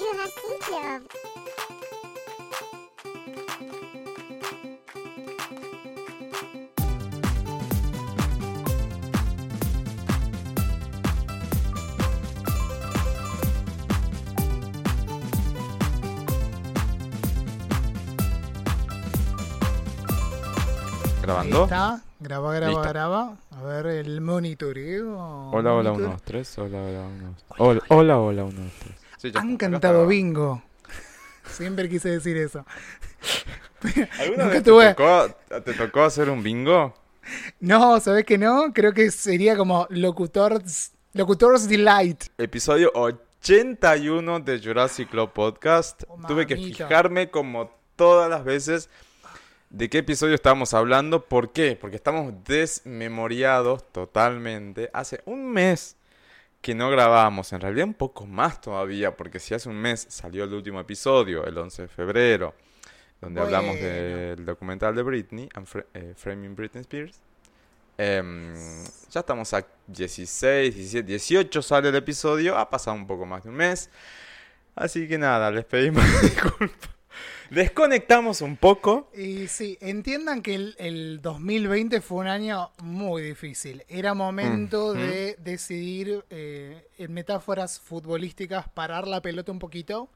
[0.00, 1.00] Ahí
[21.22, 21.64] ¿Grabando?
[21.64, 22.00] está.
[22.20, 22.88] Graba, graba, Listo.
[22.88, 23.36] graba.
[23.50, 25.50] A ver el monitoreo.
[25.52, 26.58] Hola, hola, Monitor- 1, 2, 3.
[26.58, 28.87] Hola, hola, 1, 2, Hola, hola, hola, 1, 2, 3.
[29.28, 30.62] Sí, ya Han está, cantado bingo.
[31.50, 32.64] Siempre quise decir eso.
[34.20, 36.94] ¿Alguna vez tuve- te, tocó, te tocó hacer un bingo?
[37.60, 38.72] No, ¿sabes que no?
[38.72, 42.24] Creo que sería como locutors, locutors delight.
[42.38, 46.02] Episodio 81 de Jurassic Club Podcast.
[46.08, 48.88] Oh, Tuve que fijarme como todas las veces
[49.70, 51.24] de qué episodio estábamos hablando.
[51.26, 51.76] ¿Por qué?
[51.78, 54.90] Porque estamos desmemoriados totalmente.
[54.94, 55.96] Hace un mes
[56.60, 60.44] que no grabábamos, en realidad un poco más todavía, porque si hace un mes salió
[60.44, 62.54] el último episodio, el 11 de febrero,
[63.20, 67.20] donde hablamos del documental de Britney, and Fra- eh, Framing Britney Spears.
[67.96, 68.54] Em,
[69.10, 73.50] ya estamos a 16, 17, 18 sale el episodio, ha pasado un poco más de
[73.50, 73.90] un mes.
[74.76, 76.90] Así que nada, les pedimos disculpas.
[77.50, 79.10] Desconectamos un poco.
[79.16, 83.84] Y sí, entiendan que el, el 2020 fue un año muy difícil.
[83.88, 84.98] Era momento Ujú.
[85.00, 90.08] de decidir, eh, en metáforas futbolísticas, parar la pelota un poquito,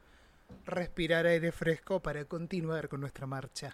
[0.65, 3.73] respirar aire fresco para continuar con nuestra marcha.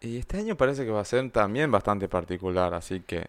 [0.00, 3.28] Y este año parece que va a ser también bastante particular, así que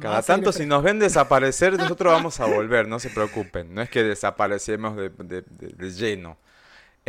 [0.00, 3.72] cada tanto si nos ven desaparecer, nosotros vamos a volver, no se preocupen.
[3.72, 6.36] No es que desaparecemos de, de- de- de lleno.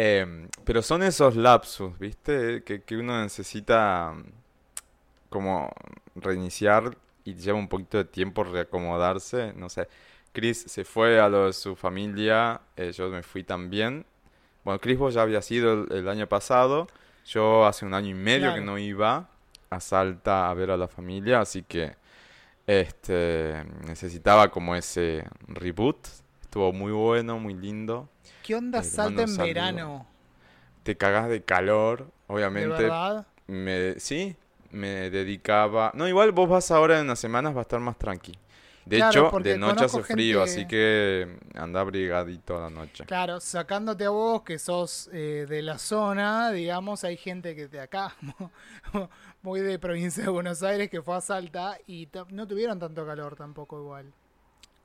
[0.02, 2.64] Em, pero son esos lapsus, ¿viste?
[2.64, 4.24] Que, que uno necesita mm,
[5.30, 5.70] como
[6.16, 9.52] reiniciar y lleva un poquito de tiempo reacomodarse.
[9.58, 9.90] No sé,
[10.32, 14.06] Chris se fue a lo de su familia, eh, yo me fui también.
[14.64, 16.88] Bueno, Chris vos ya había sido el, el año pasado.
[17.26, 19.30] Yo hace un año y medio que no iba
[19.70, 21.98] a Salta a ver a la familia, así que
[22.68, 25.98] este necesitaba como ese reboot.
[26.50, 28.10] Estuvo muy bueno, muy lindo.
[28.42, 30.06] ¿Qué onda Eh, salta en verano?
[30.84, 32.12] Te cagas de calor,
[32.54, 32.68] ¿De obviamente.
[32.68, 33.26] verdad?
[33.48, 34.36] Me, sí,
[34.72, 35.92] me dedicaba.
[35.96, 38.34] No, igual vos vas ahora en unas semanas, va a estar más tranqui.
[38.86, 43.06] De Claro, hecho, de noche hace frío, gente- así que anda abrigadito a la noche.
[43.06, 47.80] Claro, sacándote a vos que sos eh, de la zona, digamos, hay gente que de
[47.80, 48.16] acá,
[49.42, 53.36] muy de provincia de Buenos Aires, que fue a Salta y no tuvieron tanto calor
[53.36, 54.14] tampoco igual.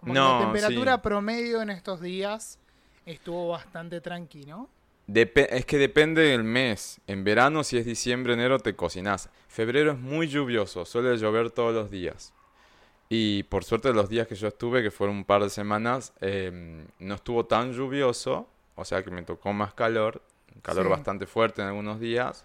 [0.05, 1.01] Como No, la temperatura sí.
[1.03, 2.59] promedio en estos días
[3.07, 4.69] estuvo bastante tranqui, ¿no?
[5.09, 7.01] Depe- es que depende del mes.
[7.07, 9.31] En verano, si es diciembre, enero, te cocinás.
[9.49, 12.33] Febrero es muy lluvioso, suele llover todos los días.
[13.09, 16.87] Y por suerte los días que yo estuve, que fueron un par de semanas, em,
[16.99, 20.21] no estuvo tan lluvioso, o sea que me tocó más calor,
[20.63, 20.91] calor Sí.
[20.91, 22.45] bastante fuerte en algunos días.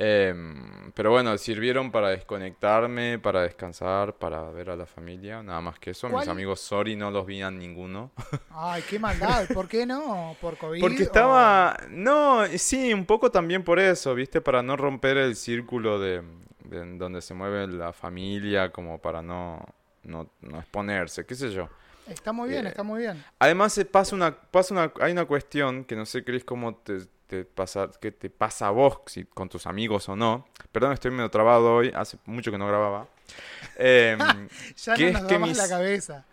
[0.00, 5.78] Em, pero bueno, sirvieron para desconectarme, para descansar, para ver a la familia, nada más
[5.80, 6.08] que eso.
[6.08, 6.28] Mis ¿Cuál?
[6.28, 8.12] amigos, sorry, no los vi a ninguno.
[8.50, 10.36] Ay, qué maldad, ¿por qué no?
[10.40, 10.80] ¿Por COVID?
[10.80, 11.76] Porque o- estaba...
[11.90, 14.40] No, sí, un poco también por eso, ¿viste?
[14.40, 16.22] Para no romper el círculo de,
[16.64, 19.64] de donde se mueve la familia, como para no,
[20.04, 21.68] no, no exponerse, qué sé yo.
[22.06, 23.24] Está muy bien, Eh, está muy bien.
[23.38, 27.00] Además, se pasa una, pasa una, hay una cuestión que no sé, Cris, cómo te,
[27.28, 30.48] te pasa, qué te pasa a vos, si con tus amigos o no.
[30.72, 33.06] Perdón, estoy medio trabado hoy, hace mucho que no grababa.
[33.76, 34.18] Em,
[34.84, 36.24] Ya ¿qué no es nos que más mis- la cabeza.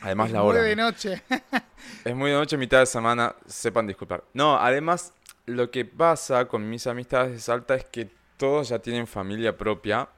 [0.00, 0.62] además Es la muy hora.
[0.62, 0.82] de ¿no?
[0.84, 1.22] noche.
[2.04, 4.24] Es muy de noche, mitad de semana, sepan disculpar.
[4.34, 5.12] No, además,
[5.46, 10.08] lo que pasa con mis amistades de Salta es que todos ya tienen familia propia.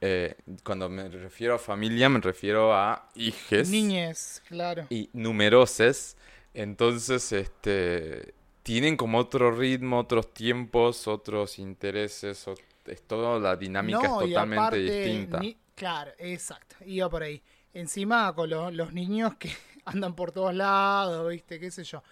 [0.00, 4.86] Eh, cuando me refiero a familia, me refiero a hijes Niñez, claro.
[4.90, 6.16] y numeroses.
[6.52, 8.33] Entonces, este,
[8.64, 12.48] tienen como otro ritmo, otros tiempos, otros intereses.
[12.48, 12.54] o-
[12.86, 15.38] es todo, la dinámica No, es totalmente aparte, distinta.
[15.40, 16.76] ni- claro, exacto.
[16.84, 17.42] Iba por ahí.
[17.74, 19.50] Encima con lo- los niños que
[19.86, 21.60] andan por todos lados, ¿viste?
[21.60, 22.02] ¿Qué sé yo?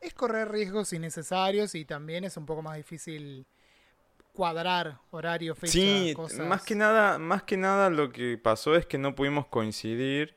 [0.00, 3.46] Es correr riesgos innecesarios y también es un poco más difícil
[4.34, 6.40] cuadrar horario, fecha, Sí, cosas.
[6.46, 10.36] más que nada, más que nada lo que pasó es que no pudimos coincidir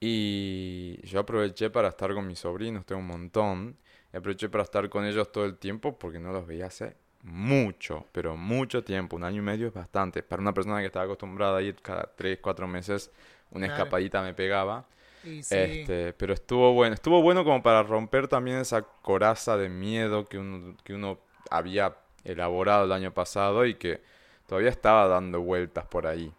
[0.00, 3.78] y yo aproveché para estar con mis sobrinos, tengo un montón,
[4.16, 8.36] aproveché para estar con ellos todo el tiempo porque no los veía hace mucho, pero
[8.36, 10.22] mucho tiempo, un año y medio es bastante.
[10.22, 13.10] Para una persona que estaba acostumbrada a ir cada 3, 4 meses,
[13.50, 13.82] una Claro.
[13.82, 14.84] escapadita me pegaba.
[15.22, 20.24] Sí, Este, pero estuvo bueno, estuvo bueno como para romper también esa coraza de miedo
[20.24, 21.18] que uno, que uno
[21.50, 24.00] había elaborado el año pasado y que
[24.46, 26.32] todavía estaba dando vueltas por ahí.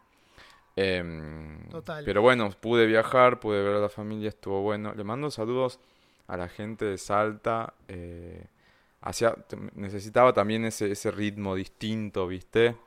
[0.75, 2.05] Em, Total.
[2.05, 4.93] Pero bueno, pude viajar, pude ver a la familia, estuvo bueno.
[4.95, 5.79] Le mando saludos
[6.27, 8.47] a la gente de Salta, eh,
[9.01, 12.77] hacía, t- necesitaba también ese, ese ritmo distinto, ¿viste?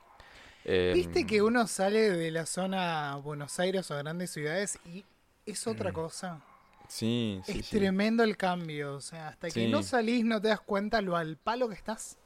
[0.90, 5.04] Viste Em, que uno sale de la zona Buenos Aires o grandes ciudades y
[5.46, 6.44] es otra cosa.
[6.88, 7.68] Sí, sí, es sí.
[7.68, 8.94] tremendo el cambio.
[8.96, 9.68] O sea, hasta que Sí.
[9.68, 12.18] no salís no te das cuenta lo al palo que estás.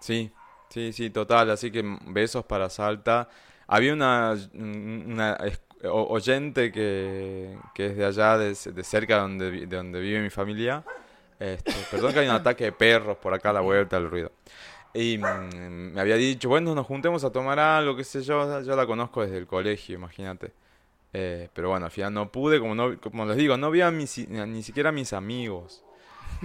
[0.00, 0.32] Sí,
[0.68, 1.50] sí, sí, total.
[1.50, 3.28] Así que mm, besos para Salta.
[3.66, 9.66] Había una, una es- o- oyente que, que es de allá, de, de cerca donde,
[9.66, 10.84] de donde vive mi familia.
[11.38, 14.32] Este, perdón que hay un ataque de perros por acá a la vuelta, el ruido.
[14.94, 18.62] Y mm, me había dicho, bueno, nos juntemos a tomar algo, qué sé yo.
[18.62, 20.52] Yo la conozco desde el colegio, imagínate.
[21.12, 23.90] Eh, pero bueno, al final no pude, como, no, como les digo, no vi a
[23.90, 25.84] mis, ni siquiera a mis amigos.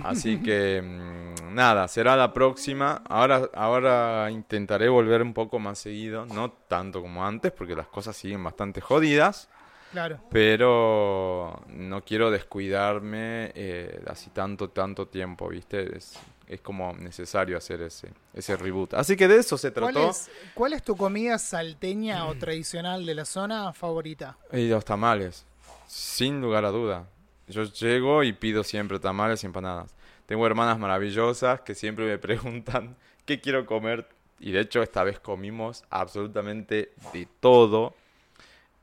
[0.04, 3.04] Así que mm, nada, será la próxima.
[3.08, 8.16] Ahora, ahora intentaré volver un poco más seguido, no tanto como antes, porque las cosas
[8.16, 9.50] siguen bastante jodidas,
[9.92, 10.20] Claro.
[10.32, 15.96] pero no quiero descuidarme eh, así tanto, tanto tiempo, ¿viste?
[15.98, 16.14] Es,
[16.48, 18.96] es como necesario hacer ese, ese reboot.
[18.96, 20.10] Así que de eso se ¿Cuál trató.
[20.10, 24.38] es, ¿Cuál es tu comida salteña o tradicional de la zona favorita?
[24.52, 25.46] Y los tamales,
[25.88, 27.06] sin lugar a duda.
[27.54, 29.96] Yo llego y pido siempre tamales y empanadas.
[30.26, 32.96] Tengo hermanas maravillosas que siempre me preguntan
[33.26, 34.08] qué quiero comer.
[34.40, 37.96] Y de hecho esta vez comimos absolutamente de todo.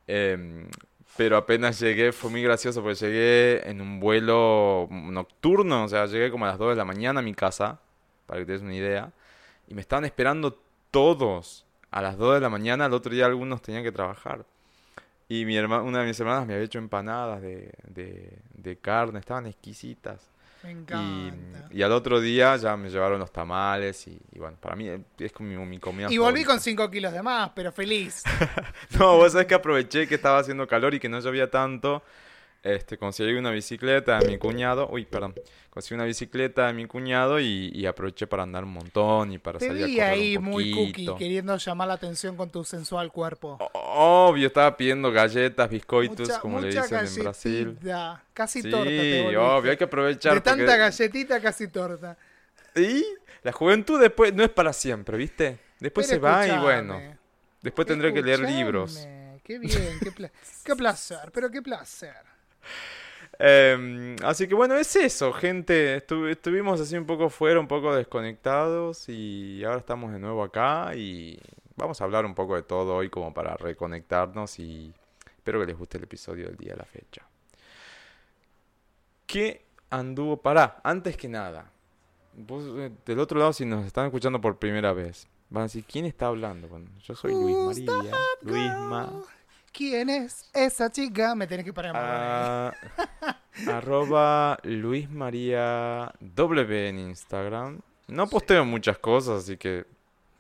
[0.07, 0.69] Em,
[1.17, 5.85] pero apenas llegué, fue muy gracioso porque llegué en un vuelo nocturno.
[5.85, 7.81] O sea, llegué como a las 2 de la mañana a mi casa,
[8.27, 9.13] para que te des una idea.
[9.69, 10.59] Y me estaban esperando
[10.91, 12.87] todos a las 2 de la mañana.
[12.87, 14.47] El otro día algunos tenían que trabajar.
[15.31, 19.21] Y mi herma- una de mis hermanas me había hecho empanadas de, de, de carne,
[19.21, 20.29] estaban exquisitas.
[20.63, 21.69] Me Y, encanta.
[21.71, 25.33] y al otro día ya me llevaron los tamales y, y bueno, para mí es
[25.33, 26.49] como mi, mi comida Y volví favorita.
[26.51, 28.23] con 5 kilos de más, pero feliz.
[28.99, 32.03] No, vos sabés que aproveché que estaba haciendo calor y que no llovía tanto.
[32.63, 34.87] Este, conseguí una bicicleta de mi cuñado.
[34.91, 35.35] Uy, perdón.
[35.71, 39.59] Conseguí una bicicleta de mi cuñado y, y aproveché para andar un montón y para
[39.59, 43.11] Te salir a correr ahí un muy cookie, queriendo llamar la atención con tu sensual
[43.13, 43.57] cuerpo.
[43.73, 47.65] Obvio, estaba pidiendo galletas, biscoitos, Mucha- como le mucha dicen en Brasil.
[47.81, 50.35] galletita, Casi Sí, torta te obvio, hay que aprovechar.
[50.35, 52.19] De tanta porque- galletita, casi torta.
[52.77, 53.05] Y
[53.43, 55.59] la juventud después no es para siempre, ¿viste?
[55.79, 57.01] Después Pero se va y bueno,
[57.63, 59.07] después tendré que leer libros.
[59.45, 60.31] Qué bien, qué, pla-
[60.65, 62.29] qué placer, pero qué placer.
[63.39, 65.97] Em, así que bueno, es eso, gente.
[66.07, 70.95] Estu- estuvimos así un poco fuera, un poco desconectados y ahora estamos de nuevo acá
[70.95, 71.39] y
[71.77, 74.93] vamos a hablar un poco de todo hoy como para reconectarnos y
[75.37, 77.23] espero que les guste el episodio del día de la fecha.
[79.27, 80.37] ¿Qué anduvo?
[80.43, 81.71] Pará, antes que nada.
[82.35, 85.85] Vos, eh, del otro lado, si nos están escuchando por primera vez, van a decir,
[85.85, 86.69] ¿quién está hablando?
[86.69, 88.13] Bueno, yo soy Luis Who's María.
[88.43, 89.13] Luisma.
[89.73, 91.35] ¿Quién es esa chica?
[91.35, 91.93] Me tenés que parar.
[91.97, 92.73] Ah,
[93.69, 97.81] arroba Luis María W en Instagram.
[98.09, 99.87] No posteo muchas cosas, así que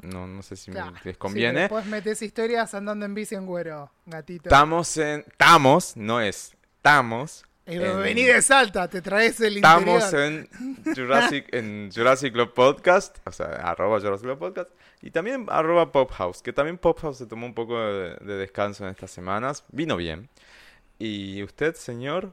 [0.02, 1.60] no, no sé si me- les conviene.
[1.60, 4.48] después metes historias andando en bici en güero, gatito.
[4.48, 5.20] Estamos en...
[5.28, 6.56] Estamos, no es...
[6.76, 7.44] Estamos.
[7.66, 10.48] En- Vení de Salta, te traes el Estamos interior.
[10.84, 14.70] en Jurassic, en Jurassic Club Podcast, o sea, arroba Jurassic Club Podcast,
[15.02, 18.34] y también arroba Pop House, que también Pop House se tomó un poco de, de
[18.36, 20.28] descanso en estas semanas, vino bien.
[20.98, 22.32] ¿Y usted, señor?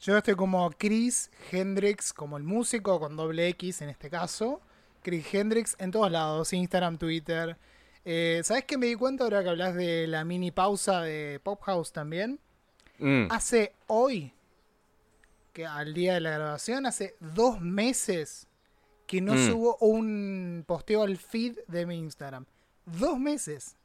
[0.00, 4.60] Yo estoy como Chris Hendrix, como el músico, con doble X en este caso.
[5.02, 7.56] Chris Hendrix en todos lados, Instagram, Twitter.
[8.04, 11.60] Eh, ¿Sabes qué me di cuenta ahora que hablas de la mini pausa de Pop
[11.62, 12.38] House también?
[12.98, 14.32] Mm, Hace hoy,
[15.60, 18.46] que al día de la grabación, hace dos meses
[19.06, 19.46] que no Mm.
[19.48, 22.46] subo un posteo al feed de mi Instagram.
[22.86, 23.76] Dos meses.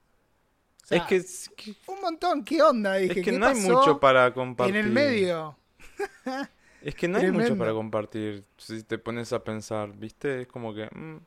[0.84, 2.94] O sea, es que, es que, un montón, ¿qué onda?
[2.96, 4.76] Dije, es que ¿qué no hay mucho para compartir.
[4.76, 5.58] En el medio.
[6.82, 10.42] Es que no hay mucho para compartir si te pones a pensar, ¿viste?
[10.44, 10.86] Es como que...
[10.86, 11.18] mm,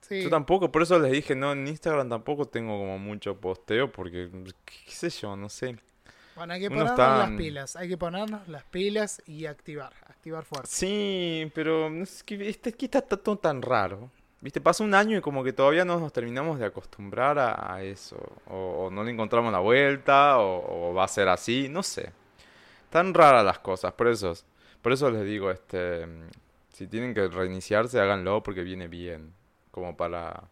[0.00, 0.22] Sí.
[0.22, 4.30] Yo tampoco, por eso les dije, no, en Instagram tampoco tengo como mucho posteo, porque,
[4.64, 5.76] qué, qué sé yo, no sé.
[6.38, 7.76] Bueno, hay que ponernos está- las pilas.
[7.76, 9.92] Hay que ponernos las pilas y activar.
[10.08, 10.68] Activar fuerte.
[10.70, 14.10] Sí, pero sé, que este, que está, todo tan raro.
[14.40, 17.82] Viste, pasa un año y como que todavía no nos terminamos de acostumbrar a, a
[17.82, 18.16] eso.
[18.46, 22.12] O, o no le encontramos la vuelta, o, o va a ser así, no sé.
[22.90, 24.32] Tan raras las cosas, por eso,
[24.80, 26.06] por eso les digo, este,
[26.72, 29.34] si tienen que reiniciarse, háganlo porque viene bien,
[29.72, 30.44] como para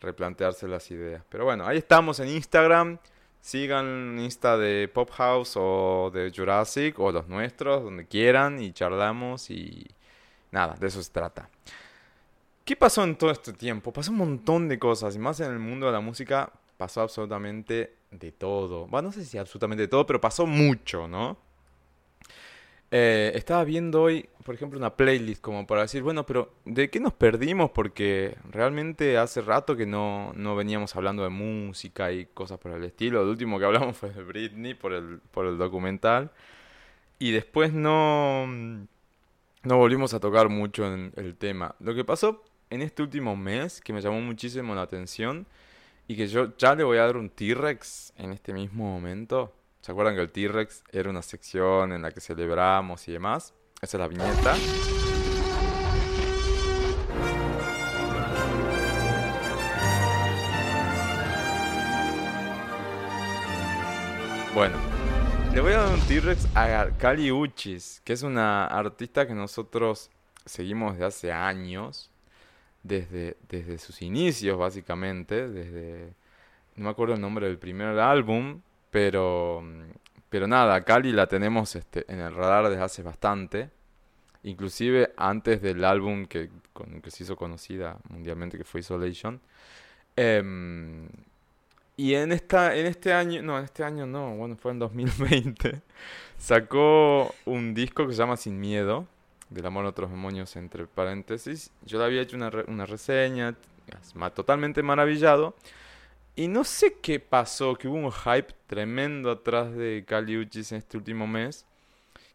[0.00, 1.22] replantearse las ideas.
[1.28, 2.98] Pero bueno, ahí estamos en Instagram.
[3.44, 9.50] Sigan Insta de Pop House o de Jurassic o los nuestros, donde quieran, y charlamos
[9.50, 9.86] y
[10.50, 11.50] nada, de eso se trata.
[12.64, 13.92] ¿Qué pasó en todo este tiempo?
[13.92, 17.96] Pasó un montón de cosas, y más en el mundo de la música pasó absolutamente
[18.10, 18.86] de todo.
[18.86, 21.36] Bueno, no sé si absolutamente de todo, pero pasó mucho, ¿no?
[22.96, 27.00] Eh, estaba viendo hoy, por ejemplo, una playlist como para decir, bueno, pero ¿de qué
[27.00, 27.72] nos perdimos?
[27.72, 32.84] Porque realmente hace rato que no, no veníamos hablando de música y cosas por el
[32.84, 33.24] estilo.
[33.24, 36.30] Lo último que hablamos fue de Britney por el, por el documental.
[37.18, 41.74] Y después no, no volvimos a tocar mucho en el tema.
[41.80, 45.48] Lo que pasó en este último mes, que me llamó muchísimo la atención,
[46.06, 49.52] y que yo ya le voy a dar un T-Rex en este mismo momento
[49.84, 53.52] ¿Se acuerdan que el T-Rex era una sección en la que celebramos y demás?
[53.82, 54.56] Esa es la viñeta.
[64.54, 64.74] Bueno,
[65.52, 70.10] le voy a dar un T-Rex a Kali Uchis, que es una artista que nosotros
[70.46, 72.10] seguimos desde hace años,
[72.82, 76.14] desde, desde sus inicios básicamente, desde,
[76.74, 78.62] no me acuerdo el nombre del primer álbum,
[78.94, 79.60] pero,
[80.28, 83.68] pero nada, Cali la tenemos este, en el radar desde hace bastante.
[84.44, 89.40] Inclusive antes del álbum que, con, que se hizo conocida mundialmente, que fue Isolation.
[90.14, 91.08] Em,
[91.96, 95.82] y en, esta, en este año, no, en este año no, bueno, fue en 2020,
[96.38, 99.08] sacó un disco que se llama Sin Miedo,
[99.50, 101.72] del amor a otros demonios, entre paréntesis.
[101.84, 103.56] Yo le había hecho una, una reseña,
[104.36, 105.56] totalmente maravillado.
[106.36, 110.78] Y no sé qué pasó, que hubo un hype tremendo atrás de Kali Uchis en
[110.78, 111.64] este último mes,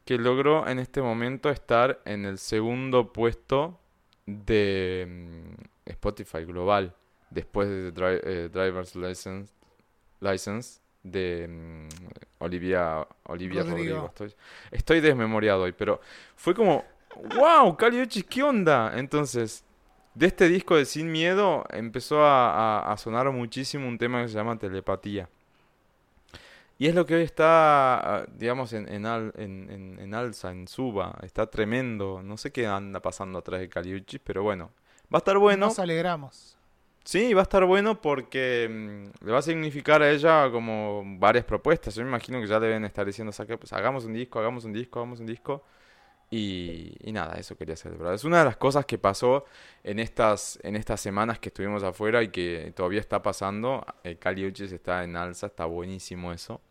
[0.06, 3.78] que logró en este momento estar en el segundo puesto
[4.26, 6.96] de mm, Spotify global,
[7.30, 7.92] después de
[8.24, 9.54] eh, Driver's License,
[10.22, 11.88] License de mm,
[12.40, 14.06] Olivia, Olivia Rodrigo.
[14.08, 14.34] Estoy,
[14.72, 16.00] estoy desmemoriado hoy, pero
[16.38, 16.86] fue como,
[17.36, 18.94] wow, Kali Uchis, ¿qué onda?
[18.98, 19.66] Entonces,
[20.20, 24.60] de este disco de Sin Miedo empezó a, sonar muchísimo un tema que se llama
[24.60, 25.30] Telepatía.
[26.78, 29.06] Y es lo que hoy está, ah, digamos, en, en,
[29.98, 31.18] en, alza, en suba.
[31.24, 32.22] Está tremendo.
[32.22, 34.72] No sé qué anda pasando atrás de Caliuchis, pero bueno.
[35.04, 35.68] Va a estar bueno.
[35.68, 36.58] Nos alegramos.
[37.06, 41.46] Sí, va a estar bueno porque mm, le va a significar a ella como varias
[41.46, 41.96] propuestas.
[41.96, 45.00] Yo me imagino que ya deben estar diciendo, pues, hagamos un disco, hagamos un disco,
[45.00, 45.64] hagamos un disco.
[46.32, 48.14] Y, nada, eso quería celebrar.
[48.14, 49.46] Es una de las cosas que pasó
[49.84, 53.86] en estas, en estas semanas que estuvimos afuera y que todavía está pasando.
[54.04, 56.62] El Cali Uchis está en alza, está buenísimo eso.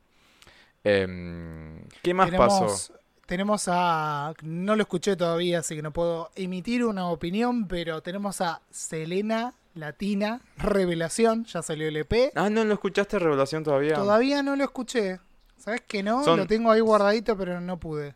[0.85, 2.95] Em, ¿Qué más pasó?
[3.27, 4.33] Tenemos a.
[4.43, 9.55] No lo escuché todavía, así que no puedo emitir una opinión, pero tenemos a Selena
[9.75, 12.33] Latina, Revelación, ya salió el EP.
[12.35, 13.95] Ah, no lo escuchaste Revelación todavía.
[13.95, 15.21] Todavía no lo escuché.
[15.57, 16.25] ¿Sabes que no?
[16.37, 18.15] Lo tengo ahí guardadito, pero no pude.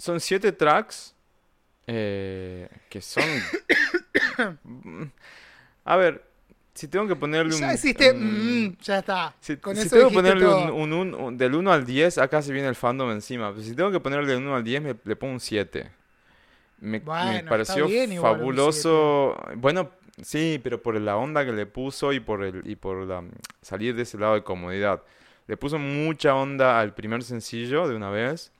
[0.00, 1.14] Son siete tracks
[1.86, 3.24] eh, que son...
[5.84, 6.24] A ver,
[6.72, 7.60] si tengo que ponerle un...
[7.60, 8.14] Ya hiciste...
[8.14, 9.34] Mm, ya está.
[9.40, 13.50] Si, tengo que ponerle un, del 1 al 10, acá se viene el fandom encima.
[13.50, 15.90] Pero si tengo que ponerle del 1 al 10, me, le pongo un 7.
[16.78, 17.88] Me, pareció
[18.20, 19.36] fabuloso.
[19.56, 19.90] Bueno,
[20.22, 23.24] sí, pero por la onda que le puso y por, el, y por la,
[23.62, 25.02] salir de ese lado de comodidad.
[25.48, 28.52] Le puso mucha onda al primer sencillo de una vez.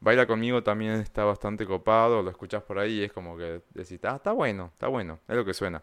[0.00, 3.98] Baila conmigo también está bastante copado, lo escuchas por ahí y es como que decís,
[4.04, 5.82] ah, está bueno, está bueno, es lo que suena.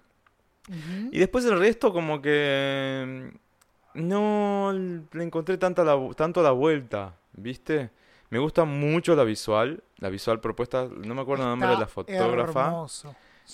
[1.12, 3.30] Y después el resto como que
[3.94, 7.92] mm, no le encontré tanta la, tanto la vuelta, ¿viste?
[8.30, 11.88] Me gusta mucho la visual, la visual propuesta, no me acuerdo el nombre de la
[11.88, 12.88] fotógrafa,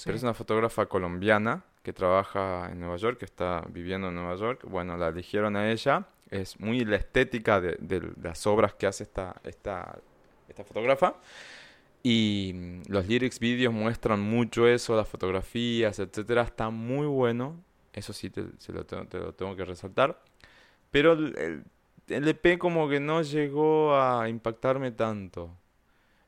[0.06, 4.36] pero es una fotógrafa colombiana que trabaja en Nueva York, que está viviendo en Nueva
[4.36, 4.62] York.
[4.64, 9.04] Bueno, la eligieron a ella, es muy la estética de, de las obras que hace
[9.04, 10.00] esta, esta
[10.52, 11.16] esta fotógrafa.
[12.04, 16.44] Y mm, los lyrics videos muestran mucho eso, las fotografías, etcétera.
[16.44, 17.64] Está muy bueno.
[17.94, 20.22] Eso sí, te, lo, tengo, que resaltar.
[20.92, 21.64] Pero el,
[22.08, 25.58] EP como que no llegó a impactarme tanto.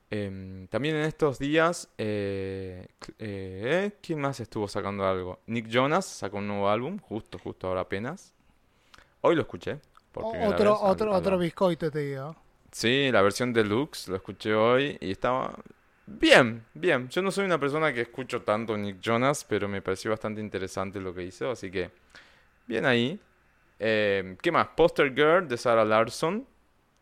[0.09, 2.87] Em, también en estos días, eh,
[3.17, 5.39] eh, ¿quién más estuvo sacando algo?
[5.47, 8.33] Nick Jonas sacó un nuevo álbum, justo, justo ahora apenas.
[9.21, 9.79] Hoy lo escuché.
[10.13, 12.42] otro, otro, otro bizcoito te digo.
[12.73, 15.55] Sí, la versión deluxe, lo escuché hoy y estaba
[16.07, 17.07] bien, bien.
[17.07, 20.99] Yo no soy una persona que escucho tanto Nick Jonas, pero me pareció bastante interesante
[20.99, 21.91] lo que hizo, así que
[22.65, 23.19] bien ahí.
[23.77, 24.69] Eh, ¿Qué más?
[24.69, 26.47] Poster Girl de Sarah Larson,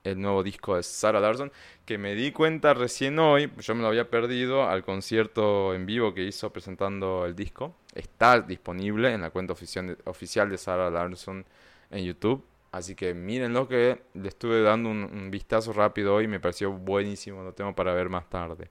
[0.04, 1.50] el nuevo disco de Sarah Larson,
[1.86, 6.14] que me di cuenta recién hoy, yo me lo había perdido al concierto en vivo
[6.14, 7.76] que hizo presentando el disco.
[7.96, 11.46] Está disponible en la cuenta oficial de, Sarah Larson
[11.92, 12.44] en YouTube.
[12.72, 17.54] Así que mírenlo que le estuve dando un, vistazo rápido hoy me pareció buenísimo, lo
[17.54, 18.70] tengo para ver más tarde.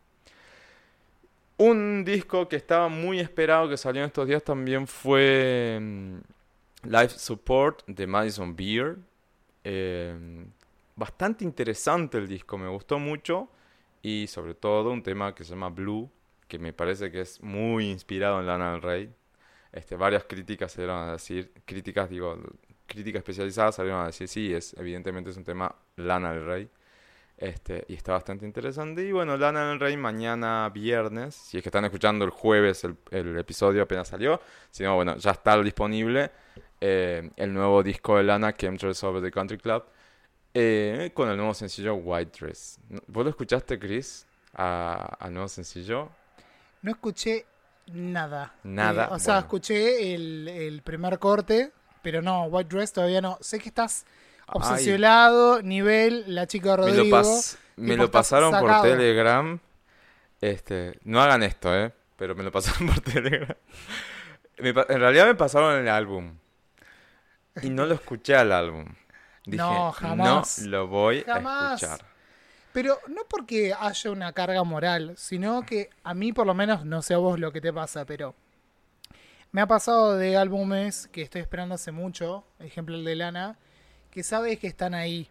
[1.58, 6.16] Un disco que estaba muy esperado que salió en estos días también fue mm,
[6.84, 8.96] Life Support de Madison Beer.
[9.64, 10.46] Em,
[10.96, 13.48] bastante interesante el disco, me gustó mucho.
[14.02, 16.10] y sobre todo un tema que se llama Blue,
[16.48, 19.14] que me parece que es muy inspirado en Lana del Rey.
[19.72, 22.38] Este, varias críticas dieron a decir, críticas digo,
[22.90, 26.70] críticas especializadas salieron a decir, sí, es evidentemente es un tema Lana del Rey.
[27.36, 29.02] Este, y está bastante interesante.
[29.02, 32.98] Y bueno, Lana del Rey mañana viernes, si es que están escuchando el jueves, el,
[33.10, 34.40] el episodio apenas salió.
[34.70, 36.30] Si no, bueno, ya está disponible
[36.80, 39.84] eh, el nuevo disco de Lana, Chemtrails Over the Country Club,
[40.52, 42.78] eh, con el nuevo sencillo White Dress.
[43.06, 46.10] ¿Vos lo escuchaste, Chris, al nuevo sencillo?
[46.82, 47.46] No escuché
[47.92, 48.54] nada.
[48.64, 49.04] Nada.
[49.04, 49.46] Eh, o sea, bueno.
[49.46, 53.38] escuché el, el primer corte, pero no, White Dress todavía no.
[53.40, 54.04] Sé que estás
[54.46, 57.16] Ay, obsesionado, nivel la chica me Rodrigo.
[57.18, 58.82] lo, pas- me lo pasaron por.
[58.82, 59.58] Telegram.
[60.40, 61.92] Este, no hagan esto, ¿eh?
[62.16, 63.54] Pero me lo pasaron por Telegram.
[64.58, 66.36] Me pa- en realidad me pasaron el álbum.
[67.62, 68.86] Y no lo escuché al álbum.
[69.44, 70.58] Dije, No, jamás.
[70.60, 71.72] no lo voy Jamás.
[71.72, 72.06] a escuchar.
[72.72, 77.02] Pero no porque haya una carga moral, sino que a mí por lo menos, no
[77.02, 78.34] sé a vos lo que te pasa, pero
[79.52, 83.58] me ha pasado de álbumes que estoy esperando hace mucho, ejemplo el de Lana,
[84.10, 85.28] que sabes que están ahí.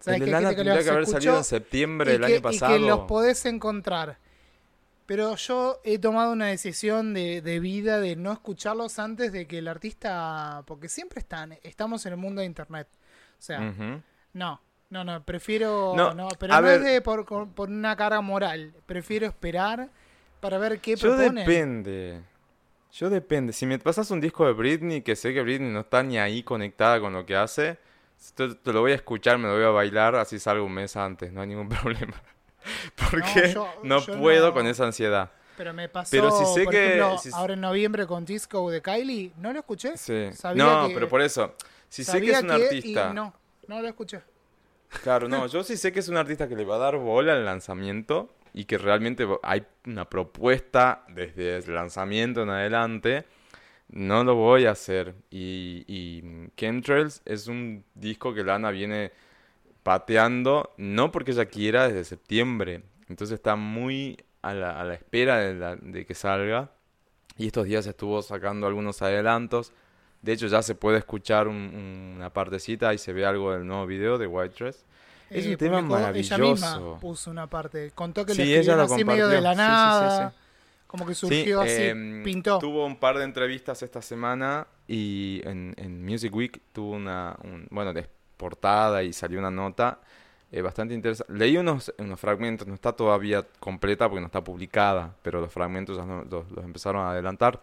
[0.00, 2.76] Sabes El de que Lana que tendría que haber salido en septiembre del año pasado.
[2.76, 4.18] y que los podés encontrar.
[5.06, 9.58] Pero yo he tomado una decisión de, de vida de no escucharlos antes de que
[9.58, 12.88] el artista, porque siempre están, estamos en el mundo de internet.
[13.38, 13.60] O sea,
[14.32, 14.60] no,
[14.90, 15.92] no, no, prefiero.
[15.96, 16.80] No, No, pero no ver.
[16.80, 18.72] es de por, por una carga moral.
[18.86, 19.88] Prefiero esperar
[20.40, 21.34] para ver qué Yo proponen.
[21.46, 22.20] depende.
[22.92, 23.52] Yo depende.
[23.52, 26.42] Si me pasas un disco de Britney, que sé que Britney no está ni ahí
[26.42, 27.78] conectada con lo que hace,
[28.34, 30.94] te, te lo voy a escuchar, me lo voy a bailar, así salgo un mes
[30.96, 32.20] antes, no hay ningún problema.
[33.10, 34.54] Porque yo- no, yo puedo no.
[34.54, 35.30] con esa ansiedad.
[35.56, 38.70] Pero me pasó, Pero si sé por que- ejemplo, si- ahora en noviembre con Disco
[38.70, 39.96] de Kylie, ¿no lo escuché?
[39.96, 40.30] Sí.
[40.32, 41.54] Sabía No, que- pero por eso,
[41.88, 43.34] si sé que es un que- artista, Y no,
[43.68, 44.20] no lo escuché.
[45.02, 47.32] claro, no, yo sí sé que es un artista que le va a dar bola
[47.32, 53.24] al lanzamiento y que realmente hay una propuesta desde el lanzamiento en adelante.
[53.88, 55.14] No lo voy a hacer.
[55.30, 59.12] Y, y Chemtrails es un disco que Lana viene
[59.82, 62.82] pateando, no porque ella quiera, desde septiembre.
[63.08, 66.70] Entonces está muy a la, espera de, que salga.
[67.38, 69.72] Y estos días estuvo sacando algunos adelantos.
[70.20, 73.86] De hecho, ya se puede escuchar un- una partecita y se ve algo del nuevo
[73.86, 74.84] video de White Dress.
[75.38, 76.98] Es un tema Eh, publicó- Ella misma maravilloso.
[77.00, 77.90] puso una parte.
[77.94, 79.50] Contó que Sí, lo lo así medio de la.
[79.50, 80.34] Sí, sí, nada.
[80.86, 82.58] Como que surgió así, em, pintó.
[82.58, 87.66] Tuvo un par de entrevistas esta semana y en, en Music Week tuvo una, un-
[87.70, 90.00] bueno, de portada y salió una nota
[90.50, 91.32] eh, bastante interesante.
[91.32, 95.96] Leí unos, unos fragmentos, no está todavía completa porque no está publicada, pero los fragmentos
[96.28, 97.62] los, los empezaron a adelantar.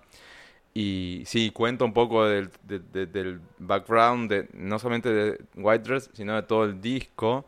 [0.73, 5.84] Y sí, cuenta un poco del, de- de- del background, de, no solamente de White
[5.88, 7.45] Dress, sino de todo el disco.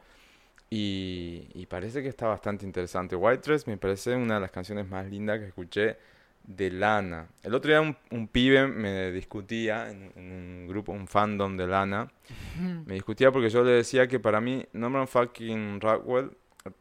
[0.73, 3.17] Y, y parece que está bastante interesante.
[3.17, 5.97] White Dress me parece una de las canciones más lindas que escuché
[6.43, 7.27] de Lana.
[7.43, 11.67] El otro día un, un pibe me discutía en, en un grupo, un fandom de
[11.67, 12.09] Lana.
[12.85, 16.31] Me discutía porque yo le decía que para mí Norman fucking Rockwell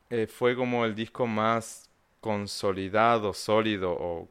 [0.09, 4.29] eh, fue como el disco más consolidado, sólido o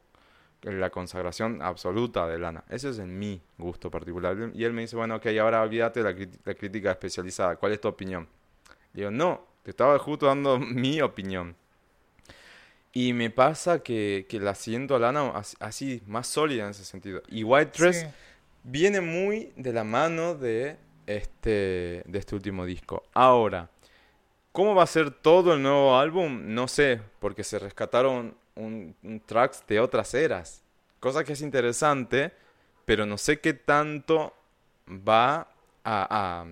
[0.62, 2.64] la consagración absoluta de Lana.
[2.70, 4.52] Eso es en mi gusto particular.
[4.54, 7.56] Y él me dice, bueno, ok, ahora olvídate de la, la crítica especializada.
[7.56, 8.26] ¿Cuál es tu opinión?
[8.92, 11.56] Digo, no, te estaba justo dando mi opinión.
[12.92, 16.84] Y me pasa que, que la siento a Lana as- así, más sólida en ese
[16.84, 17.22] sentido.
[17.28, 18.06] Y White Dress Sí.
[18.64, 23.04] viene muy de la mano de este, de este último disco.
[23.14, 23.70] Ahora,
[24.52, 26.52] ¿cómo va a ser todo el nuevo álbum?
[26.54, 30.62] No sé, porque se rescataron un, un tracks de otras eras.
[30.98, 32.32] Cosa que es interesante,
[32.84, 34.34] pero no sé qué tanto
[34.88, 35.46] va
[35.84, 36.44] a, a,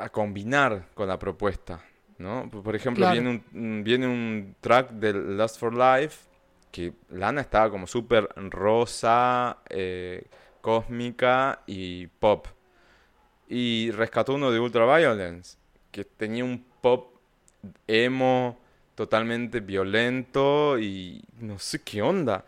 [0.00, 1.80] a combinar con la propuesta,
[2.18, 2.48] ¿no?
[2.50, 3.12] Por ejemplo, Claro.
[3.20, 6.26] viene un, viene un track de Lust for Life
[6.70, 10.26] que Lana estaba como súper rosa, eh,
[10.60, 12.46] cósmica y pop.
[13.48, 15.56] Y rescató uno de Ultraviolence,
[15.92, 17.14] que tenía un pop
[17.86, 18.58] emo
[18.94, 22.44] totalmente violento y no sé qué onda.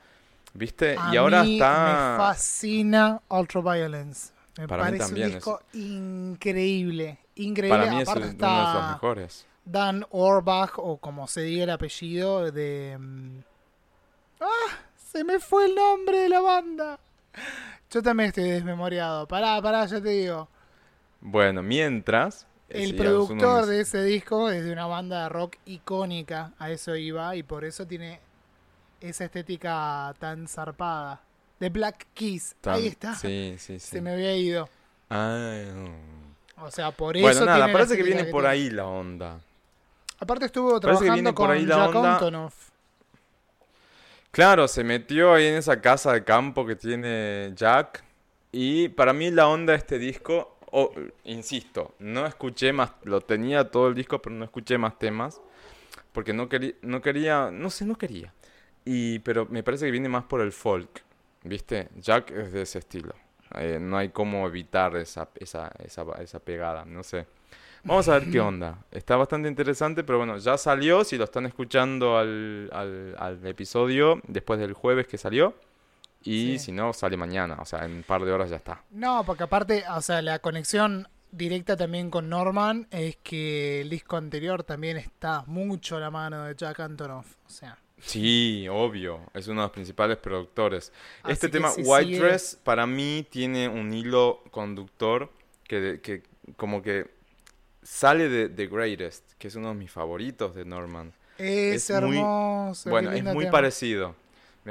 [0.55, 0.97] ¿Viste?
[0.99, 2.17] A y ahora mí está...
[2.19, 4.33] Me fascina Ultraviolence.
[4.59, 7.19] Me Para mí parece también un es- disco increíble.
[7.37, 7.79] Increíble.
[7.79, 9.47] Para mí es Aparte el- uno de los está mejores.
[9.65, 12.97] Dan Orbach, o como se diga el apellido de.
[12.99, 13.39] mm,
[14.41, 14.79] ¡Ah!
[14.97, 16.99] Se me fue el nombre de la banda.
[17.91, 19.27] Yo también estoy desmemoriado.
[19.27, 20.49] Pará, pará, ya te digo.
[21.21, 22.47] Bueno, mientras...
[22.69, 26.53] eh, El productor unos- de ese disco es de una banda de rock icónica.
[26.59, 27.35] A eso iba.
[27.37, 28.21] Y por eso tiene
[29.01, 31.21] esa estética tan zarpada.
[31.59, 32.55] De Black Keys.
[32.65, 33.15] Ahí está.
[33.15, 33.89] Sí, sí, sí.
[33.89, 34.69] Se me había ido.
[35.09, 36.65] Ay, no.
[36.65, 37.27] O sea, por eso.
[37.27, 38.49] Bueno, nada, parece que viene por tiene.
[38.49, 39.41] ahí la onda.
[40.19, 42.15] Aparte estuvo que trabajando por con ahí la Jack onda.
[42.15, 42.71] Antonoff.
[44.31, 48.05] Claro, se metió ahí en esa casa de campo que tiene Jack.
[48.53, 50.59] Y para mí la onda de este disco,
[51.25, 55.41] insisto, no escuché más, lo tenía todo el disco, pero no escuché más temas.
[56.13, 58.33] Porque no quería, no quería, no sé, no quería.
[58.85, 61.03] Y, pero me parece que viene más por el folk,
[61.49, 61.89] ¿viste?
[61.97, 63.15] Jack es de ese estilo.
[63.55, 67.27] Eh, no hay cómo evitar esa, esa, esa, esa pegada, no sé.
[67.85, 68.79] Vamos a ver qué onda.
[68.91, 71.05] Está bastante interesante, pero bueno, ya salió.
[71.05, 75.55] Si lo están escuchando al, al, al episodio después del jueves que salió.
[76.23, 76.67] Y Sí.
[76.67, 77.59] si no, sale mañana.
[77.61, 78.83] O sea, en un par de horas ya está.
[78.91, 84.17] No, porque aparte, o sea, la conexión directa también con Norman es que el disco
[84.17, 87.37] anterior también está mucho a la mano de Jack Antonoff.
[87.47, 89.21] O sea, Sí, obvio.
[89.35, 90.93] Es uno de los principales productores.
[91.23, 95.31] Así este tema, White sigue- Dress, para mí tiene un hilo conductor
[95.65, 96.23] que, que
[96.57, 97.07] como que
[97.83, 101.13] sale de The Greatest, que es uno de mis favoritos de Norman.
[101.39, 102.91] es, Es muy- hermoso.
[102.91, 103.51] Bueno, es muy tema.
[103.53, 104.15] parecido.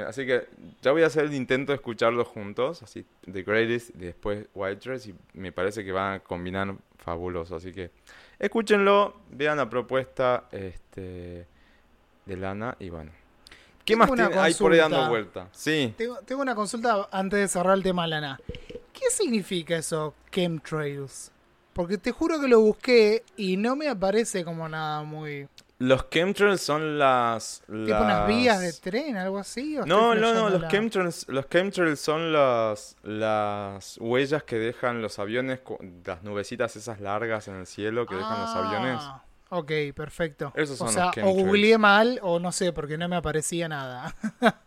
[0.06, 0.46] Así que
[0.82, 4.80] ya voy a hacer el intento de escucharlos juntos, así The Greatest y después White
[4.88, 7.90] Dress y me parece que van a combinar fabuloso, así que
[8.38, 11.46] escúchenlo, vean la propuesta este
[12.26, 13.10] de Lana y bueno.
[13.84, 15.48] ¿Qué Tengo más tiene ahí por ahí dando vuelta?
[15.52, 15.94] Sí.
[15.96, 18.38] Tengo, tengo una consulta antes de cerrar el tema, Lana.
[18.92, 21.30] ¿Qué significa eso, chemtrails?
[21.72, 25.48] Porque te juro que lo busqué y no me aparece como nada muy...
[25.78, 29.76] Los chemtrails son las Tipo unas las- vías de tren, algo así.
[29.76, 35.02] ¿o No, no, no, los la- chemtrails, los chemtrails son las, las huellas que dejan
[35.02, 35.60] los aviones,
[36.06, 39.02] las nubecitas esas largas en el cielo que dejan los aviones.
[39.48, 40.52] Ok, perfecto.
[40.56, 43.68] Esos son o los sea, o googleé mal o no sé, porque no me aparecía
[43.68, 44.14] nada.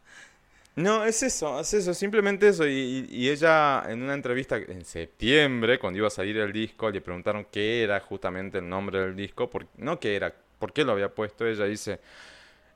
[0.76, 2.66] No, es eso, es eso, simplemente eso.
[2.66, 7.48] Y, ella en una entrevista en septiembre, cuando iba a salir el disco, le preguntaron
[7.52, 11.14] qué era justamente el nombre del disco, por, no qué era, por qué lo había
[11.14, 11.46] puesto.
[11.46, 12.00] Ella dice,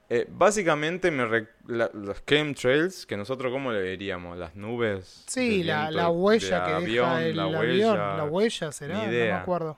[0.10, 5.24] eh, básicamente me re- la- los chemtrails, que nosotros cómo le diríamos, las nubes.
[5.28, 7.60] Sí, la, viento la huella que avión, deja el la avión.
[7.62, 9.78] huella, La huella será, no me acuerdo.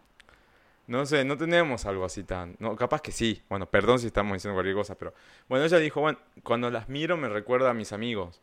[0.87, 2.55] No sé, no tenemos algo así tan...
[2.59, 3.41] No, capaz que sí.
[3.49, 5.13] Bueno, perdón si estamos diciendo cualquier cosa, pero...
[5.49, 8.39] Bueno, ella dijo, bueno, cuando las miro me recuerda a mis amigos.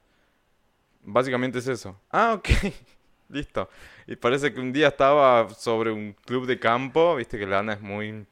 [1.02, 2.00] Básicamente es eso.
[2.10, 2.48] Ah, ok.
[3.28, 3.68] Listo.
[4.06, 7.80] Y parece que un día estaba sobre un club de campo, viste que Lana es
[7.80, 8.26] muy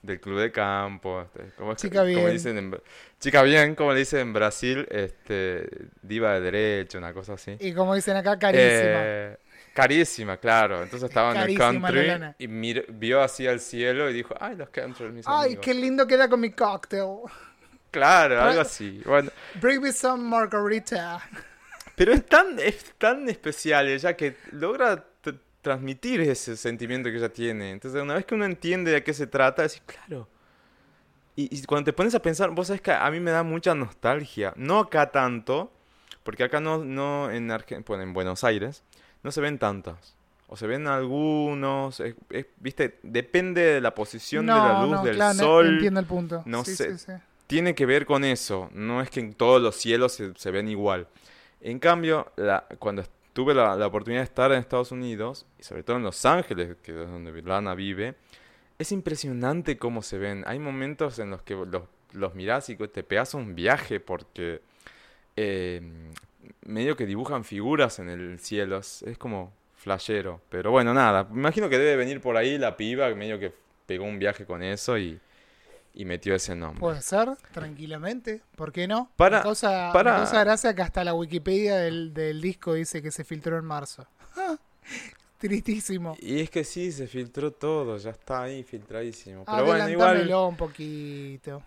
[0.00, 2.30] del club de campo, este, ¿cómo es que- Chica como bien.
[2.32, 2.80] dicen en, Bra-
[3.18, 5.68] chica bien, como le dicen en Brasil, este,
[6.02, 7.56] diva de derecho, una cosa así.
[7.58, 8.62] Y como dicen acá, carísima.
[8.70, 9.36] Eh,
[9.82, 10.82] carísima, claro.
[10.82, 14.56] Entonces estaba en el la country y mir- vio así al cielo y dijo, ay,
[14.56, 15.64] los country, mis Ay, amigos.
[15.64, 17.20] qué lindo queda con mi cocktail.
[17.90, 19.00] Claro, algo así.
[19.06, 21.20] Bueno, Bring me some margarita.
[21.94, 25.04] pero es tan, es tan especial ella que logra
[25.62, 27.70] transmitir ese sentimiento que ella tiene.
[27.72, 30.28] Entonces, una vez que uno entiende de qué se trata, decís, claro.
[31.36, 33.74] Y, y cuando te pones a pensar, vos sabés que a mí me da mucha
[33.74, 34.52] nostalgia.
[34.56, 35.72] No acá tanto,
[36.24, 38.82] porque acá no, no en, Argen- bueno, en Buenos Aires,
[39.22, 40.14] no se ven tantas.
[40.50, 44.90] O se ven algunos, es- es- viste, depende de la posición de la No, luz
[44.92, 45.66] no, del claro, no- sol.
[45.74, 46.42] entiendo el punto.
[46.46, 46.96] no Sí, sé.
[46.98, 47.12] sí, sí.
[47.46, 48.70] tiene que ver con eso.
[48.72, 51.06] No es que en todos los cielos se, se ven igual.
[51.60, 53.02] En cambio, la- cuando
[53.32, 56.76] tuve la, la oportunidad de estar en Estados Unidos, y sobre todo en Los Ángeles,
[56.82, 58.14] que es donde Lana vive,
[58.78, 60.44] es impresionante cómo se ven.
[60.46, 64.60] Hay momentos en los que los, los mirás y te pegas un viaje porque
[65.36, 65.80] eh,
[66.64, 68.78] medio que dibujan figuras en el cielo.
[68.78, 70.40] Es, es como flashero.
[70.48, 71.24] Pero bueno, nada.
[71.24, 73.52] Me imagino que debe venir por ahí la piba, medio que
[73.86, 75.18] pegó un viaje con eso y,
[75.94, 76.80] y metió ese nombre.
[76.80, 78.42] Puede ser, tranquilamente.
[78.56, 79.10] ¿Por qué no?
[79.16, 83.00] Para- me causa, para- me causa gracia que hasta la Wikipedia del, del disco dice
[83.02, 84.06] que se filtró en marzo.
[85.38, 86.16] Tristísimo.
[86.20, 89.44] Y es que sí, se filtró todo, ya está ahí filtradísimo.
[89.44, 90.28] Pero bueno, igual.
[90.34, 91.62] un poquito.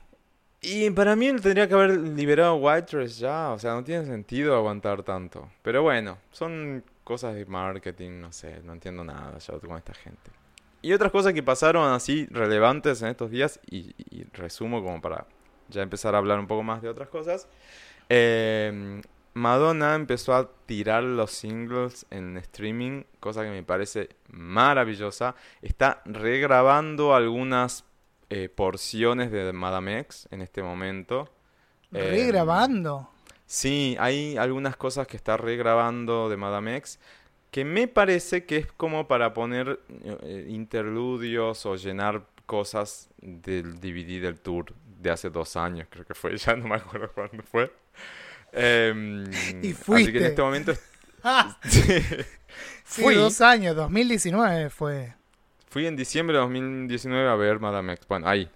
[0.64, 4.06] Y para mí él tendría que haber liberado White Dress ya, o sea, no tiene
[4.06, 5.50] sentido aguantar tanto.
[5.64, 10.30] Pero bueno, son cosas de marketing, no sé, no entiendo nada yo con esta gente.
[10.84, 13.96] Y otras cosas que pasaron así relevantes en estos días, y,
[14.34, 15.26] resumo como para
[15.70, 17.48] ya empezar a hablar un poco más de otras cosas.
[18.10, 19.02] Eh,
[19.34, 25.36] Madonna empezó a tirar los singles en streaming, cosa que me parece maravillosa.
[25.62, 27.86] Está regrabando algunas
[28.32, 31.30] eh, porciones de Madame X en este momento.
[31.94, 33.10] Eh, Regrabando.
[33.46, 37.00] Sí, hay algunas cosas que está regrabando de Madame X
[37.52, 39.82] que me parece que es como para poner
[40.24, 46.14] eh, interludios o llenar cosas del DVD del tour de hace dos años, creo que
[46.14, 47.74] fue, ya no me acuerdo cuándo fue.
[48.54, 49.26] Em,
[49.62, 50.28] Y Así que en fuiste.
[50.28, 50.74] este momento
[51.24, 51.82] Ah, sí,
[52.86, 53.16] sí, Fui.
[53.16, 55.14] dos años, 2019 fue.
[55.72, 58.50] Fui en diciembre de 2019 a ver Madame X, bueno, ahí.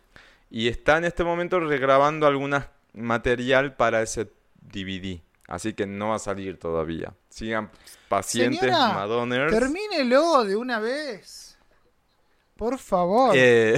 [0.51, 2.55] Y está en este momento regrabando algún
[2.93, 4.29] material para ese
[4.61, 5.21] DVD.
[5.47, 7.13] Así que no va a salir todavía.
[7.29, 7.71] Sigan
[8.09, 9.53] pacientes, Señora, Madonners.
[9.53, 11.57] Termínelo de una vez.
[12.57, 13.31] Por favor.
[13.33, 13.77] Eh,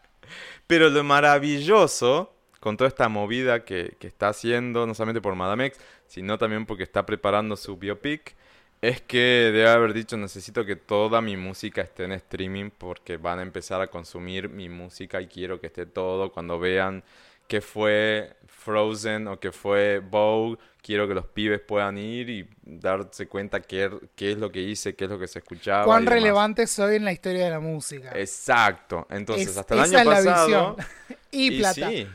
[0.66, 5.66] pero lo maravilloso con toda esta movida que, que está haciendo, no solamente por Madame
[5.66, 8.34] X, sino también porque está preparando su biopic,
[8.82, 13.38] es que debe haber dicho necesito que toda mi música esté en streaming porque van
[13.38, 17.02] a empezar a consumir mi música y quiero que esté todo cuando vean
[17.46, 23.26] que fue Frozen o que fue Vogue, quiero que los pibes puedan ir y darse
[23.28, 25.84] cuenta qué, qué es lo que hice, qué es lo que se escuchaba.
[25.84, 28.12] Cuán y relevante soy en la historia de la música.
[28.14, 29.06] Exacto.
[29.10, 30.46] Entonces, Es- hasta el año la pasado.
[30.76, 30.76] visión.
[31.30, 31.88] y, plata.
[31.90, 32.06] sí,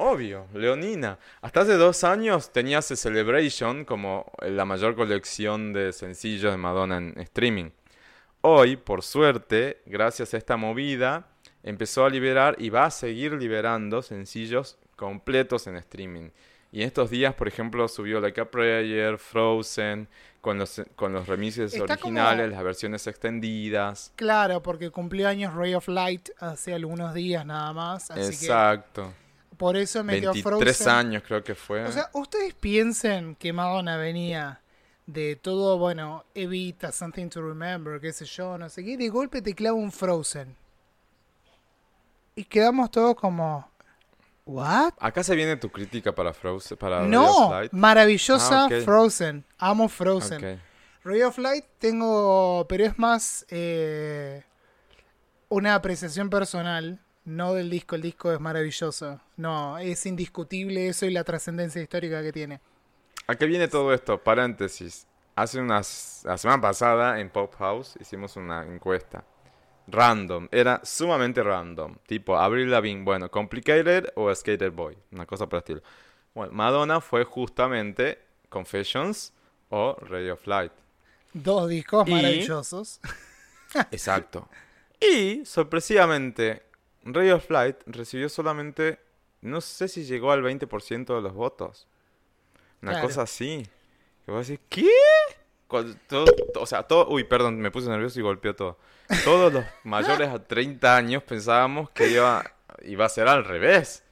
[0.00, 1.18] obvio, Leonina.
[1.42, 6.96] Hasta hace dos años tenías The Celebration como la mayor colección de sencillos de Madonna
[6.98, 7.70] en streaming.
[8.42, 11.26] Hoy, por suerte, gracias a esta movida,
[11.62, 16.30] empezó a liberar y va a seguir liberando sencillos completos en streaming.
[16.72, 20.08] Y en estos días, por ejemplo, subió Like a Prayer, Frozen,
[20.40, 24.12] con los, con los remixes Está como- originales, las versiones extendidas.
[24.16, 28.10] Claro, porque cumplió años Ray of Light hace algunos días nada más.
[28.10, 29.12] Así Exacto.
[29.12, 29.29] que
[29.60, 30.88] por eso metió 23 Frozen.
[30.92, 31.84] años creo que fue.
[31.84, 34.62] O sea, ustedes piensen que Madonna venía
[35.04, 39.42] de todo, bueno, Evita, Something to Remember, qué sé yo, no sé qué, de golpe
[39.42, 40.56] te clava un Frozen.
[42.34, 43.70] Y quedamos todos como,
[44.46, 44.94] ¿what?
[44.98, 48.68] Acá se viene tu crítica para Frozen, para No, maravillosa Ah.
[48.82, 49.44] Frozen.
[49.58, 50.42] Amo Frozen.
[50.54, 50.60] Ok.
[51.04, 54.42] Ray of Light tengo, pero es más eh,
[55.48, 56.98] una apreciación personal,
[57.30, 57.96] no del disco.
[57.96, 59.20] El disco es maravilloso.
[59.36, 62.60] No, es indiscutible eso y la trascendencia histórica que tiene.
[63.26, 64.22] ¿A qué viene todo esto?
[64.22, 65.06] Paréntesis.
[65.36, 69.24] Hace unas, la semana pasada en Pop House hicimos una encuesta.
[69.86, 70.48] Random.
[70.50, 71.96] Era sumamente random.
[72.06, 74.96] Tipo, Avril Lavigne, bueno, Complicated o Skater Boy.
[75.12, 75.82] Una cosa por el estilo.
[76.34, 79.32] Bueno, Madonna fue justamente Confessions
[79.68, 80.72] o Ray of Light.
[81.32, 83.00] Dos discos Y- maravillosos.
[83.90, 84.48] Exacto.
[85.00, 86.62] Y, sorpresivamente,
[87.14, 88.98] Ray of Light recibió solamente,
[89.40, 91.86] no sé si llegó al 20% de los votos.
[92.82, 93.06] Una Claro.
[93.08, 93.66] cosa así.
[94.24, 94.88] Que vos decís, ¿qué?
[96.08, 96.24] Todo-
[96.56, 97.08] o sea, todo...
[97.10, 98.78] Uy, perdón, me puse nervioso y golpeó todo.
[99.24, 102.44] Todos los mayores a 30 años pensábamos que iba,
[102.82, 104.02] iba a ser al revés.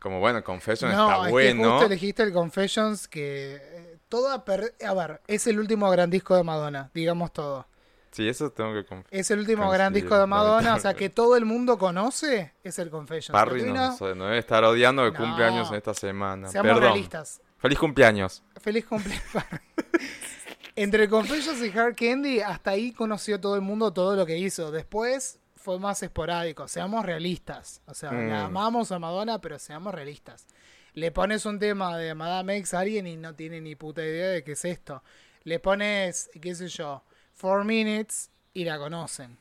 [0.00, 1.62] Como, bueno, Confession no, está es bueno.
[1.62, 3.56] que justo elegiste el Confessions que...
[3.60, 7.66] eh, Toda per- A ver, es el último gran disco de Madonna, digamos todo.
[8.12, 9.18] Sí, eso tengo que confesar.
[9.20, 12.78] Es el último gran disco de Madonna, o sea, que todo el mundo conoce, es
[12.80, 13.32] el Confessions.
[13.32, 15.24] Parry no, no debe estar odiando que No.
[15.26, 16.48] cumple años en esta semana.
[16.48, 16.82] Seamos Perdón.
[16.92, 17.40] realistas.
[17.58, 18.42] Feliz cumpleaños.
[18.60, 19.22] Feliz cumpleaños.
[20.76, 24.70] Entre Confessions y Hard Candy, hasta ahí conoció todo el mundo todo lo que hizo.
[24.70, 26.68] Después fue más esporádico.
[26.68, 27.82] Seamos realistas.
[27.86, 28.28] O sea, Mm.
[28.28, 30.46] la amamos a Madonna, pero seamos realistas.
[30.94, 34.28] Le pones un tema de Madame X a alguien y no tiene ni puta idea
[34.30, 35.02] de qué es esto.
[35.44, 37.04] Le pones, qué sé yo,
[37.40, 39.32] Four Minutes y la conocen.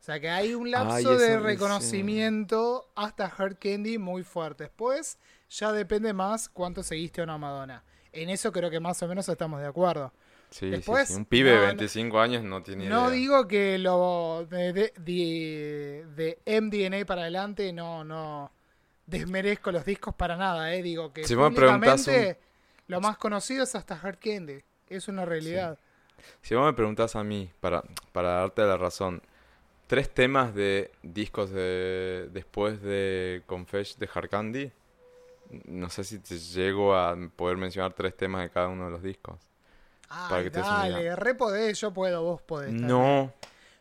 [0.00, 4.64] O sea que hay un lapso Ay, de reconocimiento hasta Hard Candy muy fuerte.
[4.64, 5.16] Después
[5.48, 7.84] ya depende más cuánto seguiste o no a Madonna.
[8.12, 10.12] En eso creo que más o menos estamos de acuerdo.
[10.50, 11.14] Sí, Después, sí.
[11.14, 13.10] Un pibe no, de no- 25 años no tiene No idea.
[13.10, 16.06] digo que lo de, de, de-
[16.44, 18.50] de MDNA para adelante no, no
[19.06, 20.82] desmerezco los discos para nada, eh.
[20.82, 22.40] Digo que Si públicamente
[22.88, 24.60] lo más conocido es hasta Hard Candy.
[24.88, 25.78] Es una realidad.
[26.42, 29.22] Si vos me preguntás a mí, para, para darte la razón,
[29.86, 34.72] tres temas de discos de después de Confess de Hard Candy,
[35.64, 39.02] no sé si te llego a poder mencionar tres temas de cada uno de los
[39.02, 39.36] discos.
[40.28, 41.16] Para que te des una dale, idea.
[41.16, 42.68] re podés, yo puedo, vos podés.
[42.70, 42.88] también.
[42.88, 43.32] No,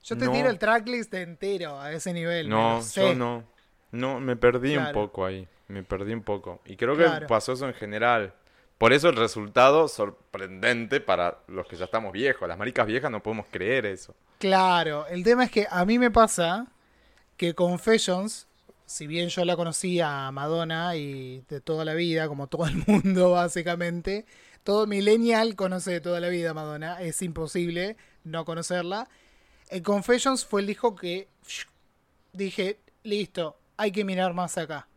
[0.04, 0.32] Yo te no.
[0.32, 2.48] tiro el tracklist entero a ese nivel.
[2.50, 3.44] no, yo no.
[3.92, 5.48] No, me perdí un poco ahí.
[5.68, 6.62] Me perdí un poco.
[6.66, 7.22] Y creo Claro.
[7.22, 8.34] que pasó eso en general.
[8.80, 12.48] Por eso el resultado sorprendente para los que ya estamos viejos.
[12.48, 14.16] Las maricas viejas no podemos creer eso.
[14.38, 16.66] Claro, el tema es que a mí me pasa
[17.36, 18.48] que Confessions,
[18.86, 22.82] si bien yo la conocía a Madonna y de toda la vida, como todo el
[22.88, 24.26] mundo básicamente,
[24.64, 29.10] todo millennial conoce de toda la vida a Madonna, es imposible no conocerla.
[29.68, 31.28] El Confessions fue el disco que
[32.32, 34.88] dije, listo, hay que mirar más acá.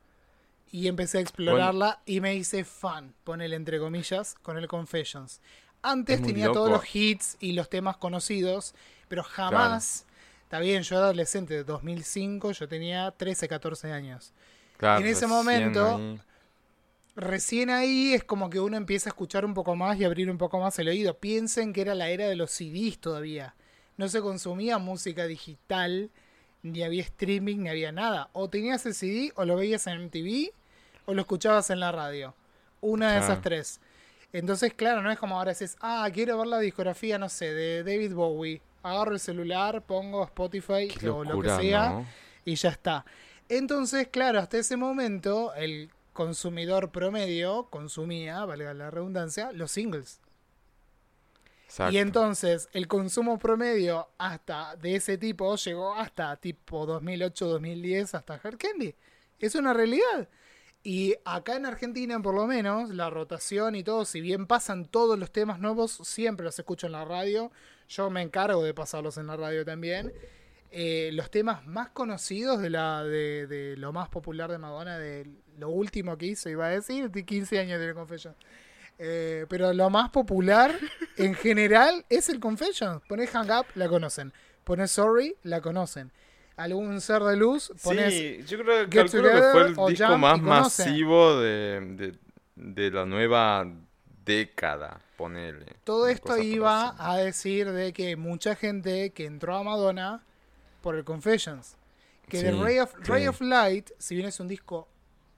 [0.72, 5.40] Y empecé a explorarla y me hice fan, ponele entre comillas, con el Confessions.
[5.82, 8.74] Antes tenía todos los hits y los temas conocidos,
[9.06, 10.06] pero jamás,
[10.44, 14.32] está bien, yo era adolescente de 2005, yo tenía 13, 14 años.
[14.78, 16.20] Claro, En ese momento, ahí.
[17.14, 20.38] Recién ahí es como que uno empieza a escuchar un poco más y abrir un
[20.38, 21.18] poco más el oído.
[21.18, 23.54] Piensen que era la era de los CDs todavía.
[23.98, 26.10] No se consumía música digital
[26.62, 28.30] ni había streaming, ni había nada.
[28.32, 30.52] O tenías el CD, o lo veías en MTV,
[31.06, 32.34] o lo escuchabas en la radio.
[32.80, 33.80] Una de esas tres.
[34.32, 37.84] Entonces, claro, no es como ahora dices, ah, quiero ver la discografía, no sé, de
[37.84, 38.62] David Bowie.
[38.82, 42.06] Agarro el celular, pongo Spotify o lo que sea ¿no?
[42.44, 43.04] y ya está.
[43.48, 50.20] Entonces, claro, hasta ese momento el consumidor promedio consumía, valga la redundancia, los singles.
[51.66, 51.94] Exacto.
[51.94, 58.58] Y entonces el consumo promedio hasta de ese tipo llegó hasta tipo 2008-2010 hasta Hard
[58.58, 58.94] Candy.
[59.38, 60.28] Es una realidad.
[60.84, 65.18] Y acá en Argentina, por lo menos, la rotación y todo, si bien pasan todos
[65.18, 67.52] los temas nuevos, siempre los escucho en la radio.
[67.88, 70.12] Yo me encargo de pasarlos en la radio también.
[70.72, 75.28] Eh, los temas más conocidos de, la, de, de lo más popular de Madonna, de
[75.58, 78.34] lo último que hizo, iba a decir, de 15 años de Confession.
[78.98, 80.74] Eh, pero lo más popular
[81.16, 83.00] en general es el Confession.
[83.08, 84.32] Pones Hang Up, la conocen.
[84.64, 86.12] Pones Sorry, la conocen.
[86.56, 91.40] Algún ser de luz, pones Sí, yo creo, que fue el disco Jump más masivo
[91.40, 92.14] de, de,
[92.56, 93.66] de la nueva
[94.24, 95.66] década, ponele.
[95.84, 100.22] Todo esto iba a decir de que mucha gente que entró a Madonna
[100.82, 101.76] por el Confessions.
[102.28, 103.02] Que Sí, The Ray of, sí.
[103.04, 104.88] Ray of Light, si bien es un disco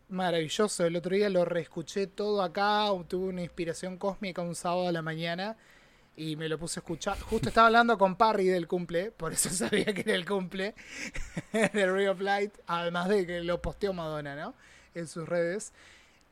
[0.09, 4.92] maravilloso, el otro día lo reescuché todo acá, tuve una inspiración cósmica un sábado a
[4.92, 5.57] la mañana
[6.16, 7.18] y me lo puse a escuchar.
[7.20, 10.74] Justo estaba hablando con Parry del cumple, por eso sabía que era el cumple
[11.53, 14.55] de Ray of Light, además de que lo posteó Madonna, ¿no?
[14.94, 15.72] En sus redes.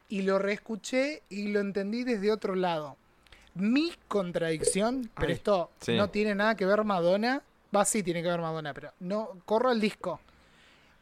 [0.09, 2.97] Y lo reescuché y lo entendí desde otro lado.
[3.55, 5.97] Mi contradicción, pero Ay, esto sí.
[5.97, 7.43] no tiene nada que ver Madonna,
[7.75, 10.21] va sí tiene que ver Madonna, pero no corro el disco.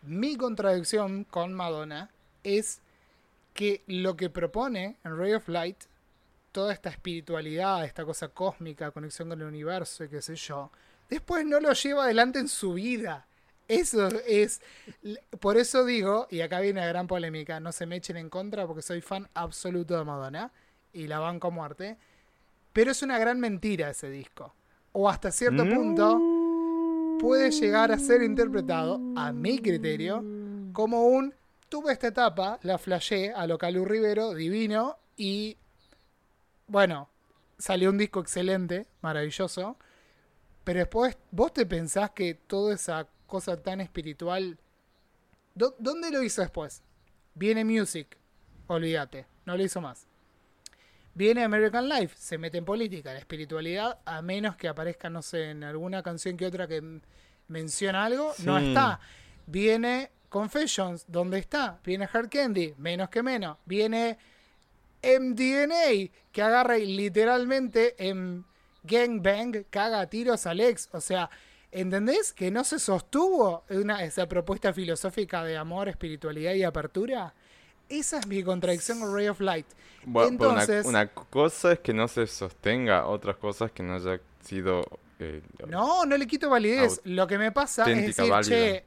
[0.02, 2.10] Mi contradicción con Madonna
[2.42, 2.80] es
[3.54, 5.76] que lo que propone en Ray of Light,
[6.52, 10.70] toda esta espiritualidad, esta cosa cósmica, conexión con el universo y qué sé yo,
[11.08, 13.26] después no lo lleva adelante en su vida.
[13.68, 14.60] Eso es.
[15.38, 18.66] Por eso digo, y acá viene la gran polémica, no se me echen en contra
[18.66, 20.50] porque soy fan absoluto de Madonna
[20.92, 21.96] y la banco a muerte.
[22.72, 24.54] Pero es una gran mentira ese disco.
[24.92, 25.74] O hasta cierto Mm.
[25.74, 26.20] punto
[27.20, 30.24] puede llegar a ser interpretado, a mi criterio,
[30.72, 31.34] como un
[31.68, 35.56] tuve esta etapa, la flashé a lo Calu Rivero, divino, y
[36.70, 37.08] bueno,
[37.58, 39.76] salió un disco excelente, maravilloso,
[40.64, 44.56] pero después vos te pensás que toda esa cosa tan espiritual,
[45.54, 46.82] ¿dó- ¿dónde lo hizo después?
[47.34, 48.16] Viene Music,
[48.68, 50.06] olvídate, no lo hizo más.
[51.12, 55.50] Viene American Life, se mete en política, la espiritualidad, a menos que aparezca, no sé,
[55.50, 57.00] en alguna canción que otra que
[57.48, 59.00] menciona algo, no está.
[59.46, 61.80] Viene Confessions, ¿dónde está?
[61.84, 63.58] Viene Hard Candy, menos que menos.
[63.66, 64.18] Viene
[65.02, 68.44] MDNA, que agarra y literalmente en
[68.84, 70.88] Gangbang caga a tiros a Alex.
[70.92, 71.30] O sea,
[71.72, 72.32] ¿entendés?
[72.32, 77.34] Que no se sostuvo una, esa propuesta filosófica de amor, espiritualidad y apertura.
[77.88, 79.66] Esa es mi contradicción con Ray of Light.
[80.04, 80.32] Bueno, una-
[80.62, 84.82] Entonces- una, cosa es que no se sostenga, otras cosas que no haya sido...
[85.18, 87.00] eh, No, no le quito validez.
[87.04, 88.48] Lo que me pasa es decir, válida.
[88.48, 88.84] che,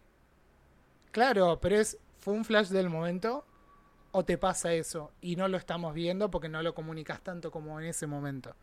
[1.11, 3.45] claro, pero es fue un flash del momento
[4.13, 7.79] o te pasa eso y no lo estamos viendo porque no lo comunicas tanto como
[7.79, 8.55] en ese momento.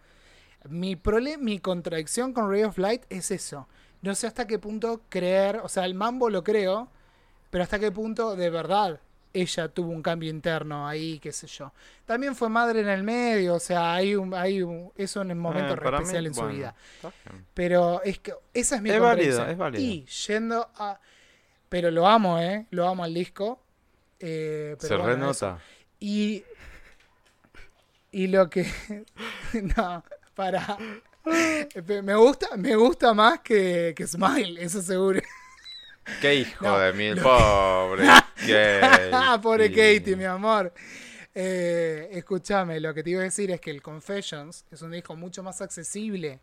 [0.69, 3.69] Mi problema, mi contradicción con Ray of Light es eso.
[4.03, 6.89] No sé hasta qué punto creer, o sea, el mambo lo creo,
[7.51, 9.01] pero hasta qué punto de verdad
[9.33, 11.73] ella tuvo un cambio interno ahí, qué sé yo.
[12.05, 15.75] También fue madre en el medio, o sea, hay un, hay un, es un momento
[15.75, 16.75] Eh, re mí, especial en su vida.
[17.55, 19.37] Pero es que esa es mi Es contradicción.
[19.39, 19.83] válido, es válido.
[19.85, 20.99] Y yendo a.
[21.69, 22.67] Pero lo amo, ¿eh?
[22.71, 23.61] Lo amo al disco.
[24.21, 25.47] Eh, pero Se bueno, eso.
[25.47, 25.65] renota.
[25.99, 26.45] Y.
[28.13, 28.67] Y lo que.
[29.77, 30.05] no,
[30.35, 30.77] para.
[32.03, 35.21] Me gusta, me gusta más que, que Smile, eso seguro.
[36.21, 38.05] Qué hijo No, de mil, pobre
[38.37, 38.81] Katie.
[39.43, 40.73] Pobre Katie, mi amor.
[41.35, 45.15] Eh, escúchame, lo que te iba a decir es que el Confessions es un disco
[45.15, 46.41] mucho más accesible.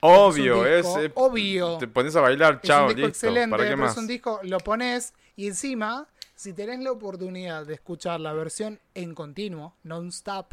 [0.00, 1.78] Obvio, Es disco eh, obvio.
[1.78, 3.26] Te pones a bailar, Es chao, un disco listo.
[3.26, 3.92] excelente, ¿Para qué más?
[3.92, 6.06] es un disco, lo pones y encima,
[6.36, 10.52] si tenés la oportunidad de escuchar la versión en continuo, non-stop,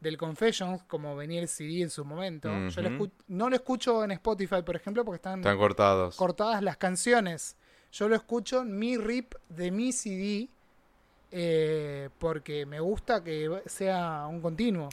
[0.00, 4.10] del Confessions, como venía el CD en su momento, yo lo no lo escucho en
[4.12, 6.16] Spotify, por ejemplo, porque están Están cortados.
[6.16, 7.56] cortadas las canciones.
[7.92, 10.48] Yo lo escucho en mi rip de mi CD
[11.32, 14.88] eh, porque me gusta que sea un continuo.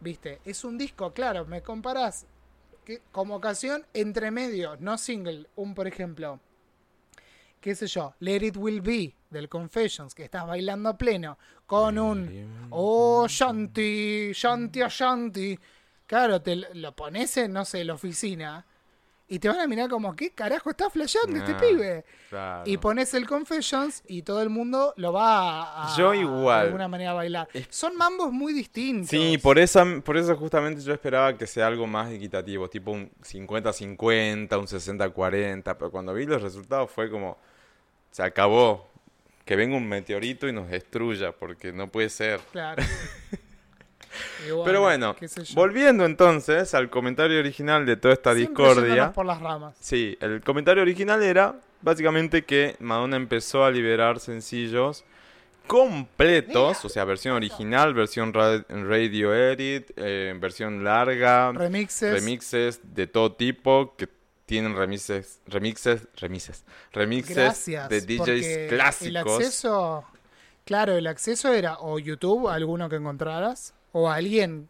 [0.00, 0.40] ¿Viste?
[0.44, 2.26] Es un disco, claro, me comparás
[2.84, 5.46] que, como canción entre medio, no single.
[5.56, 6.40] Un, por ejemplo,
[7.66, 11.36] qué sé yo, Let It Will Be del Confessions, que estás bailando a pleno,
[11.66, 15.58] con un Oh Shanti, Shanti Shanti.
[16.06, 18.64] Claro, te lo pones en, no sé, la oficina
[19.28, 22.04] Y te van a mirar como, ¿qué carajo está flasheando este Ah, pibe?
[22.30, 22.62] Claro.
[22.64, 26.60] Y pones el Confessions y todo el mundo lo va a, a- Yo igual.
[26.60, 27.48] de alguna manera a bailar.
[27.52, 29.10] Es- Son mambos muy distintos.
[29.10, 33.10] Sí, por eso, por eso justamente yo esperaba que sea algo más equitativo, tipo un
[33.24, 37.36] 50-50, un 60-40, pero cuando vi los resultados fue como,
[38.16, 38.88] se acabó,
[39.44, 42.40] que venga un meteorito y nos destruya, porque no puede ser.
[42.50, 42.82] Claro.
[44.64, 45.14] Pero bueno,
[45.54, 49.12] volviendo entonces al comentario original de toda esta Siempre discordia.
[49.12, 49.76] por las ramas.
[49.78, 55.04] Sí, el comentario original era básicamente que Madonna empezó a liberar sencillos
[55.66, 62.14] completos, o sea, versión original, versión ra- radio edit, eh, versión larga, Remixes.
[62.14, 64.08] remixes de todo tipo que
[64.46, 67.88] tienen remixes, remixes, remixes, remixes Gracias.
[67.88, 69.06] de DJs clásicos.
[69.08, 70.04] El acceso,
[70.64, 74.68] claro, el acceso era o YouTube, alguno que encontraras, o alguien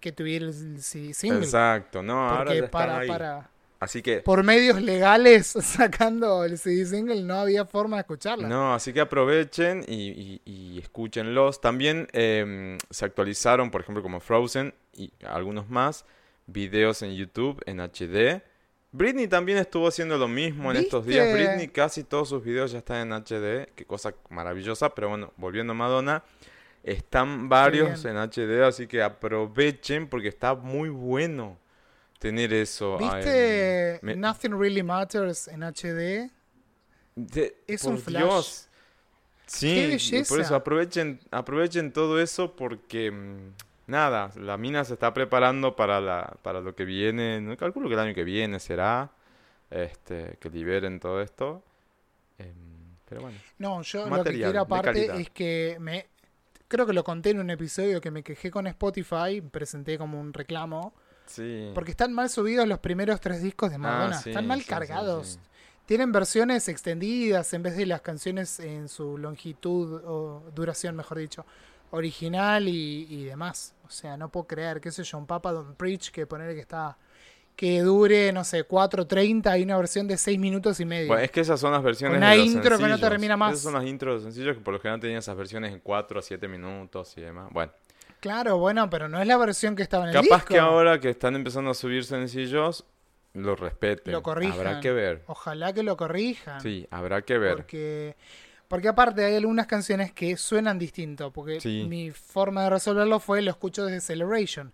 [0.00, 1.38] que tuviera el single.
[1.44, 3.08] Exacto, no, ahora Porque ya están para, ahí.
[3.08, 3.50] para,
[3.80, 8.48] Así que por medios legales sacando el CD single no había forma de escucharla.
[8.48, 11.60] No, así que aprovechen y, y- y escúchenlos.
[11.60, 16.04] También em, se actualizaron, por ejemplo, como Frozen y algunos más,
[16.46, 18.42] videos en YouTube en HD.
[18.90, 21.32] Britney también estuvo haciendo lo mismo en estos días.
[21.32, 24.94] Britney casi todos sus videos ya están en HD, qué cosa maravillosa.
[24.94, 26.24] Pero bueno, volviendo a Madonna,
[26.82, 31.58] están varios en HD, así que aprovechen porque está muy bueno
[32.18, 32.96] tener eso.
[32.98, 36.30] ¿Viste me- Nothing Really Matters en HD?
[37.14, 38.22] de- Es por un flash.
[38.22, 38.64] Dios.
[39.46, 43.52] Sí, ¡Qué por eso aprovechen, aprovechen todo eso porque mm,
[43.88, 47.40] nada, la mina se está preparando para la, para lo que viene.
[47.40, 49.10] No calculo que el año que viene será
[49.70, 51.62] este, que liberen todo esto.
[52.38, 52.54] Em,
[53.08, 53.38] pero bueno.
[53.58, 56.06] No, yo lo que quiero aparte es que me...
[56.68, 60.34] Creo que lo conté en un episodio que me quejé con Spotify, presenté como un
[60.34, 60.92] reclamo,
[61.24, 61.70] Sí.
[61.74, 64.66] porque están mal subidos los primeros tres discos de Ah, Madonna, sí, están mal sí,
[64.68, 65.38] cargados.
[65.86, 71.46] Tienen versiones extendidas en vez de las canciones en su longitud o duración, mejor dicho,
[71.90, 73.74] original y, y demás.
[73.86, 76.60] O sea, no puedo creer, qué sé yo, un Papa Don't Preach que poner que
[76.60, 76.96] está
[77.56, 81.08] que dure, no sé, 4.30 hay una versión de 6 minutos y medio.
[81.08, 83.54] Bueno, es que esas son las versiones Una de los intro que no termina más.
[83.54, 86.20] Esas son las intros de sencillos que por lo general tenían esas versiones en 4
[86.20, 87.48] a 7 minutos y demás.
[87.50, 87.72] Bueno,
[88.20, 90.48] Claro, bueno, pero no es la versión que estaba en el capaz disco.
[90.54, 92.84] que ahora que están empezando a subir sencillos,
[93.34, 94.12] lo respeten.
[94.12, 94.56] Lo corrijan.
[94.56, 95.22] Habrá que ver.
[95.26, 96.60] Ojalá que lo corrijan.
[96.60, 97.56] Sí, habrá que ver.
[97.56, 98.16] Porque,
[98.68, 101.32] porque aparte hay algunas canciones que suenan distinto.
[101.32, 101.84] Porque Sí.
[101.88, 104.72] mi forma de resolverlo fue lo escucho desde Celebration.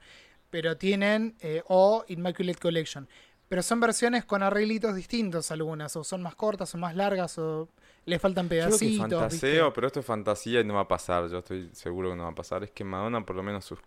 [0.51, 1.36] Pero tienen.
[1.40, 3.09] eh, o Immaculate Collection.
[3.49, 5.95] Pero son versiones con arreglitos distintos algunas.
[5.97, 7.38] O son más cortas o más largas.
[7.38, 7.68] O
[8.07, 8.80] le faltan Yo que pedacitos.
[9.01, 9.16] ¿viste?
[9.16, 12.24] fantaseo, pero esto es fantasía y no va a pasar, yo estoy seguro que no
[12.24, 13.78] va a pasar, es que Madonna por lo menos sus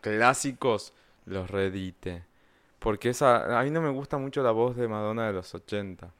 [0.00, 0.92] clásicos
[1.26, 2.24] los reedite.
[2.78, 6.12] Porque esa, a mí no me gusta mucho la voz de Madonna de los 80.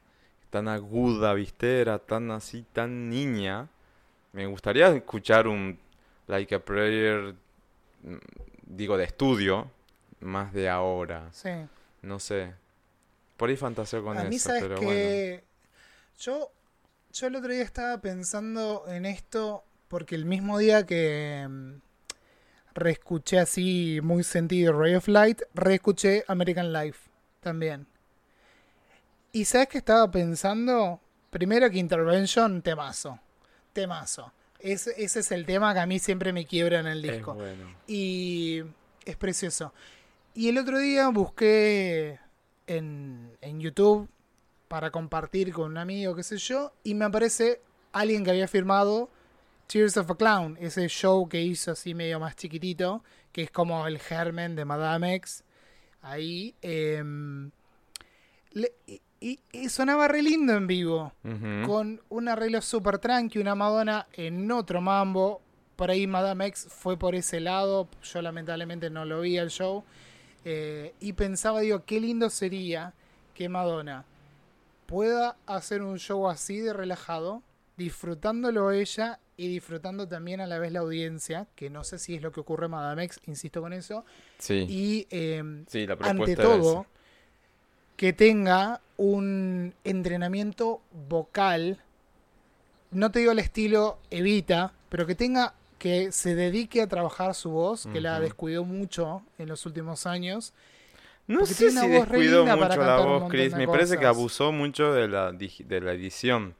[0.51, 3.67] Tan aguda, viste, era tan así, tan niña.
[4.33, 5.79] Me gustaría escuchar un
[6.27, 7.33] Like a Prayer,
[8.03, 8.15] mm,
[8.67, 9.71] digo, de estudio,
[10.19, 11.29] más de ahora.
[11.31, 11.49] Sí.
[12.03, 12.53] No sé.
[13.37, 14.89] Por ahí fantaseo con A mí, eso, sabes pero bueno.
[14.91, 15.43] que.
[16.19, 16.51] Yo,
[17.11, 21.73] yo el otro día estaba pensando en esto porque el mismo día que mm,
[22.73, 27.87] reescuché así muy sentido Ray of Light, reescuché American Life también.
[29.31, 33.19] Y sabes que estaba pensando, primero que Intervention, temazo,
[33.73, 34.31] temazo.
[34.59, 37.33] Ese, ese es el tema que a mí siempre me quiebra en el Es disco.
[37.33, 37.75] bueno.
[37.87, 38.61] Y
[39.05, 39.73] es precioso.
[40.35, 42.19] Y el otro día busqué
[42.67, 44.07] en, en YouTube
[44.67, 47.61] para compartir con un amigo, qué sé yo, y me aparece
[47.91, 49.09] alguien que había firmado
[49.67, 53.85] Tears of a Clown, ese show que hizo así medio más chiquitito, que es como
[53.87, 55.43] el germen de Madame X.
[56.01, 56.55] Ahí.
[56.61, 57.51] em,
[58.51, 58.73] le-
[59.21, 61.13] y, sonaba re lindo en vivo
[61.67, 65.41] con un arreglo súper tranqui, una Madonna en otro mambo.
[65.75, 69.83] Por ahí Madame X fue por ese lado, yo lamentablemente no lo vi el show.
[70.43, 72.93] Eh, y pensaba, digo, qué lindo sería
[73.35, 74.05] que Madonna
[74.87, 77.43] pueda hacer un show así de relajado,
[77.77, 82.23] disfrutándolo ella y disfrutando también a la vez la audiencia, que no sé si es
[82.23, 84.03] lo que ocurre en Madame X, insisto con eso.
[84.39, 85.07] Sí, Y
[85.67, 87.00] sí, la ante todo, esa.
[88.01, 91.77] Que tenga un entrenamiento vocal,
[92.89, 97.51] no te digo el estilo Evita, pero que tenga que se dedique a trabajar su
[97.51, 100.51] voz, que la descuidó mucho en los últimos años.
[101.27, 103.53] No sé si descuidó mucho la voz, Chris.
[103.53, 106.55] Me parece que abusó mucho de la, de la edición.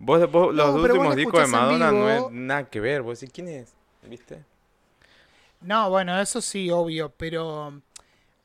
[0.00, 3.02] Vos, vos- No, los vos últimos discos de Madonna no es nada que ver.
[3.02, 3.72] Vos decís, ¿quién es?
[4.02, 4.42] ¿Viste?
[5.60, 7.80] No, bueno, eso sí, obvio, pero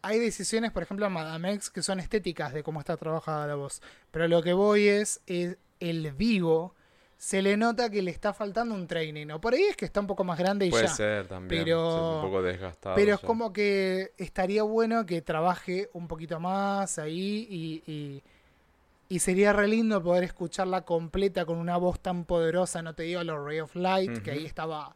[0.01, 3.55] hay decisiones, por ejemplo, en Madame X, que son estéticas de cómo está trabajada la
[3.55, 3.81] voz.
[4.11, 6.73] Pero lo que voy es, es el vivo.
[7.17, 9.27] Se le nota que le está faltando un training.
[9.31, 10.93] O por ahí es que está un poco más grande y Puede ya.
[10.93, 11.63] ser también.
[11.63, 12.95] Pero- sí, un poco desgastado.
[12.95, 13.27] Pero es ya.
[13.27, 18.23] como que estaría bueno que trabaje un poquito más ahí y, y,
[19.09, 23.23] y sería re lindo poder escucharla completa con una voz tan poderosa, no te digo
[23.23, 24.95] los Ray of Light, que ahí estaba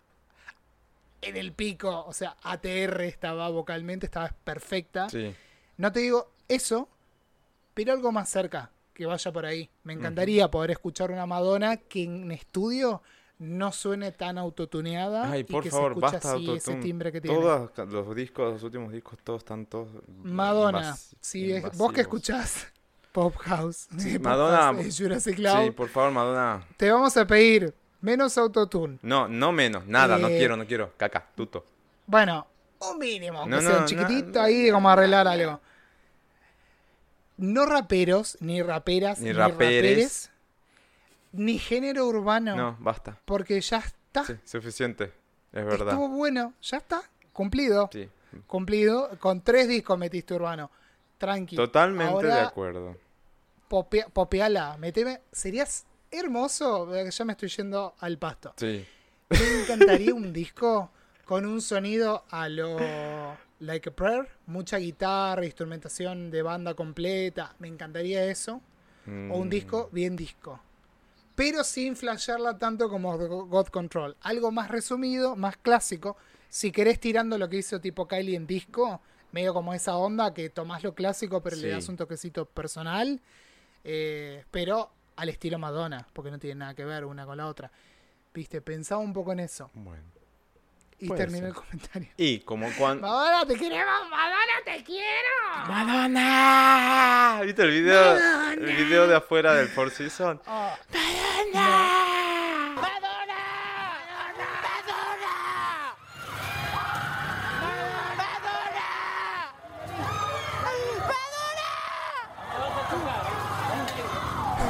[1.22, 5.10] en el pico, o sea, ATR estaba vocalmente, estaba perfecta.
[5.10, 5.34] Sí.
[5.78, 6.88] No te digo eso,
[7.74, 9.70] pero algo más cerca, que vaya por ahí.
[9.84, 13.02] Me encantaría poder escuchar una Madonna que en estudio
[13.40, 17.22] no suene tan autotuneada Ay, y por que favor, se basta así ese timbre que
[17.22, 17.36] tiene.
[17.38, 19.88] Todos los discos, los últimos discos, todos están todos.
[20.24, 22.68] Madonna, si es- vos que escuchás
[23.12, 26.68] Pop House, Sí, Pop Madonna- House Jurassic Cloud, Sí, por favor, Madonna.
[26.78, 29.00] te vamos a pedir menos autotune.
[29.02, 30.94] No, no menos, nada, no Eh, quiero, no quiero.
[30.98, 31.66] Caca, tuto.
[32.08, 32.48] Bueno,
[32.80, 35.60] un mínimo, No, que sea no, chiquitito no, ahí como arreglar algo.
[37.38, 39.82] No raperos, ni raperas, Ni ni, raperes.
[39.84, 40.32] raperes,
[41.32, 43.18] ni género urbano, No, basta.
[43.26, 44.26] porque ya está.
[44.26, 45.06] Sí, suficiente.
[45.54, 45.90] Es verdad.
[45.90, 47.02] Estuvo bueno, ya está,
[47.34, 47.90] cumplido.
[47.92, 48.10] Sí,
[48.48, 50.72] Cumplido, con tres discos metiste urbano.
[51.18, 51.56] Tranqui.
[51.56, 52.98] totalmente Ahora, de acuerdo.
[53.70, 55.20] popea- popeala, meteme.
[55.34, 58.54] Serías hermoso, eh, ya me estoy yendo al pasto.
[58.58, 58.86] Sí.
[59.30, 60.92] Me encantaría un disco
[61.26, 67.56] con un sonido a lo Like a Prayer, mucha guitarra, instrumentación de banda completa.
[67.60, 68.62] Me encantaría eso.
[69.30, 70.60] O un Mm, disco bien disco.
[71.36, 74.16] Pero sin flashearla tanto como God Control.
[74.22, 76.18] Algo más resumido, más clásico.
[76.50, 79.02] Si querés tirando lo que hizo tipo Kylie en disco,
[79.32, 83.22] medio como esa onda que tomás lo clásico pero le das un toquecito personal.
[83.84, 84.92] eh, pero
[85.22, 87.72] al estilo Madonna, porque no tiene nada que ver una con la otra.
[88.34, 89.70] Viste, pensaba un poco en eso.
[89.76, 90.02] Bueno.
[90.98, 91.48] Y terminé ser.
[91.50, 92.10] el comentario.
[92.18, 93.08] Y como cuando...
[93.08, 95.68] Madonna, te queremos, Madonna, te quiero.
[95.68, 97.42] ¡Madonna!
[97.44, 98.18] ¿Viste el video?
[98.54, 100.42] El video de afuera del Four Seasons.
[100.48, 100.74] Oh,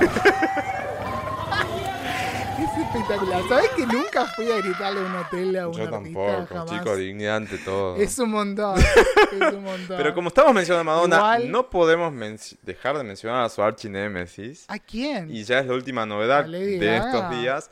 [2.59, 3.41] es espectacular.
[3.49, 6.03] ¿Sabes que nunca fui a gritarle a un hotel a un Yo artista?
[6.03, 6.71] tampoco, jamás?
[6.71, 7.95] chico, dignidad ante todo.
[7.97, 8.79] Es un montón.
[9.31, 9.97] es un montón.
[9.97, 12.13] Pero como estamos mencionando a Madonna, Igual- no podemos
[12.61, 14.65] dejar de mencionar a su archinémesis.
[14.67, 15.33] ¿A quién?
[15.33, 17.07] Y ya es la última novedad A Lady de Gaga.
[17.07, 17.71] estos días.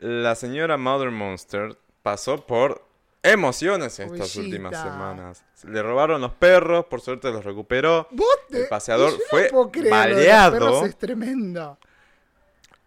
[0.00, 2.84] La señora Mother Monster pasó por
[3.24, 4.40] emociones estas Pobrecita.
[4.44, 5.44] últimas semanas.
[5.66, 8.06] Le robaron los perros, por suerte los recuperó.
[8.12, 10.52] ¿Vos te- El paseador yo no fue puedo creer, lo de los baleado.
[10.52, 11.78] perros Es tremendo.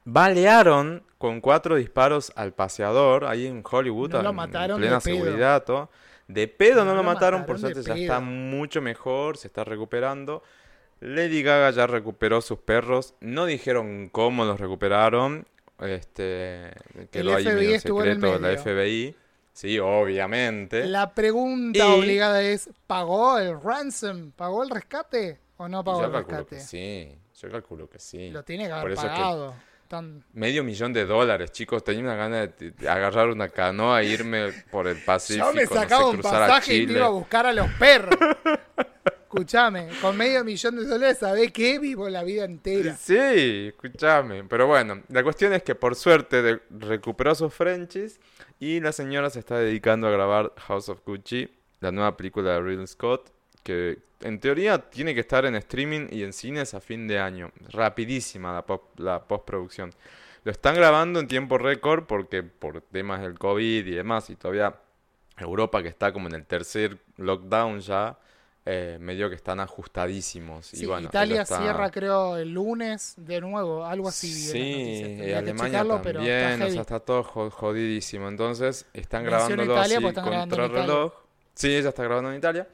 [0.05, 4.35] Balearon con cuatro disparos al paseador ahí en Hollywood, No lo en
[4.77, 5.65] plena de seguridad.
[6.27, 10.43] De pedo no, No lo mataron, por suerte ya está mucho mejor, se está recuperando.
[10.99, 15.45] Lady Gaga ya recuperó sus perros, no dijeron cómo los recuperaron,
[15.79, 16.71] este,
[17.11, 18.57] quedó ahí FBI medio en en el secreto la.
[18.57, 19.15] FBI.
[19.57, 20.85] Sí, obviamente.
[20.85, 24.29] La pregunta Y- obligada es, ¿pagó el ransom?
[24.33, 25.39] ¿Pagó el rescate?
[25.57, 26.57] ¿O no pagó Yo el rescate?
[26.57, 28.29] que sí, yo calculo que sí.
[28.29, 29.55] Lo tiene que Por haber es que- pagado.
[29.87, 31.83] Tan- Medio millón de dólares, chicos.
[31.83, 35.47] Tenía una gana de, agarrar una canoa e irme por el Pacífico.
[35.47, 36.99] Yo me no sé, sacaba un pasaje y Chile.
[36.99, 38.15] iba a buscar a los perros.
[39.37, 41.77] Escúchame, con medio millón de dólares, ¿sabés qué?
[41.77, 42.95] Vivo la vida entera.
[42.95, 44.43] Sí, escúchame.
[44.45, 48.19] Pero bueno, la cuestión es que por suerte recuperó sus Frenchies
[48.59, 51.47] y la señora se está dedicando a grabar House of Gucci,
[51.81, 53.31] la nueva película de Ridley Scott,
[53.61, 57.51] que en teoría tiene que estar en streaming y en cines a fin de año.
[57.69, 58.65] Rapidísima
[58.97, 59.91] la postproducción.
[60.43, 64.75] Lo están grabando en tiempo récord porque por temas del COVID y demás, y todavía
[65.37, 68.17] Europa que está como en el tercer lockdown ya,
[68.67, 70.73] eh, medio que están ajustadísimos.
[70.73, 74.27] y Sí, bueno, Italia está- cierra, creo, el lunes de nuevo, algo así.
[74.31, 78.27] Sí, eh, Alemania checarlo, pero está también, o sea, está todo jo- jodidísimo.
[78.27, 81.13] Entonces, están grabándolo Italia porque están grabando en contra reloj.
[81.55, 82.67] Sí, ella está grabando en Italia.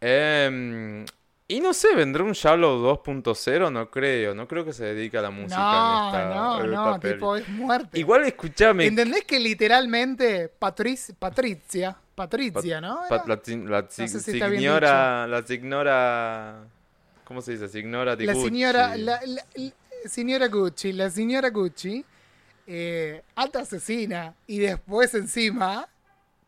[0.00, 1.04] Em,
[1.48, 3.70] y no sé, ¿vendrá un Shallow 2.0?
[3.72, 6.70] No creo, no creo que se dedique a la música No, en esta, no, en
[6.70, 7.14] no, esta peli.
[7.14, 7.98] tipo, es muerte.
[7.98, 13.00] Igual escuchame, ¿Entendés que literalmente Patric- Patricia, Patricia, ¿no?
[13.08, 13.24] pa- Era?
[13.26, 13.40] la,
[13.70, 16.56] la sé si- signora, la signora,
[17.24, 17.68] ¿cómo se dice?
[17.68, 18.48] Signora di la Gucci.
[18.48, 22.04] señora, la, la- la señora Gucci, la señora Gucci,
[22.66, 25.88] eh, alta asesina, y después encima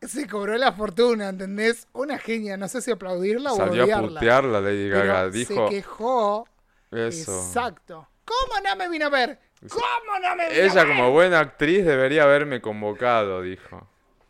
[0.01, 1.87] se cobró la fortuna, ¿entendés?
[1.93, 4.07] Una genia, no sé si aplaudirla o Salió a odiarla.
[4.19, 6.47] putearla Lady pero Gaga, se dijo quejó,
[6.91, 7.39] eso.
[7.47, 8.07] exacto.
[8.25, 9.39] ¿Cómo no me vino a ver?
[9.69, 10.87] ¿Cómo no me vino a Ella ver?
[10.87, 13.87] como buena actriz debería haberme convocado, dijo.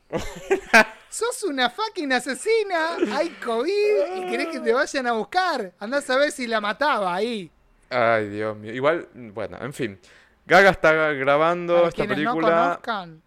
[1.11, 5.73] sos una fucking asesina, hay COVID y querés que te vayan a buscar.
[5.79, 7.51] Andás a ver si la mataba ahí.
[7.89, 8.73] Ay, Dios mío.
[8.73, 9.99] Igual, bueno, en fin.
[10.45, 12.57] Gaga está grabando Para esta quienes no película.
[12.81, 13.21] conozcan,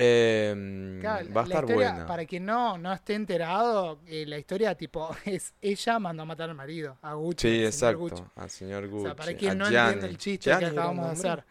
[0.00, 2.06] eh, claro, va a estar historia, buena.
[2.06, 6.50] para quien no, no esté enterado, eh, la historia tipo es ella mandó a matar
[6.50, 7.48] al marido, a Gucci.
[7.48, 7.98] Sí, al señor exacto.
[7.98, 8.22] Gucci.
[8.36, 9.04] Al señor O Gucci.
[9.06, 9.92] sea, para a quien no Gianni.
[9.94, 11.44] entiende el chiste ¿Gianni que acabamos de hacer.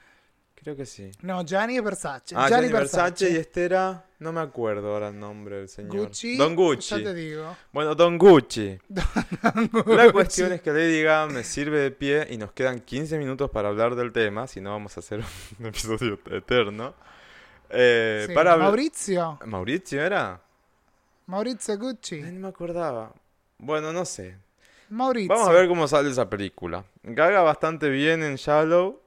[0.55, 1.12] Creo que sí.
[1.22, 2.36] No, Gianni Versace.
[2.38, 4.05] Ah, Gianni Gianni Versace y este era.
[4.20, 6.07] No me acuerdo ahora el nombre del señor.
[6.07, 6.38] Gucci.
[6.38, 6.97] Don Gucci.
[6.97, 7.55] Ya te digo.
[7.72, 8.80] Bueno, Don Gucci.
[8.89, 10.11] La Gucci.
[10.11, 13.70] cuestión es que Lady Gaga me sirve de pie y nos quedan 15 minutos para
[13.70, 15.22] hablar del tema, si no vamos a hacer
[15.59, 16.95] un episodio eterno.
[17.70, 19.38] Eh, Sí, para Maurizio.
[19.45, 20.41] ¿Mauricio era?
[21.28, 22.15] Maurizio Gucci.
[22.15, 23.13] Ay, no me acordaba.
[23.59, 24.38] Bueno, no sé.
[24.89, 25.30] Maurizio.
[25.30, 26.86] Vamos a ver cómo sale esa película.
[27.03, 28.88] Gaga bastante bien en Shallow.
[28.89, 28.99] Un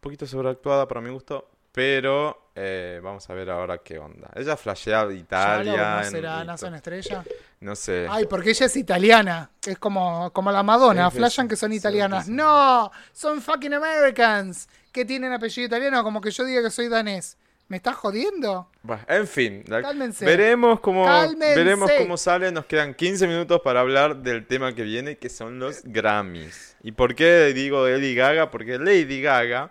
[0.00, 1.48] poquito sobreactuada para mi gusto.
[1.70, 4.30] Pero eh, vamos a ver ahora qué onda.
[4.34, 5.72] Ella flashea de Italia.
[6.02, 7.24] Shallow, ¿No será estrella?
[7.60, 8.06] No sé.
[8.10, 9.50] Ay, porque ella es italiana.
[9.66, 11.06] Es como, como la Madonna.
[11.06, 12.26] Es que Flashan que son italianas.
[12.26, 12.32] sí.
[12.32, 14.68] No, son fucking Americans.
[14.90, 16.02] Que tienen apellido italiano.
[16.02, 17.38] Como que yo diga que soy danés.
[17.68, 18.68] ¿Me estás jodiendo?
[18.82, 20.26] Bueno, en fin, Cálmense.
[20.26, 21.54] veremos cómo Cálmense.
[21.56, 22.52] veremos cómo sale.
[22.52, 26.76] Nos quedan 15 minutos para hablar del tema que viene, que son los Grammys.
[26.82, 28.50] ¿Y por qué digo Lady Gaga?
[28.50, 29.70] Porque Lady Gaga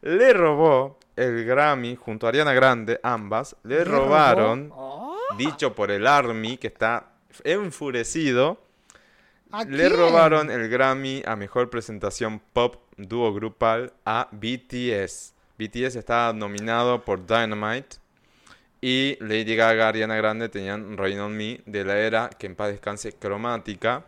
[0.00, 4.70] le robó el Grammy junto a Ariana Grande, ambas, le, ¿Le robaron?
[4.74, 7.12] Oh, dicho por el Army, que está
[7.44, 8.62] enfurecido,
[9.50, 15.34] ¿a le robaron el Grammy a mejor presentación pop dúo grupal a BTS.
[15.58, 17.96] BTS está nominado por Dynamite
[18.80, 22.54] y Lady Gaga y Ariana Grande tenían Rain on Me de la era que en
[22.54, 24.04] paz descanse cromática.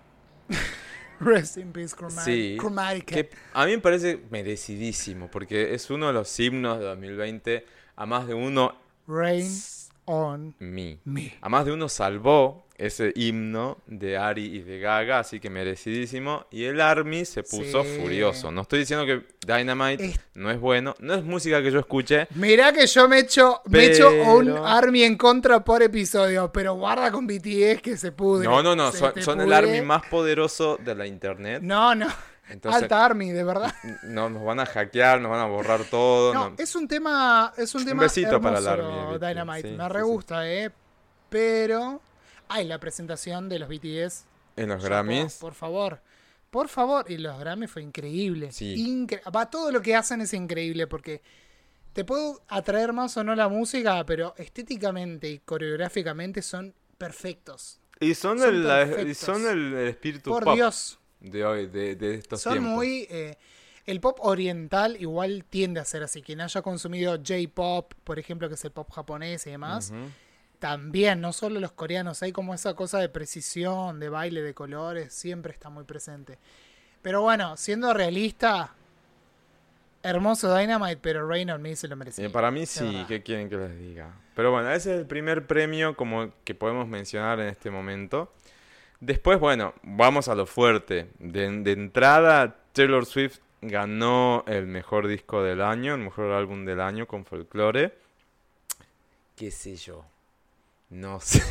[1.21, 2.25] Rest in peace, Chromatic.
[2.25, 3.15] Sí, Chromatica.
[3.15, 7.67] Que a mí me parece merecidísimo porque es uno de los himnos de 2020
[7.97, 9.51] a más de uno Rain
[10.05, 10.99] on me.
[11.05, 11.37] me.
[11.41, 16.47] A más de uno salvó ese himno de Ari y de Gaga, así que merecidísimo.
[16.51, 17.99] Y el Army se puso Sí.
[18.01, 18.53] furioso.
[18.53, 22.29] No estoy diciendo que Dynamite Es- no es bueno, no es música que yo escuche.
[22.37, 26.75] Mirá que yo me echo, me echo un Pero- Army en contra por episodio, pero
[26.75, 28.47] guarda con BTS que se pudre.
[28.49, 29.53] No, no, no, son, el.
[29.53, 31.61] Army más poderoso de la internet.
[31.63, 32.07] No, no.
[32.51, 33.75] Entonces, Alta Army, de verdad.
[34.05, 36.33] no, nos van a hackear, nos van a borrar todo.
[36.33, 36.57] No, no.
[36.57, 39.69] es un tema, es un tema besito para el Army Dynamite.
[39.69, 40.07] sí, me re sí.
[40.07, 40.71] gusta, eh.
[41.29, 42.01] Pero,
[42.49, 44.25] ay, la presentación de los BTS.
[44.57, 45.35] En los Grammys.
[45.37, 46.01] Por favor.
[46.51, 47.11] Por favor.
[47.11, 48.51] Y los Grammys fue increíble.
[48.53, 48.75] Sí.
[48.77, 51.23] Incre- Va, todo lo que hacen es increíble porque
[51.93, 57.81] te puedo atraer más o no la música, pero estéticamente y coreográficamente son perfectos.
[58.01, 60.99] Y son, son el, la- y son el, el espíritu Por pop Dios.
[61.21, 62.73] de hoy, de, de estos Son tiempos.
[62.75, 63.07] muy...
[63.11, 63.37] eh,
[63.87, 66.21] el pop oriental igual tiende a ser así.
[66.21, 69.93] Quien haya consumido J-pop, por ejemplo, que es el pop japonés y demás.
[70.59, 75.13] También, no solo los coreanos, hay como esa cosa de precisión, de baile, de colores,
[75.13, 76.39] siempre está muy presente.
[77.03, 78.75] Pero bueno, siendo realista,
[80.03, 82.27] hermoso Dynamite, pero Rain on Me se lo merecía.
[82.27, 83.05] Eh, para mí sí.
[83.07, 84.13] ¿qué quieren que les diga?
[84.35, 88.33] Pero bueno, ese es el primer premio como que podemos mencionar en este momento.
[89.01, 91.09] Después, bueno, vamos a lo fuerte.
[91.21, 96.81] De, de entrada, Taylor Swift ganó el mejor disco del año, el mejor álbum del
[96.81, 97.95] año con folklore.
[99.37, 100.05] ¿Qué sé yo?
[100.91, 101.43] No sé.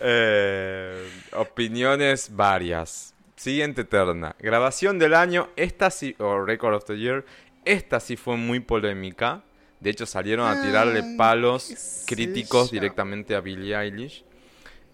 [0.00, 3.14] Eh, opiniones varias.
[3.36, 4.36] Siguiente terna.
[4.38, 5.48] Grabación del año.
[5.56, 7.24] Esta sí, o Record of the Year.
[7.64, 9.42] Esta sí fue muy polémica.
[9.80, 14.24] De hecho, salieron a tirarle palos críticos directamente a Billie Eilish.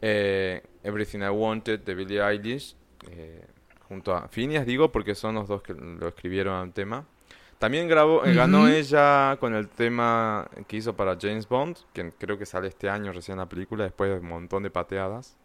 [0.01, 2.77] Eh, Everything I Wanted de Billie Eilish.
[3.11, 3.45] eh,
[3.89, 7.07] junto a Phineas, digo, porque son los dos que lo escribieron al tema.
[7.59, 12.37] También grabó, eh, ganó ella con el tema que hizo para James Bond, que creo
[12.39, 15.37] que sale este año recién la película, después de un montón de pateadas.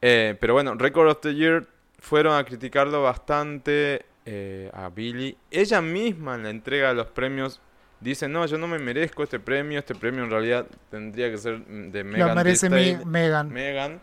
[0.00, 1.66] Eh, pero bueno, Record of the Year
[1.98, 5.36] fueron a criticarlo bastante eh, a Billy.
[5.50, 7.60] Ella misma en la entrega de los premios
[8.00, 11.58] dice, no, yo no me merezco este premio, este premio en realidad tendría que ser
[11.58, 13.48] mm, de Lo Megan merece mi Stallion- Megan.
[13.52, 14.00] Megan.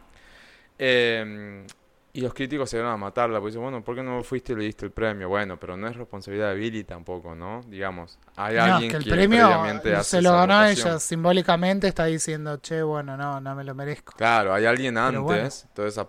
[0.80, 1.66] Eh,
[2.14, 4.56] y los críticos se van a matarla, porque dicen, bueno, ¿por qué no fuiste y
[4.58, 5.30] le diste el premio?
[5.30, 7.62] Bueno, pero no es responsabilidad de Billy tampoco, ¿no?
[7.68, 9.48] Digamos, hay No, alguien que el que premio
[10.04, 10.88] se lo ganó votación.
[10.90, 11.00] ella.
[11.00, 14.14] Simbólicamente está diciendo, che, bueno, no, no me lo merezco.
[14.18, 15.50] Claro, hay alguien antes, bueno.
[15.74, 16.08] toda esa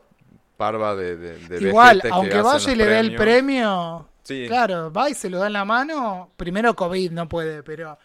[0.57, 5.11] parva de, de, de Igual, aunque vaya y le dé el premio, Sí, claro, va
[5.11, 6.31] y se lo da en la mano.
[6.37, 7.99] Primero COVID no puede, pero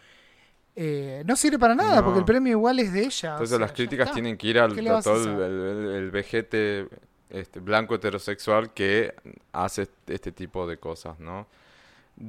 [0.75, 2.03] eh, no sirve para nada No.
[2.05, 3.29] porque el premio igual es de ella.
[3.29, 5.45] o entonces sea, las críticas tienen que ir al ¿Qué le a vas a todo
[5.45, 6.87] el- el vejete
[7.29, 9.13] este, blanco heterosexual que
[9.53, 11.47] hace este tipo de cosas, ¿no?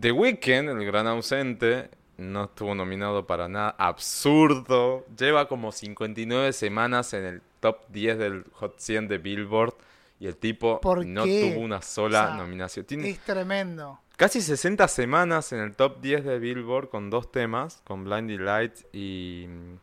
[0.01, 3.75] The Weeknd, el gran ausente, no estuvo nominado para nada.
[3.79, 5.07] Absurdo.
[5.17, 9.75] Lleva como 59 semanas en el top 10 del Hot 100 de Billboard
[10.21, 11.53] y el tipo ¿Por no qué?
[11.55, 12.85] tuvo una sola O sea, nominación.
[12.87, 14.01] Tiene Es tremendo.
[14.17, 18.85] casi 60 semanas en el top 10 de Billboard con dos temas, con Blinding Lights
[18.93, 19.77] y mm,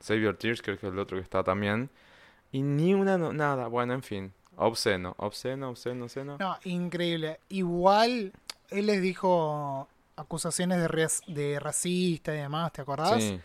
[0.00, 1.90] Save Your Tears, creo que es el otro que está también.
[2.52, 3.66] Y ni una, no- nada.
[3.66, 4.32] Bueno, en fin.
[4.56, 6.36] Obsceno, obsceno, obsceno, obsceno.
[6.38, 7.40] No, increíble.
[7.48, 8.32] Igual,
[8.70, 13.22] él les dijo acusaciones de, de racista y demás, ¿te acordás?
[13.22, 13.40] Sí.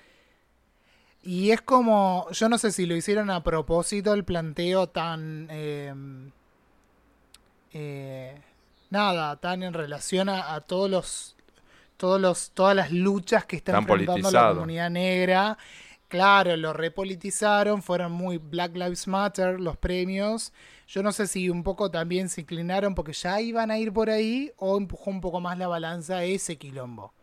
[1.23, 5.47] Y es como, yo no sé si lo hicieron a propósito el planteo tan...
[5.49, 5.93] eh,
[7.73, 8.41] eh,
[8.89, 11.33] nada, tan en relación a, a todos los...
[11.97, 15.57] Todos los, todas las luchas que está Tan enfrentando la comunidad negra.
[16.07, 20.53] Claro, lo repolitizaron, fueron muy Black Lives Matter los premios.
[20.87, 24.09] Yo no sé si un poco también se inclinaron porque ya iban a ir por
[24.09, 27.13] ahí o empujó un poco más la balanza ese quilombo.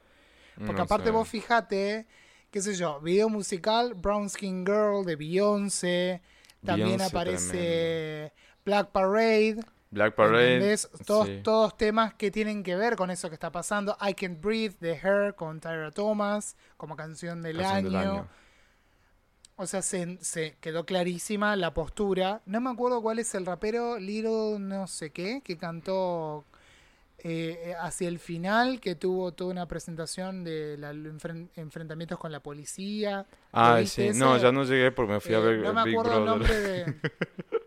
[0.56, 1.10] Porque No aparte sé.
[1.12, 2.06] vos fijate,
[2.50, 6.22] qué sé yo, video musical Brown Skin Girl de Beyoncé,
[6.64, 8.32] también aparece
[8.64, 9.60] Black Parade,
[9.90, 10.54] Black Parade.
[10.56, 10.90] ¿entendés?
[11.06, 11.40] Todos, sí.
[11.42, 13.96] todos temas que tienen que ver con eso que está pasando.
[14.00, 18.28] I Can't Breathe de Her con Tyra Thomas como canción del, Canción del año.
[19.56, 22.40] O sea, se, se quedó clarísima la postura.
[22.46, 26.44] No me acuerdo cuál es el rapero, Little no sé qué, que cantó
[27.18, 32.40] eh, hacia el final, que tuvo toda una presentación de la- enfren- enfrentamientos con la
[32.40, 33.26] policía.
[33.62, 34.18] ¿Lo Ay, viste sí.
[34.18, 36.24] No, ya no llegué porque me fui a Eh, ver no me Big acuerdo el
[36.24, 36.94] nombre de...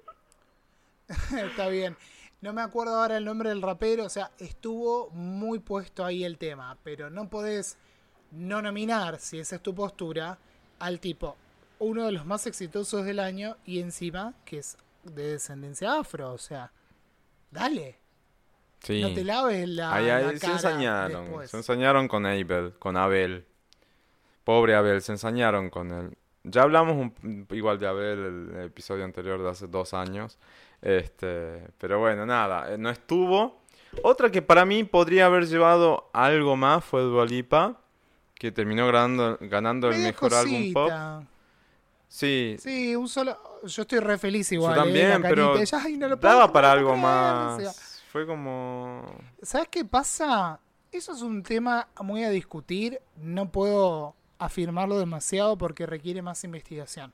[1.38, 1.96] Está bien.
[2.42, 4.06] No me acuerdo ahora el nombre del rapero.
[4.06, 6.78] O sea, estuvo muy puesto ahí el tema.
[6.84, 7.78] Pero no podés
[8.32, 10.38] no nominar, si esa es tu postura,
[10.80, 11.38] al tipo,
[11.80, 16.32] uno de los más exitosos del año y encima que es de descendencia afro.
[16.34, 16.72] O sea,
[17.52, 17.98] dale.
[18.82, 19.02] Sí.
[19.02, 19.98] No te laves la,
[20.38, 21.24] se ensañaron.
[21.26, 21.52] después.
[21.52, 23.46] Se ensañaron con Abel, con Abel.
[24.44, 26.18] Pobre Abel, se ensañaron con él.
[26.44, 28.20] Ya hablamos un- igual de Abel
[28.56, 30.38] el episodio anterior de hace dos años.
[30.82, 33.62] Este, pero bueno, nada, eh, no estuvo.
[34.04, 37.82] Otra que para mí podría haber llevado algo más fue Dua Lipa,
[38.36, 40.92] que terminó ganando, ganando el mejor álbum pop.
[42.18, 43.38] Sí, Sí, un solo.
[43.64, 44.74] Yo estoy re feliz igual.
[44.76, 45.54] yo eh, también, la pero
[45.84, 48.04] "Ay, no lo puedo daba creer, para no algo creer", o sea, más.
[48.12, 49.06] Fue como...
[49.44, 50.60] ¿Sabes qué pasa?
[50.92, 53.00] Eso es un tema muy a discutir.
[53.18, 57.14] No puedo afirmarlo demasiado porque requiere más investigación.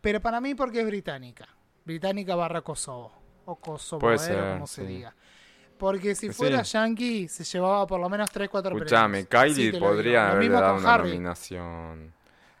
[0.00, 1.48] Pero para mí porque es británica.
[1.84, 3.12] Británica barra Kosovo.
[3.44, 4.86] O Kosovo, Puede eh, ser, como se sí.
[4.86, 5.16] diga.
[5.78, 6.32] Porque si Sí.
[6.32, 8.82] fuera yankee, se llevaba por lo menos 3-4 premios.
[8.82, 11.08] Escuchame, Kylie podría mismo dado una Harry.
[11.10, 12.12] nominación.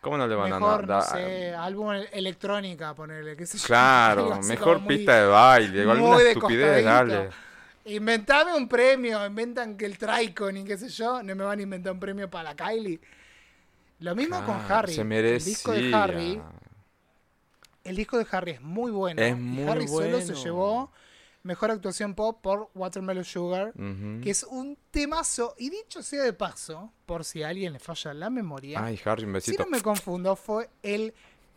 [0.02, 1.02] ¿Cómo no le van Mejor, a no dar?
[1.04, 3.64] sé, álbum electrónica, ponerle, qué sé yo.
[3.66, 7.30] Claro, mejor muy- pista de baile, alguna de estupidez, dale.
[7.84, 11.62] Inventame un premio, inventan que el Tricon y qué sé yo, no me van a
[11.62, 13.00] inventar un premio para Kylie.
[14.00, 14.92] Lo mismo con Harry.
[14.94, 15.50] Se el merecía.
[15.50, 16.42] disco de Harry,
[17.84, 19.20] el disco de Harry es muy bueno.
[19.22, 20.90] Es muy Harry solo se llevó
[21.42, 23.72] mejor actuación pop por Watermelon Sugar,
[24.22, 25.54] que es un temazo.
[25.58, 29.24] Y dicho sea de paso, por si a alguien le falla la memoria, Ay, Harry,
[29.24, 31.14] un si no me confundo, fue el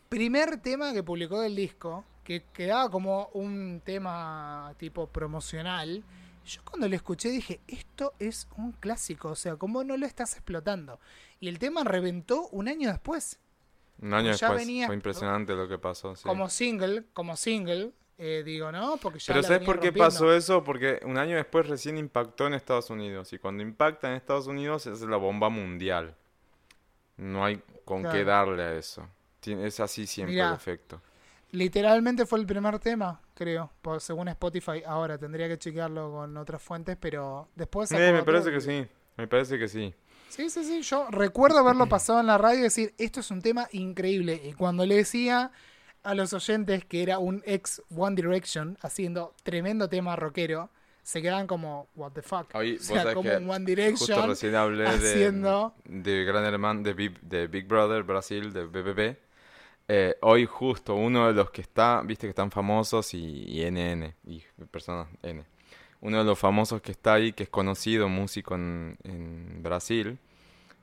[0.10, 6.04] primer tema que publicó del disco, que quedaba como un tema tipo promocional.
[6.46, 10.34] Yo cuando lo escuché dije, esto es un clásico, o sea, ¿cómo no lo estás
[10.34, 11.00] explotando?
[11.40, 13.40] Y el tema reventó un año después,
[14.00, 14.58] Un año ya después.
[14.58, 16.16] venía- Fue impresionante lo que pasó.
[16.16, 16.24] sí.
[16.24, 18.98] como single, como single, eh, digo, ¿no?
[18.98, 20.12] Porque ya Pero la ¿sabes por qué rompiendo.
[20.12, 20.64] pasó eso?
[20.64, 23.34] Porque un año después recién impactó en Estados Unidos.
[23.34, 26.16] Y cuando impacta en Estados Unidos es la bomba mundial.
[27.18, 29.08] No hay con qué darle a eso.
[29.46, 30.50] Es así siempre Mirá.
[30.50, 31.02] el efecto.
[31.52, 34.82] Literalmente fue el primer tema, creo, por, según Spotify.
[34.86, 37.92] Ahora tendría que chequearlo con otras fuentes, pero después...
[37.92, 38.88] Eh, me parece que sí.
[39.18, 39.94] Me parece que sí.
[40.30, 40.82] Sí, sí, sí.
[40.82, 44.42] Yo recuerdo haberlo pasado en la radio y decir, esto es un tema increíble.
[44.44, 45.52] Y cuando le decía
[46.06, 50.70] a los oyentes que era un ex One Direction haciendo tremendo tema rockero,
[51.04, 52.48] se quedaban como, what the fuck.
[52.56, 54.30] Hoy, o sea, como un One Justo Direction.
[54.30, 59.18] recién hablé haciendo- de, de Gran Hermano, de Big, de Big Brother Brasil, de BBB.
[59.88, 64.16] Eh, hoy justo uno de los que está, viste que están famosos y, y NN,
[64.26, 64.42] y
[64.72, 65.44] personas N.
[66.02, 70.18] Uno de los famosos que está ahí, que es conocido, músico en, en Brasil,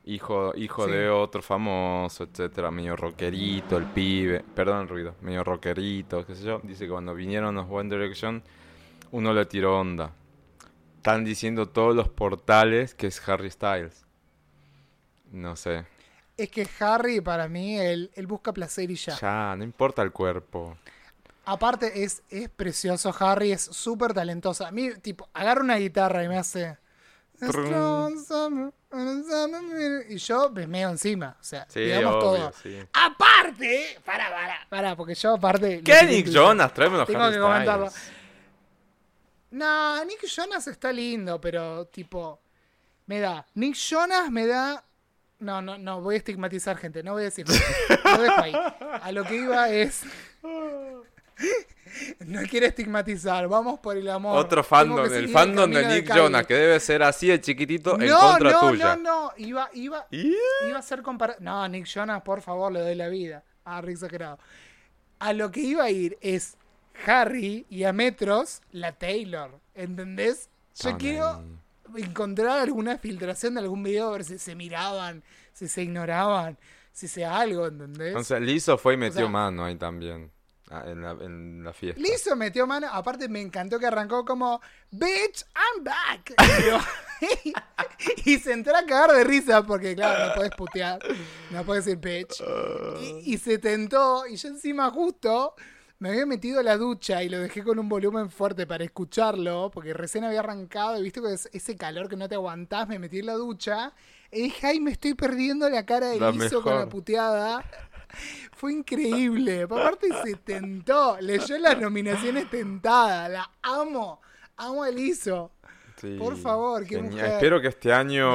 [0.05, 0.91] hijo, hijo Sí.
[0.91, 6.43] de otro famoso, etcétera, medio rockerito, el pibe, perdón el ruido, medio rockerito, qué sé
[6.43, 8.43] yo, dice que cuando vinieron los One Direction,
[9.11, 10.11] uno le tiró onda.
[10.97, 14.05] Están diciendo todos los portales que es Harry Styles.
[15.31, 15.85] No sé.
[16.37, 19.15] Es que Harry, para mí, él, él busca placer y ya.
[19.19, 20.77] Ya, no importa el cuerpo.
[21.45, 24.65] Aparte, es, es precioso Harry, es súper talentoso.
[24.65, 26.77] A mí, tipo, agarra una guitarra y me hace...
[30.09, 31.35] Y yo me meo encima.
[31.39, 32.53] O sea, Sí, digamos obvio, todo.
[32.61, 32.77] sí.
[32.93, 35.81] Aparte, para, para, para, porque yo aparte.
[35.83, 36.27] ¿Qué Nick.
[36.29, 36.73] Jonas?
[36.73, 37.89] Tráeme los Tengo que comentarlo.
[39.51, 42.39] No, Nick Jonas está lindo, pero tipo.
[43.05, 43.45] Me da.
[43.55, 44.83] Nick Jonas me da.
[45.39, 47.45] No, no, no, voy a estigmatizar gente, no voy a decir.
[48.05, 48.53] Lo dejo ahí.
[49.01, 50.03] A lo que iba es.
[52.25, 54.37] No quiero estigmatizar, vamos por el amor.
[54.37, 56.13] Otro fandom, el fandom de Nick.
[56.13, 58.95] Jonas, que debe ser así de chiquitito en contra no, tuya.
[58.95, 61.39] no, no, iba, iba, iba a ser comparado.
[61.41, 63.43] No, Nick Jonas, por favor, le doy la vida.
[63.65, 64.39] Ah, re exagerado.
[65.19, 66.57] A lo que iba a ir es
[67.05, 69.59] Harry y a metros la Taylor.
[69.75, 70.49] ¿Entendés?
[70.81, 71.43] Yo quiero
[71.95, 75.23] encontrar alguna filtración de algún video, a ver si se miraban,
[75.53, 76.57] si se ignoraban,
[76.91, 78.15] si se algo, ¿entendés?
[78.15, 80.31] O sea, Lizzo fue y metió sea- mano ahí también.
[80.73, 82.01] Ah, En la, en la fiesta.
[82.01, 84.59] Lizo metió mano, aparte me encantó que arrancó como
[84.91, 86.33] Bitch, I'm back.
[88.25, 90.99] Y se entró a cagar de risa porque claro, no puedes putear,
[91.51, 92.43] no puedes decir bitch.
[93.01, 95.55] Y, y se tentó, y yo encima justo
[95.99, 99.71] me había metido a la ducha y lo dejé con un volumen fuerte para escucharlo,
[99.73, 102.99] porque recién había arrancado y viste con ese- ese calor que no te aguantás, me
[102.99, 103.93] metí en la ducha
[104.29, 107.63] y dije, ay, me estoy perdiendo la cara de La Lizo con la puteada.
[108.55, 109.63] Fue increíble.
[109.63, 111.17] Aparte se tentó.
[111.19, 113.29] Leyó las nominaciones tentadas.
[113.29, 114.21] La amo.
[114.57, 115.51] Amo a Lizo.
[115.97, 117.25] Sí, Por favor, qué mujer.
[117.25, 118.27] Espero que este año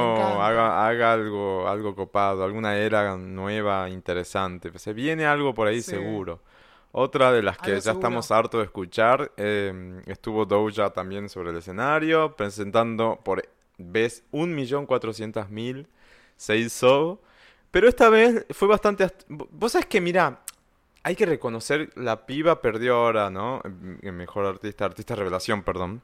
[0.42, 4.76] haga, haga algo, algo copado, alguna era nueva, interesante.
[4.78, 5.90] Se viene algo por ahí Sí.
[5.90, 6.40] seguro.
[6.92, 7.98] Otra de las que ya seguro.
[8.00, 15.86] estamos hartos de escuchar, eh, estuvo Doja también sobre el escenario, presentando por vez 1.400.000
[16.36, 17.20] se hizo.
[17.70, 19.04] Pero esta vez fue bastante...
[19.04, 20.40] ast- Vos sabés que, mira,
[21.02, 23.60] hay que reconocer, la piba perdió ahora, ¿no?
[23.64, 26.00] En Mejor artista, artista revelación, perdón,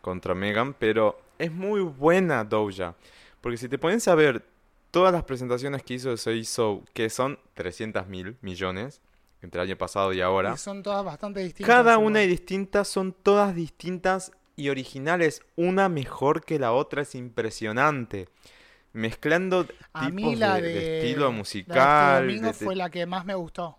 [0.00, 2.94] contra Megan, pero es muy buena Doja.
[3.40, 4.44] Porque si te pones a ver
[4.90, 9.00] todas las presentaciones que hizo de Say So, que son 300 mil millones
[9.42, 11.74] entre el año pasado y ahora, Y son todas bastante distintas.
[11.74, 17.14] cada una y distinta, son todas distintas y originales, una mejor que la otra, es
[17.14, 18.28] impresionante.
[18.92, 22.22] Mezclando A tipos mí la de, de, de estilo la musical.
[22.26, 23.78] domingo de- de- fue la que más me gustó.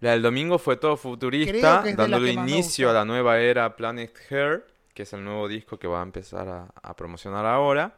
[0.00, 4.66] la del domingo fue todo futurista, la dándole inicio a la nueva era Planet Hair,
[4.94, 7.96] que es el nuevo disco que va a empezar a, a promocionar ahora.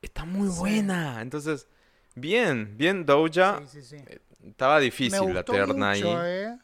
[0.00, 0.58] Está muy Sí.
[0.58, 1.20] buena.
[1.20, 1.68] Entonces,
[2.14, 3.60] bien, bien Doja.
[3.66, 4.04] Sí, sí, sí.
[4.46, 6.02] Estaba Me difícil la terna ahí.
[6.04, 6.56] ¿eh?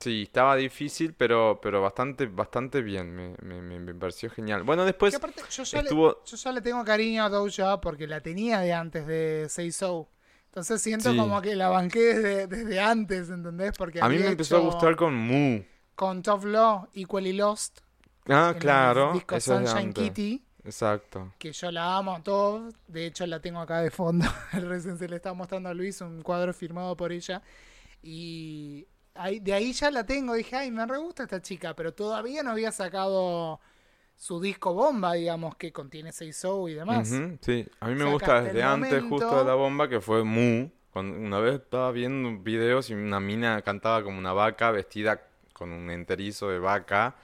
[0.00, 3.14] Sí, estaba difícil, pero, pero bastante, bastante bien.
[3.14, 4.62] Me, me- me- pareció genial.
[4.62, 6.08] Bueno, después aparte, yo, ya estuvo...
[6.08, 9.70] le, yo ya le tengo cariño a Doja porque la tenía de antes de Say
[9.72, 10.08] So.
[10.46, 11.16] Entonces siento Sí.
[11.18, 13.72] como que la banqué desde, desde antes, ¿entendés?
[13.76, 15.62] Porque A mí me empezó a gustar con Mu.
[15.94, 17.80] Con Tough Law, Equally Lost.
[18.26, 19.12] Ah, claro.
[19.12, 19.92] disco Eso es de Sunshine.
[19.92, 20.44] Kitty.
[20.64, 21.32] Exacto.
[21.38, 22.74] que yo la amo a todos.
[22.88, 24.26] De hecho, la tengo acá de fondo.
[24.52, 27.42] Recién se le estaba mostrando a Luis un cuadro firmado por ella.
[28.02, 28.86] Y
[29.22, 30.34] ahí, de ahí ya la tengo.
[30.34, 31.74] Dije, ay, me re gusta esta chica.
[31.74, 33.60] Pero todavía no había sacado
[34.16, 37.08] su disco bomba, digamos, que contiene Say So y demás.
[37.40, 40.00] Sí, a mí me O sea, gusta desde antes momento- justo de la bomba que
[40.00, 40.68] fue Mu.
[40.92, 45.70] Cuando una vez estaba viendo videos y una mina cantaba como una vaca vestida con
[45.72, 47.14] un enterizo de vaca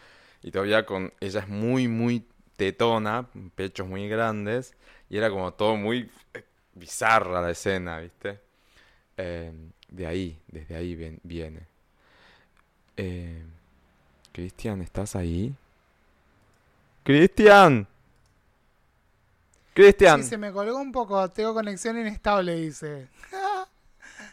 [0.42, 2.24] y todavía con ella es muy muy
[2.56, 4.76] tetona, pechos muy grandes
[5.10, 6.44] y era como todo muy eh,
[6.74, 8.38] bizarra la escena, ¿viste?
[9.16, 9.52] Eh,
[9.88, 11.66] de ahí, desde ahí viene.
[12.96, 13.42] Eh,
[14.32, 15.54] Cristian, ¿estás ahí?
[17.04, 17.86] Cristian.
[19.74, 20.22] Cristian.
[20.22, 21.28] Sí, se me colgó un poco.
[21.30, 23.08] Tengo conexión inestable, dice.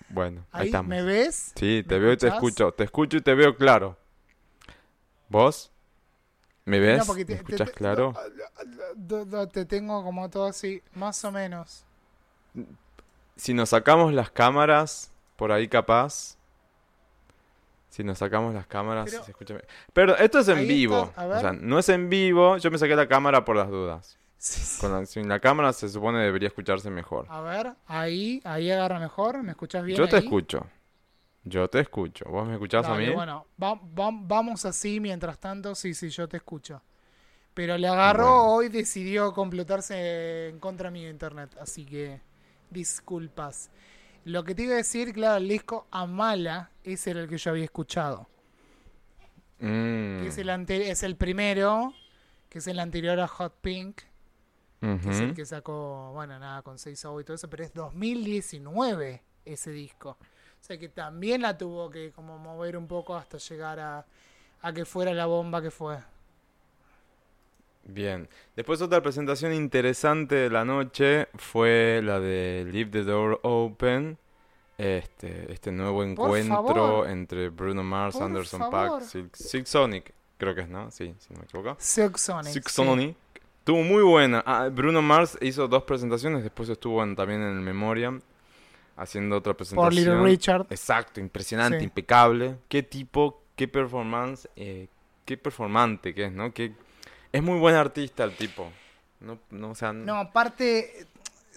[0.09, 0.89] Bueno, ahí Ahí, estamos.
[0.89, 1.51] ¿me ves?
[1.55, 2.71] Sí, te ¿Me veo y te escucho.
[2.71, 3.97] Te escucho y te veo claro.
[5.27, 5.71] ¿Vos?
[6.65, 7.07] ¿Me ves?
[7.07, 8.13] No, ¿Me te- te- escuchas te- claro?
[9.51, 11.83] Te tengo como todo así, más o menos.
[13.35, 16.37] Si nos sacamos las cámaras, por ahí capaz.
[17.93, 19.67] Si nos sacamos las cámaras, Pero- se escucha bien.
[19.93, 21.13] Pero esto es en vivo.
[21.15, 22.57] O sea, no es en vivo.
[22.57, 24.17] Yo me saqué la cámara por las dudas.
[24.39, 24.81] Sí, sí.
[24.81, 27.27] Con la, sin la cámara se supone debería escucharse mejor.
[27.29, 29.43] A ver, ahí, ahí agarra mejor.
[29.43, 29.95] ¿Me escuchas bien?
[29.95, 30.23] Yo te ahí?
[30.23, 30.65] escucho.
[31.43, 32.25] Yo te escucho.
[32.29, 33.09] ¿Vos me escuchás a mí?
[33.11, 35.75] Bueno, va- va- vamos así mientras tanto.
[35.75, 36.81] Sí, sí, yo te escucho.
[37.53, 38.53] Pero le agarró, Bueno.
[38.55, 41.55] hoy decidió complotarse en contra mío internet.
[41.61, 42.19] Así que,
[42.71, 43.69] disculpas.
[44.25, 47.51] Lo que te iba a decir, claro, el disco Amala, ese era el que yo
[47.51, 48.27] había escuchado.
[49.59, 51.93] Mm, Que es, el es el primero,
[52.49, 54.01] que es el anterior a Hot Pink.
[54.79, 59.23] que es el que sacó, bueno, nada, con 6 y todo eso, pero es 2019
[59.45, 60.17] ese disco.
[60.19, 64.05] O sea que también la tuvo que como mover un poco hasta llegar a,
[64.61, 65.97] a que fuera la bomba que fue.
[67.85, 68.29] Bien.
[68.55, 74.17] Después otra presentación interesante de la noche fue la de Leave the Door Open.
[74.77, 78.99] Este, este nuevo encuentro entre Bruno Mars, Por Anderson favor.
[78.99, 80.89] Paak, Silk, Silk Sonic, creo que es, ¿no?
[80.91, 81.75] Sí, si no me equivoco.
[81.79, 82.51] Silk Sonic.
[82.53, 82.75] Silk sí.
[82.75, 83.15] Sonic.
[83.59, 84.43] Estuvo muy buena.
[84.45, 88.19] Ah, Bruno Mars hizo dos presentaciones, después estuvo en- también en el Memoriam
[88.97, 89.85] haciendo otra presentación.
[89.85, 90.65] Por Little Richard.
[90.69, 91.83] Exacto, impresionante, Sí.
[91.85, 92.57] impecable.
[92.67, 94.87] Qué tipo, qué performance, eh,
[95.23, 96.51] qué performante que es, ¿no?
[96.53, 96.73] Que
[97.33, 98.71] es muy buen artista el tipo.
[99.19, 101.07] No, no, o sea, No, aparte,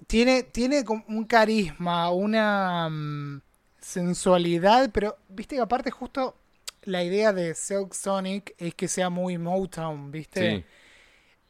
[0.07, 3.43] tiene, tiene un carisma, una mm,
[3.81, 6.37] sensualidad, pero viste que aparte justo
[6.83, 10.61] la idea de Silk Sonic es que sea muy Motown, ¿viste?
[10.61, 10.65] sí,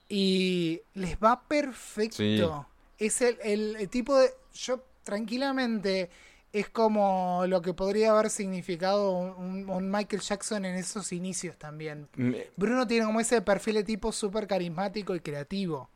[0.08, 2.66] Y les va perfecto.
[2.98, 4.30] Es el, el- el tipo de...
[4.54, 6.10] Yo tranquilamente
[6.52, 12.08] es como lo que podría haber significado un, un Michael Jackson en esos inicios también.
[12.16, 15.88] Me- Bruno tiene como ese perfil de tipo súper carismático y creativo.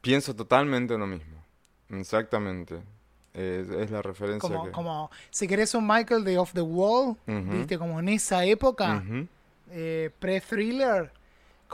[0.00, 1.42] pienso totalmente lo mismo.
[1.90, 2.82] Exactamente.
[3.32, 4.70] Es, es la referencia Como, que...
[4.70, 9.02] como si querés un Michael de Off the Wall, viste, como en esa época,
[9.70, 11.10] eh, pre-thriller,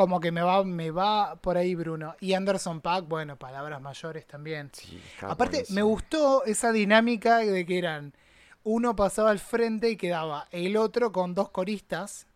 [0.00, 2.16] como que me va, me va por ahí Bruno.
[2.20, 4.70] Y Anderson Pack, bueno, palabras mayores también.
[4.72, 8.14] Sí, Aparte, me gustó esa dinámica de que eran,
[8.62, 12.26] uno pasaba al frente y quedaba el otro con dos coristas,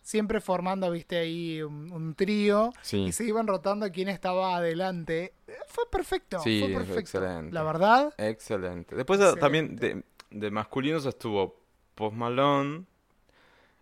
[0.00, 3.04] siempre formando, viste, ahí un, un trío, Sí.
[3.08, 5.34] y se iban rotando quién estaba adelante.
[5.68, 7.00] Fue perfecto, Sí, fue fue perfecto.
[7.18, 7.52] excelente.
[7.52, 8.96] La verdad, Excelente.
[8.96, 11.60] Después ah, también de, de masculinos estuvo
[11.94, 12.84] Post Malone,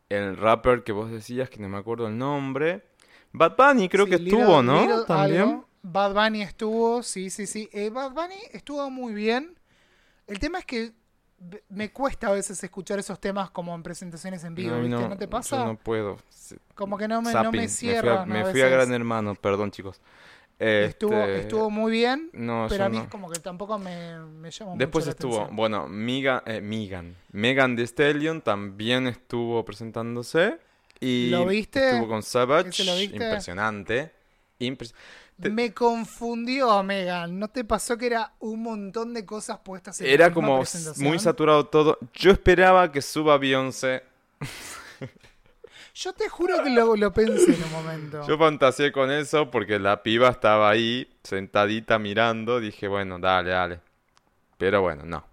[0.08, 2.82] el rapper que vos decías, que no me acuerdo el nombre.
[3.32, 4.80] Bad Bunny creo Sí, que Little- estuvo, ¿no?
[4.80, 5.40] Little También.
[5.42, 5.68] algo.
[5.82, 7.68] Bad Bunny estuvo, sí, sí, sí.
[7.72, 9.58] Eh, Bad Bunny estuvo muy bien.
[10.26, 10.92] El tema es que
[11.68, 14.96] me cuesta a veces escuchar esos temas como en presentaciones en vivo, No, ¿viste?
[15.02, 15.64] no, ¿No te yo pasa?
[15.64, 16.18] no puedo.
[16.74, 18.26] Como que no me, no me fui a- cierra.
[18.26, 20.00] Me fui a, Gran Hermano, perdón chicos.
[20.58, 23.04] Estuvo, Este, estuvo muy bien, No, pero a mí no.
[23.04, 25.56] es como que tampoco me, me llama Después mucho la estuvo, atención.
[25.56, 27.14] bueno, Miga, eh, Megan.
[27.30, 30.58] Megan Thee Stallion también estuvo presentándose.
[31.00, 31.90] Y ¿Lo viste?
[31.90, 32.70] Estuvo con Savage.
[32.70, 33.16] ¿Ese lo viste?
[33.16, 34.12] Impresionante.
[34.60, 34.92] Impres-
[35.40, 37.38] te- Me confundió, Megan.
[37.38, 40.64] ¿No te pasó que era un montón de cosas puestas en la Era misma como
[40.96, 41.98] muy saturado todo.
[42.14, 44.02] Yo esperaba que suba Beyoncé.
[45.94, 48.26] Yo te juro que lo, lo pensé en un momento.
[48.26, 52.60] Yo fantaseé con eso porque la piba estaba ahí, sentadita mirando.
[52.60, 53.80] Dije, bueno, dale, dale.
[54.58, 55.24] Pero bueno, no.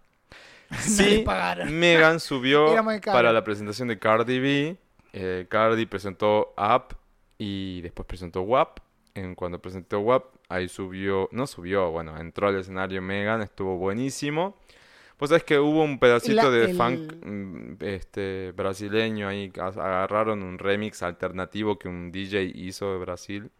[0.81, 1.23] Sí.
[1.67, 2.65] Megan subió
[3.05, 4.77] para la presentación de Cardi B.
[5.17, 6.95] Eh, Cardi presentó Up
[7.37, 8.79] y después presentó WAP.
[9.13, 14.57] En cuando presentó WAP, ahí subió, no subió, bueno, entró al escenario Megan, estuvo buenísimo.
[15.17, 20.43] Pues es que hubo un pedacito La- de el- funk mm, este, brasileño ahí, agarraron
[20.43, 23.51] un remix alternativo que un DJ hizo de Brasil,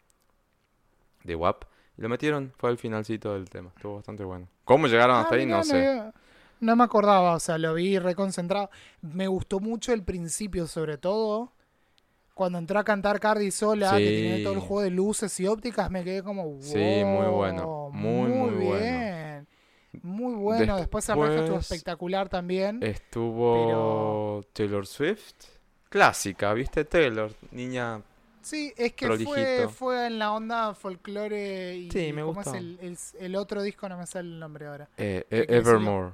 [1.24, 1.64] de WAP,
[1.98, 4.50] y lo metieron, fue el finalcito del tema, estuvo bastante bueno.
[4.66, 5.46] ¿Cómo llegaron Ah, hasta ahí?
[5.46, 5.90] mirá, No sé.
[6.66, 8.70] No me acordaba, o sea, lo vi reconcentrado.
[9.02, 11.52] Me gustó mucho el principio, sobre todo.
[12.34, 15.90] Cuando entró a cantar Cardi sola, que tenía todo el juego de luces y ópticas,
[15.90, 18.80] me quedé como, wow, Sí, muy bueno, muy, muy bueno.
[18.82, 19.48] bien.
[20.04, 20.76] Muy bueno.
[20.76, 22.82] Después, el resto estuvo Después- espectacular también.
[22.84, 25.34] Estuvo Taylor Swift,
[25.90, 26.84] clásica, ¿viste?
[26.86, 28.02] Taylor, niña.
[28.42, 32.78] Sí, es que fue, fue en la onda folclore y Sí, me ¿cómo es el,
[32.82, 33.88] el- el otro disco?
[33.90, 34.90] No me sale el nombre ahora.
[34.98, 35.46] eh, ¿Qué eh?
[35.50, 36.12] Evermore.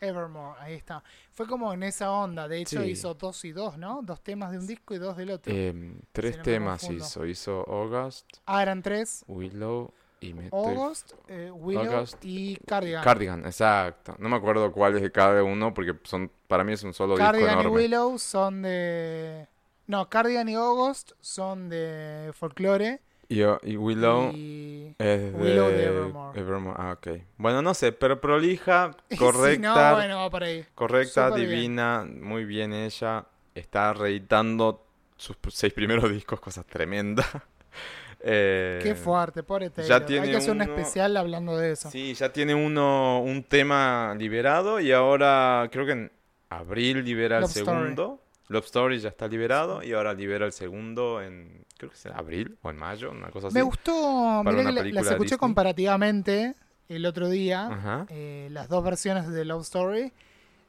[0.00, 1.02] Evermore, ahí está.
[1.32, 2.46] Fue como en esa onda.
[2.48, 2.90] De hecho, Sí.
[2.90, 4.00] hizo dos y dos, ¿no?
[4.02, 5.52] Dos temas de un disco y dos del otro.
[5.52, 7.26] Em, tres no temas hizo.
[7.26, 9.24] Hizo August, ah, eran tres.
[9.28, 12.24] Willow y me August, eh, Willow August.
[12.24, 13.04] y Cardigan.
[13.04, 14.16] Cardigan, exacto.
[14.18, 17.14] No me acuerdo cuál es de cada uno porque son para mí es un solo
[17.14, 17.66] disco Cardigan y.
[17.66, 19.46] Willow son de...
[19.86, 23.00] No, Cardigan y August son de folklore.
[23.30, 24.94] Y, y Willow y...
[24.98, 26.40] es de Willow de Evermore.
[26.40, 26.76] Evermore.
[26.78, 27.08] Ah, ok.
[27.36, 29.90] Bueno, no sé, pero prolija, Sí, correcta.
[29.90, 30.64] no, bueno, va por ahí.
[30.74, 31.50] Correcta, bien.
[31.50, 33.26] divina, muy bien ella.
[33.54, 34.84] Está reeditando
[35.16, 37.26] sus seis primeros discos, cosas tremendas.
[38.20, 40.00] Eh, Qué fuerte, pobre ya Taylor.
[40.00, 41.88] Hay tiene que hacer un uno- especial hablando de eso.
[41.88, 46.12] Sí, ya tiene uno un tema liberado y ahora creo que en
[46.50, 47.64] abril libera el Story.
[47.64, 48.20] segundo.
[48.48, 52.12] Love Story ya está liberado y ahora libera el segundo en creo que es en
[52.12, 53.54] abril o en mayo, una cosa así.
[53.54, 55.38] Me gustó, mirá que la- las escuché Disney.
[55.38, 56.54] comparativamente
[56.88, 60.12] el otro día, eh, las dos versiones de Love Story.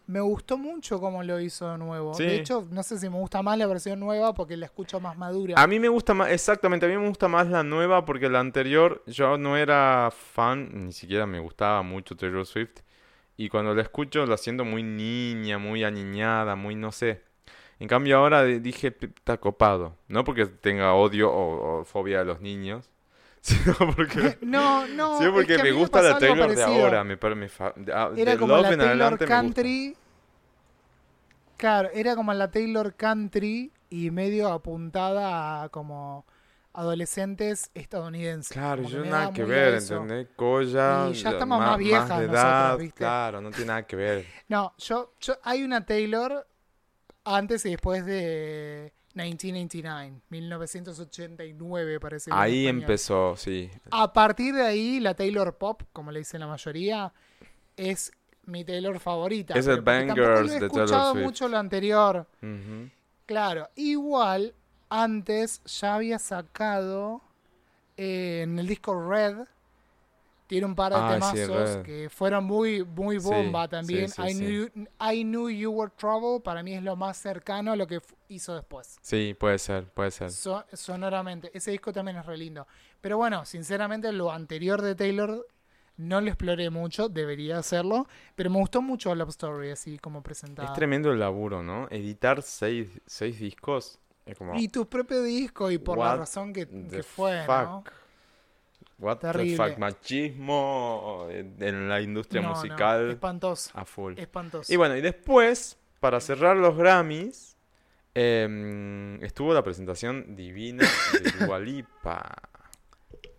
[0.07, 2.15] Me gustó mucho cómo lo hizo de nuevo.
[2.15, 2.23] Sí.
[2.23, 5.15] De hecho, no sé si me gusta más la versión nueva porque la escucho más
[5.17, 5.53] madura.
[5.61, 8.39] A mí me gusta más, exactamente, a mí me gusta más la nueva porque la
[8.39, 12.79] anterior yo no era fan, ni siquiera me gustaba mucho Taylor Swift.
[13.37, 17.21] Y cuando la escucho la siento muy niña, muy aniñada, muy no sé.
[17.79, 19.95] En cambio ahora di- dije, "P- está copado.
[20.07, 22.89] No porque tenga odio o, o fobia a los niños,
[23.41, 25.17] sino porque, No, no.
[25.17, 27.03] sino es porque que me gusta la Taylor de ahora.
[27.03, 29.17] Me, me fa- de, ah, Era de como la Taylor.
[29.25, 29.95] Country.
[31.57, 36.25] Claro, era como la Taylor Country y medio apuntada a como
[36.73, 38.53] adolescentes estadounidenses.
[38.53, 39.75] Claro, yo nada que ver.
[39.75, 40.27] ¿entendés?
[40.35, 42.97] Colla, Y ya estamos más viejas de nosotras, edad, ¿viste?
[42.97, 44.25] claro, no tiene nada que ver.
[44.47, 46.47] No, yo, yo hay una Taylor
[47.23, 52.31] antes y después de 1989, 1989 parece.
[52.33, 53.69] Ahí empezó, sí.
[53.91, 57.11] A partir de ahí, la Taylor Pop, como le dicen la mayoría,
[57.75, 58.11] es
[58.45, 59.53] mi Taylor favorita.
[59.53, 61.23] Es el Bangers he de Taylor escuchado Swift.
[61.23, 62.27] mucho lo anterior.
[63.25, 64.53] Claro, igual
[64.89, 67.21] antes ya había sacado
[67.97, 69.37] eh, en el disco Red.
[70.49, 71.81] Tiene un par de Ah, sí, temazos Red.
[71.83, 74.09] que fueron muy, muy Sí, bomba sí, también.
[74.09, 74.39] sí, I, sí.
[74.39, 78.01] Knew, I Knew You Were Trouble para mí es lo más cercano a lo que
[78.29, 78.97] hizo después.
[79.03, 80.31] Sí, puede ser, puede ser.
[80.31, 81.51] So- sonoramente.
[81.53, 82.65] Ese disco también es re lindo.
[82.99, 85.45] Pero bueno, sinceramente lo anterior de Taylor
[85.97, 88.07] no lo exploré mucho, debería hacerlo.
[88.33, 90.67] Pero me gustó mucho Love Story así como presentada.
[90.69, 91.87] Es tremendo el laburo, ¿no?
[91.91, 94.55] Editar seis, seis discos es como...
[94.55, 96.65] Y tu propio disco y por la razón que
[97.03, 97.55] fue, fuck?
[97.55, 97.83] ¿no?
[98.99, 99.55] What Terrible.
[99.57, 103.71] the fuck, machismo en en la industria No, no, musical espantoso.
[103.73, 104.13] a full.
[104.17, 104.71] Espantoso.
[104.71, 107.55] Y bueno, y después, para cerrar los Grammys,
[108.13, 112.35] em, estuvo la presentación divina de Dua Lipa.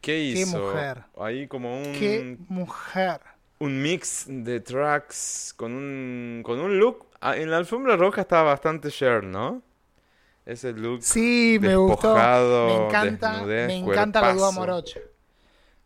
[0.01, 0.59] ¿Qué hizo?
[0.59, 1.05] mujer.
[1.19, 3.21] Ahí como un, Qué mujer.
[3.59, 7.07] un mix de tracks con un, con un look.
[7.21, 9.63] ah, En la alfombra roja estaba bastante Cher, ¿no?
[10.47, 12.09] Ese look Sí, me gustó.
[12.09, 14.53] despojado, Me encanta, desnudez, me encanta la cuerpazo.
[14.53, 15.01] morocha.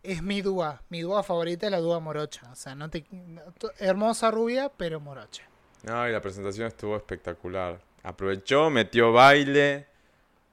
[0.04, 0.82] Es mi dúa.
[0.90, 2.48] Mi dúa favorita es la dúa morocha.
[2.52, 3.42] O sea, no te, no-
[3.78, 5.42] hermosa rubia, pero morocha.
[5.82, 7.80] No, y la presentación estuvo espectacular.
[8.02, 9.86] Aprovechó, metió baile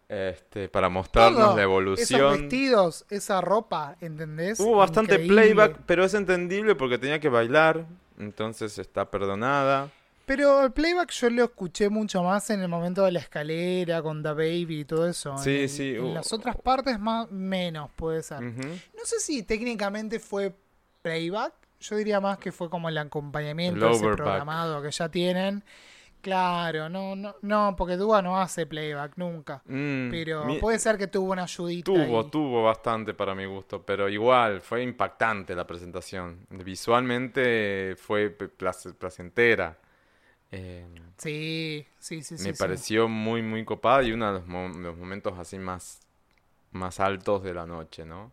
[0.09, 1.47] este, para mostrarnos Todo.
[1.55, 2.41] la Esos evolución.
[2.41, 4.59] vestidos, esa ropa, ¿entendés?
[4.59, 5.41] Hubo bastante Increíble.
[5.43, 7.85] playback, pero es entendible porque tenía que bailar,
[8.17, 9.89] entonces está perdonada.
[10.33, 14.23] Pero el playback yo lo escuché mucho más en el momento de la escalera con
[14.23, 15.37] The Baby y todo eso.
[15.37, 18.41] Sí, en, sí, En hubo- las otras partes más menos puede ser.
[18.41, 20.55] No sé si técnicamente fue
[21.01, 21.53] playback.
[21.81, 25.63] Yo diría más que fue como el acompañamiento El ese programado que ya tienen.
[26.21, 29.63] Claro, no, no, no, porque Dua no hace playback nunca.
[29.65, 31.91] Mm, Pero mi- puede ser que tuvo una ayudita.
[31.91, 32.29] Tuvo, ahí.
[32.31, 36.45] tuvo bastante para mi gusto, pero igual fue impactante la presentación.
[36.51, 39.77] Visualmente fue placentera.
[40.51, 40.85] Eh,
[41.17, 42.53] Sí, sí, sí, me sí.
[42.59, 45.99] pareció muy, muy copada y uno de los, mo- los momentos así más,
[46.71, 48.31] más altos de la noche, ¿no?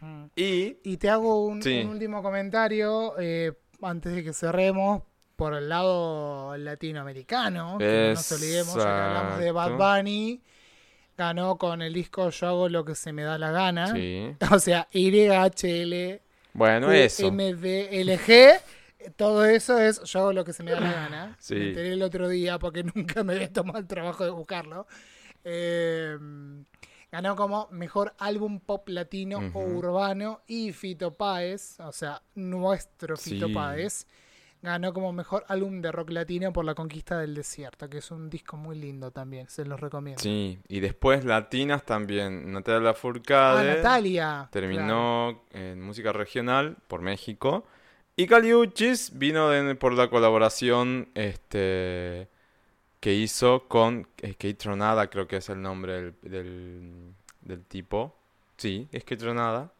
[0.00, 0.24] Mm.
[0.36, 1.80] Y Y te hago un, Sí.
[1.82, 5.02] un último comentario eh, antes de que cerremos
[5.36, 7.78] por el lado latinoamericano.
[7.78, 9.98] Que no nos olvidemos, ya que hablamos de Bad.
[9.98, 10.40] Bunny.
[11.16, 13.94] Ganó con el disco Yo hago lo que se me da la gana.
[14.52, 16.20] O sea, YHL,
[16.52, 17.30] Bueno, eso.
[17.30, 18.60] MDLG.
[19.16, 21.36] Todo eso es yo hago lo que se me da la gana.
[21.40, 21.54] Sí.
[21.54, 24.86] Me enteré el otro día porque nunca me había tomado el trabajo de buscarlo.
[25.44, 26.16] Eh,
[27.12, 33.46] ganó como mejor álbum pop latino o urbano y Fito Páez, o sea, nuestro Fito
[33.48, 33.54] Sí.
[33.54, 34.06] Páez,
[34.62, 38.30] ganó como mejor álbum de rock latino por La Conquista del Desierto, que es un
[38.30, 40.20] disco muy lindo también, se los recomiendo.
[40.22, 42.50] Sí, y después latinas también.
[42.50, 44.22] Natalia Ah, Lafourcade Natalia.
[44.24, 44.48] claro.
[44.50, 47.66] terminó en música regional por México.
[48.16, 52.28] Y Caliuchis vino de- por la colaboración este,
[53.00, 58.16] que hizo con eh, Kate Tronada, creo que es el nombre del, del, del tipo.
[58.56, 59.72] Sí, es Kate Tronada.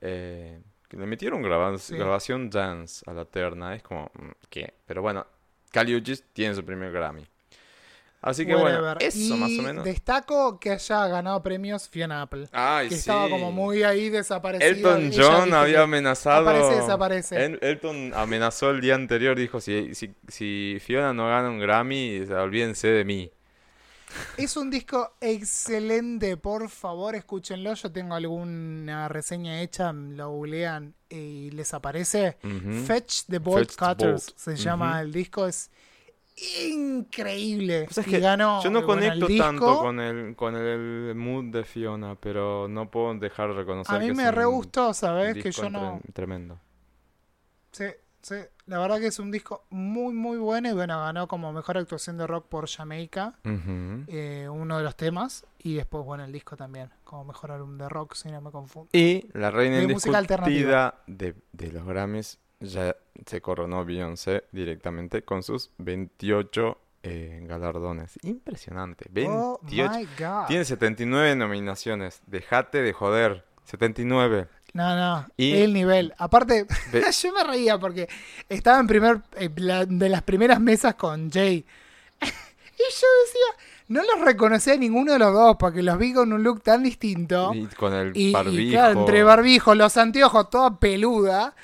[0.00, 1.96] Eh, que le metieron graba- Sí.
[1.96, 3.74] grabación dance a la terna.
[3.74, 4.72] Es como, mm, ¿qué?
[4.86, 5.26] Pero bueno,
[5.70, 7.26] Caliuchis tiene su primer Grammy.
[8.22, 9.84] Así que bueno, eso y más o menos.
[9.84, 12.48] Destaco que haya ganado premios Fiona Apple.
[12.50, 13.30] Ay, que estaba sí.
[13.30, 14.66] como muy ahí desaparecida.
[14.68, 16.48] Elton John había amenazado.
[16.48, 17.44] Aparece, desaparece.
[17.44, 22.20] El- Elton amenazó el día anterior, dijo, si, si, si Fiona no gana un Grammy,
[22.20, 23.30] o sea, olvídense de mí.
[24.36, 27.74] Es un disco excelente, por favor, escúchenlo.
[27.74, 32.38] Yo tengo alguna reseña hecha, lo googlean y les aparece.
[32.86, 34.38] Fetch the Bolt Fetch the Cutters Bolt.
[34.38, 35.70] se llama el disco, es
[36.36, 37.86] increíble.
[37.90, 41.64] Es Y que ganó, yo no bueno, conecto tanto con el, con el mood de
[41.64, 44.92] Fiona, pero no puedo dejar de reconocer A mí que es me un re gustó,
[44.92, 45.34] ¿sabes?
[45.42, 46.00] Que yo no.
[46.12, 46.60] tremendo.
[47.72, 47.86] Sí,
[48.22, 48.36] sí.
[48.66, 50.68] La verdad que es un disco muy, muy bueno.
[50.68, 53.38] Y bueno, ganó como mejor actuación de rock por Jamaica.
[53.44, 55.46] Eh, uno de los temas.
[55.58, 56.90] Y después, bueno, el disco también.
[57.04, 58.88] Como mejor álbum de rock, si no me confundo.
[58.92, 62.96] Y la reina De música indiscutida de, de los Grammys ya
[63.26, 68.18] se coronó Beyoncé directamente con sus 28 eh, galardones.
[68.22, 69.06] Impresionante.
[69.28, 69.92] Oh 28.
[69.98, 70.46] my god.
[70.48, 72.20] Tiene 79 nominaciones.
[72.26, 73.44] Dejate de joder.
[73.64, 74.48] 79.
[74.74, 76.14] No, no, Y- el nivel.
[76.18, 76.66] Aparte,
[77.22, 78.08] yo me reía porque
[78.48, 81.64] estaba en primer eh, la- de las primeras mesas con Jay.
[82.22, 86.32] y yo decía, no los reconocía a ninguno de los dos porque los vi con
[86.32, 87.52] un look tan distinto.
[87.54, 88.70] Y con el Y, y barbijo.
[88.72, 91.54] claro, entre barbijo, los anteojos, toda peluda.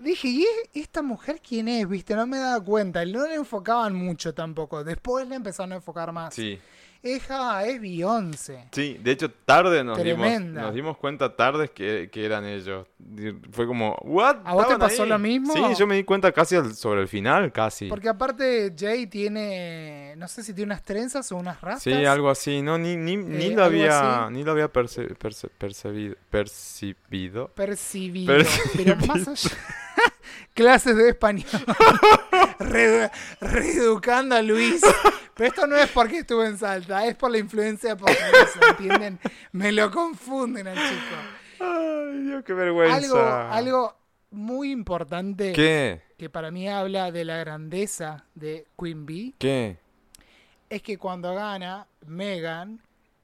[0.00, 1.88] Dije, ¿y es- esta mujer quién es?
[1.88, 2.14] ¿Viste?
[2.14, 3.04] No me daba cuenta.
[3.04, 4.84] No le enfocaban mucho tampoco.
[4.84, 6.34] Después le empezaron a enfocar más.
[6.34, 6.58] Sí.
[7.00, 8.66] Es, ah, es Beyoncé.
[8.72, 12.88] Sí, de hecho tarde nos dimos, nos dimos cuenta tarde que, que eran ellos.
[13.52, 14.38] Fue como, ¿what?
[14.44, 15.08] ¿A vos te ¿Estaban pasó ahí?".
[15.08, 15.52] lo mismo?
[15.52, 17.86] Sí, yo me di cuenta casi al- sobre el final, casi.
[17.88, 21.84] Porque aparte Jay tiene, no sé si tiene unas trenzas o unas rastas.
[21.84, 24.34] Sí, algo así, no, ni, ni, ni Eh, lo había, así.
[24.34, 25.14] ni lo había percibido.
[25.14, 26.16] Percibido.
[27.54, 28.34] Percibido.
[28.76, 29.56] Pero más allá...
[30.54, 31.46] Clases de español.
[32.58, 33.10] Re-
[33.40, 34.80] reeducando a Luis.
[35.34, 39.18] Pero esto no es porque estuve en Salta, es por la influencia portuguesa, ¿entienden?
[39.52, 41.16] Me lo confunden al chico.
[41.60, 42.96] Ay, Dios, qué vergüenza.
[42.96, 43.18] Algo,
[43.54, 43.96] algo
[44.30, 46.02] muy importante ¿Qué?
[46.18, 49.78] que para mí habla de la grandeza de Queen Bee ¿Qué?
[50.68, 52.80] es que cuando gana Megan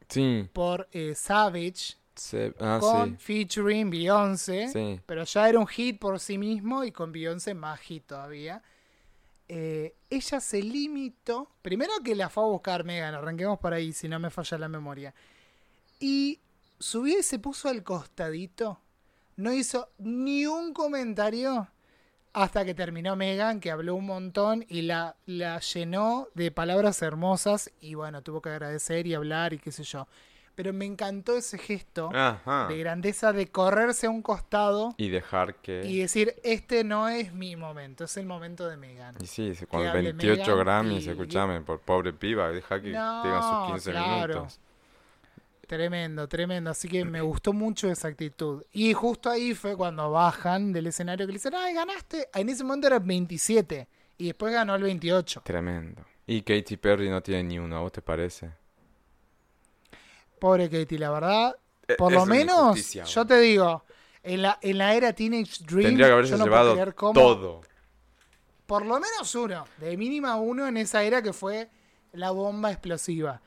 [0.09, 0.49] Sí.
[0.53, 4.69] por eh, Savage Se- ah, con featuring Beyoncé.
[4.69, 5.01] Sí.
[5.07, 8.63] pero ya era un hit por sí mismo y con Beyoncé más hit todavía.
[9.49, 14.09] Eh, ella se limitó, primero que la fue a buscar Megan, arranquemos por ahí si
[14.09, 15.15] no me falla la memoria,
[16.01, 16.41] y
[16.79, 18.81] subió y se puso al costadito,
[19.37, 21.69] no hizo ni un comentario
[22.33, 27.71] hasta que terminó Megan, que habló un montón y la, la llenó de palabras hermosas
[27.81, 30.09] y bueno, tuvo que agradecer y hablar y qué sé yo.
[30.55, 32.69] Pero me encantó ese gesto Ajá.
[32.69, 35.85] de grandeza de correrse a un costado Y dejar que...
[35.85, 39.17] y decir, este no es mi momento, es el momento de Megan.
[39.21, 43.23] Y sí, con hable 28 Megan Grammys, y- escúchame, por pobre piba, deja que No,
[43.23, 44.35] tenga sus 15 claro.
[44.35, 44.61] minutos.
[45.67, 46.71] Tremendo, tremendo.
[46.71, 48.63] Así que me gustó mucho esa actitud.
[48.73, 52.29] Y justo ahí fue cuando bajan del escenario que le dicen, ay, ganaste.
[52.35, 55.41] En ese momento era el 27 y después ganó el 28.
[55.45, 56.05] Tremendo.
[56.27, 58.51] Y Katy Perry no tiene ni uno, ¿a vos te parece?
[60.39, 61.57] Pobre Katie, la verdad.
[61.89, 63.85] Eh, Por es lo menos, yo te digo,
[64.23, 67.13] en la, en la era Teenage Dream, Tendría que haberse yo no puedo llevado cómo-
[67.21, 67.61] todo.
[68.67, 71.69] Por lo menos uno, de mínima uno en esa era que fue
[72.13, 73.41] la bomba explosiva.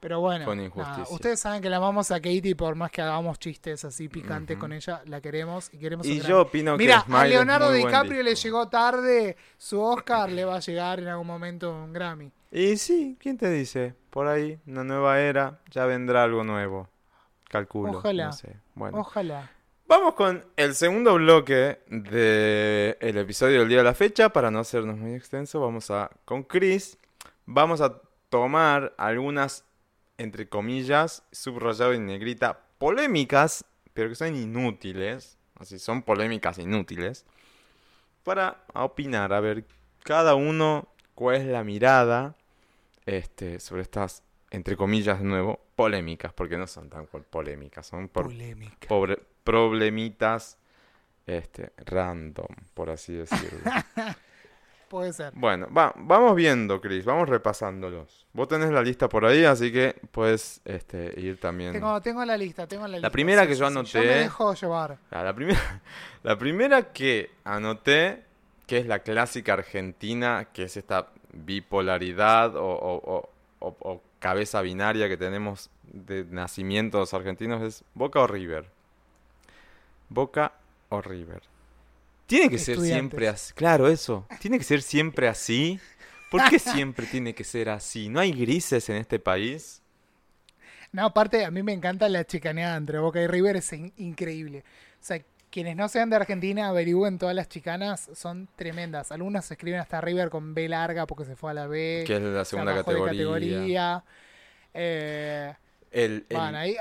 [0.00, 3.84] Pero bueno, nada, ustedes saben que la amamos a Katie por más que hagamos chistes
[3.84, 7.72] así picantes con ella, la queremos y queremos Y yo opino Mira, que a Leonardo
[7.72, 12.30] DiCaprio le llegó tarde su Oscar, le va a llegar en algún momento un Grammy.
[12.52, 13.94] Y sí, ¿quién te dice?
[14.18, 16.88] Por ahí, una nueva era, ya vendrá algo nuevo.
[17.48, 17.98] Calculo.
[17.98, 18.26] Ojalá.
[18.26, 18.56] No sé.
[18.74, 18.98] Bueno.
[18.98, 19.48] Ojalá.
[19.86, 24.30] Vamos con el segundo bloque del episodio del día de la fecha.
[24.30, 26.98] Para no hacernos muy extenso, vamos a con Chris.
[27.46, 29.64] Vamos a tomar algunas,
[30.16, 33.64] entre comillas, subrayado en negrita, polémicas,
[33.94, 35.38] pero que son inútiles.
[35.60, 37.24] Así son polémicas inútiles.
[38.24, 39.64] Para opinar, a ver
[40.02, 42.34] cada uno cuál es la mirada
[43.08, 48.24] este, sobre estas, entre comillas, de nuevo, polémicas, porque no son tan polémicas, son por
[48.26, 48.86] Polémica.
[48.86, 50.58] pobre- problemitas
[51.26, 53.60] este, random, por así decirlo.
[54.88, 55.34] Puede ser.
[55.36, 58.26] bueno, va, vamos viendo, Chris, vamos repasándolos.
[58.32, 61.72] Vos tenés la lista por ahí, así que puedes este, ir también.
[61.72, 63.10] Tengo, tengo la lista, tengo la lista.
[63.10, 64.98] primera Sí, que sí, yo sí, anoté- Yo me dejo llevar.
[65.10, 65.82] Ah, la, primera,
[66.22, 68.22] la primera que anoté,
[68.66, 73.28] que es la clásica argentina, que es esta bipolaridad o, o- o-
[73.60, 78.66] o- o cabeza binaria que tenemos de nacimiento los argentinos, es Boca o River.
[80.08, 80.52] Boca
[80.88, 81.42] o River.
[82.26, 83.54] Tiene que ser siempre así.
[83.54, 84.26] Claro, eso.
[84.40, 85.80] Tiene que ser siempre así.
[86.30, 88.08] ¿Por qué siempre tiene que ser así?
[88.10, 89.80] ¿No hay grises en este país?
[90.92, 94.62] No, aparte, a mí me encanta la chicaneada entre Boca y River, es in- increíble.
[95.00, 99.12] O sea, quienes no sean de Argentina, averigüen todas las chicanas, son tremendas.
[99.12, 102.04] Algunas escriben hasta River con B larga porque se fue a la B.
[102.06, 103.12] Que es la se segunda categoría.
[103.12, 104.04] categoría.
[104.74, 105.54] Eh,
[105.90, 106.76] El, el- bueno, hay,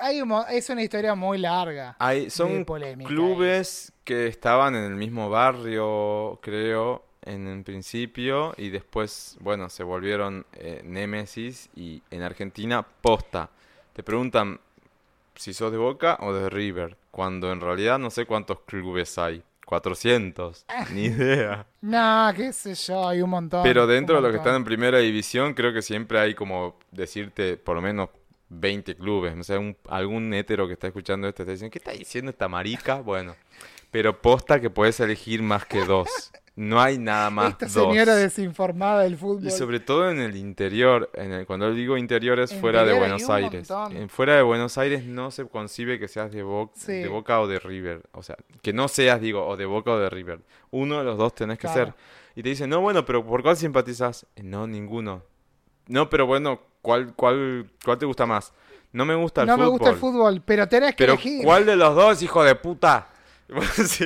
[0.52, 1.96] es una historia muy larga.
[2.00, 8.70] Hay, son polémica clubes que estaban en el mismo barrio, creo, en un principio, y
[8.70, 13.50] después, bueno, se volvieron eh, némesis y en Argentina posta.
[13.94, 14.60] Te preguntan
[15.38, 19.44] si sos de Boca o de River, cuando en realidad no sé cuántos clubes hay.
[19.66, 21.66] 400, ni idea.
[21.82, 23.64] No, qué sé yo, hay un montón.
[23.64, 27.58] Pero dentro de los que están en primera división, creo que siempre hay como decirte
[27.58, 28.10] por lo menos
[28.50, 29.36] 20 clubes.
[29.36, 32.96] No sé, algún hétero que está escuchando esto está diciendo, ¿qué está diciendo esta marica?
[33.02, 33.36] Bueno,
[33.92, 36.08] pero posta que puedes elegir más que dos.
[36.58, 37.92] no hay nada más Esta dos.
[37.92, 39.46] señora desinformada del fútbol.
[39.48, 43.30] Y sobre todo en el interior, en el, cuando digo interior es fuera de Buenos
[43.30, 43.70] Aires.
[43.92, 46.94] En fuera de Buenos Aires no se concibe que seas de, Bo- Sí.
[46.94, 48.02] de Boca o de River.
[48.12, 50.40] O sea, que no seas, digo, o de Boca o de River.
[50.72, 51.86] Uno de los dos tenés que Claro.
[51.86, 51.94] ser.
[52.36, 54.26] Y te dicen, no, bueno, pero ¿por cuál simpatizas?
[54.36, 55.24] Eh, No, ninguno.
[55.88, 58.52] No, pero bueno, ¿cuál, cuál, cuál te gusta más?
[58.94, 59.66] No me gusta el no fútbol.
[59.66, 61.44] me gusta el fútbol, pero tenés que Pero elegir.
[61.46, 63.10] ¿cuál de los dos, hijo de puta?
[63.86, 64.06] Sí.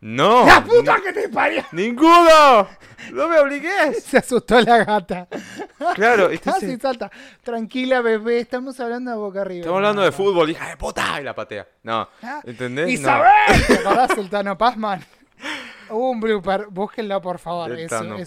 [0.00, 0.46] No.
[0.46, 1.64] ¡La puta que te parió!
[1.72, 2.68] ¡Ninguno!
[3.12, 4.04] ¡No me obligues!
[4.04, 5.26] Se asustó la gata.
[5.94, 7.10] Claro, y te Casi dice, salta.
[7.42, 9.60] Tranquila, bebé, estamos hablando de Boca Arriba.
[9.60, 11.66] estamos hablando de fútbol, hija de puta, y la patea.
[11.82, 12.86] No, Ah, ¿entendés?
[12.86, 12.90] No.
[12.92, 13.30] ¡Isabel!
[13.66, 15.04] ¿Te acordás del Tano Pazman?
[15.90, 17.72] Hubo un blooper, búsquenlo por favor.
[17.78, 18.24] Es, un-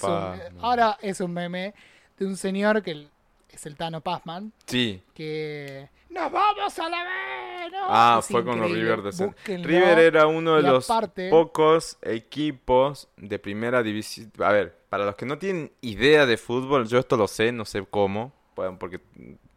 [0.61, 1.73] ahora es un meme
[2.17, 3.07] de un señor que
[3.49, 5.01] es el Tano Pazman, Sí.
[5.13, 5.87] que...
[6.11, 7.69] ¡Nos vamos a la!
[7.71, 7.77] ¿no?
[7.89, 8.71] Ah, Es fue con los.
[8.71, 9.67] River de Búsquenlo.
[9.67, 14.31] River era uno de los aparte- pocos equipos de primera división.
[14.39, 17.63] A ver, para los que no tienen idea de fútbol, yo esto lo sé, no
[17.65, 18.99] sé cómo, bueno, porque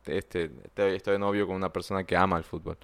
[0.06, 2.78] este, estoy, estoy de novio con una persona que ama el fútbol.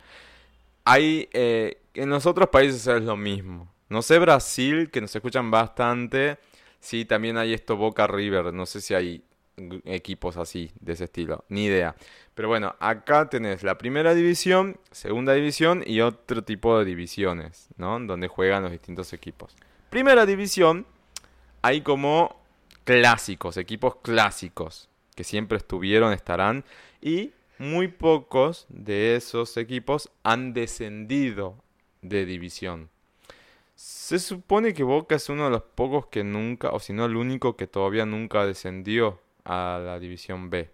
[0.85, 3.73] Hay, eh, en los otros países es lo mismo.
[3.89, 6.39] No sé Brasil, que nos escuchan bastante.
[6.81, 8.53] Sí, también hay esto Boca River.
[8.53, 9.23] No sé si hay
[9.85, 11.45] equipos así, de ese estilo.
[11.49, 11.95] Ni idea.
[12.35, 17.99] Pero bueno, acá tenés la primera división, segunda división y otro tipo de divisiones, ¿no?
[18.01, 19.57] Donde juegan los distintos equipos.
[19.91, 20.87] Primera división,
[21.63, 22.41] hay como
[22.85, 26.65] clásicos, equipos clásicos, que siempre estuvieron, estarán,
[27.03, 31.57] y muy pocos de esos equipos han descendido
[32.01, 32.89] de división.
[33.75, 37.17] Se supone que Boca es uno de los pocos que nunca, o si no el
[37.17, 40.71] único que todavía nunca descendió a la división B.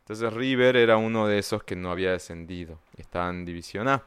[0.00, 4.02] Entonces River era uno de esos que no había descendido, estaba en división A.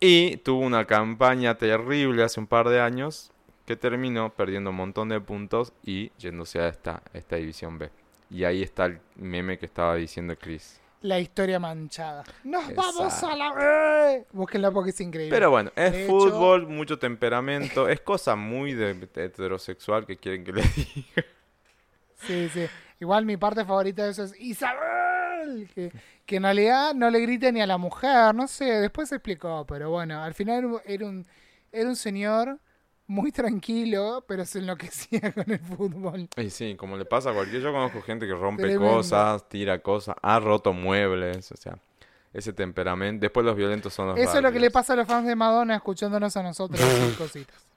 [0.00, 3.30] Y tuvo una campaña terrible hace un par de años
[3.66, 7.90] que terminó perdiendo un montón de puntos y yéndose a esta, esta división B.
[8.30, 10.80] Y ahí está el meme que estaba diciendo Chris.
[11.02, 12.24] La historia manchada.
[12.44, 12.82] ¡Nos Exacto.
[12.98, 14.26] vamos a la vez!
[14.32, 15.34] Búsquenla porque es increíble.
[15.34, 20.44] Pero bueno, es De hecho- fútbol, mucho temperamento, es cosa muy de, heterosexual que quieren
[20.44, 21.24] que le diga.
[22.26, 22.66] Sí, sí.
[23.00, 25.68] Igual mi parte favorita de eso es Isabel.
[25.74, 25.92] Que,
[26.26, 29.66] que en realidad no le grita ni a la mujer, no sé, después se explicó,
[29.66, 31.26] pero bueno, al final era un,
[31.72, 32.60] era un, señor
[33.08, 36.28] muy tranquilo, pero se enloquecía con el fútbol.
[36.36, 38.92] Y sí, como le pasa a cualquier, yo conozco gente que rompe Tremendo.
[38.92, 41.78] cosas, tira cosas, ha roto muebles, o sea,
[42.32, 43.22] ese temperamento.
[43.22, 45.34] Después los violentos son los Eso es lo que le pasa a los fans de
[45.34, 46.80] Madonna escuchándonos a nosotros
[47.18, 47.69] cositas.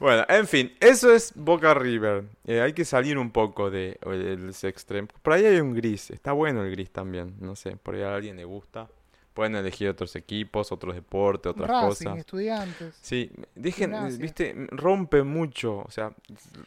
[0.00, 2.24] Bueno, en fin, eso es Boca River.
[2.44, 5.08] Eh, hay que salir un poco de el, ese extremo.
[5.22, 8.14] Por ahí hay un gris, está bueno el gris también, no sé, por ahí a
[8.14, 8.88] alguien le gusta.
[9.34, 12.18] Pueden elegir otros equipos, otros deportes, otras Racing, cosas.
[12.18, 12.94] estudiantes.
[13.00, 16.12] Sí, dejen, viste, rompe mucho, o sea,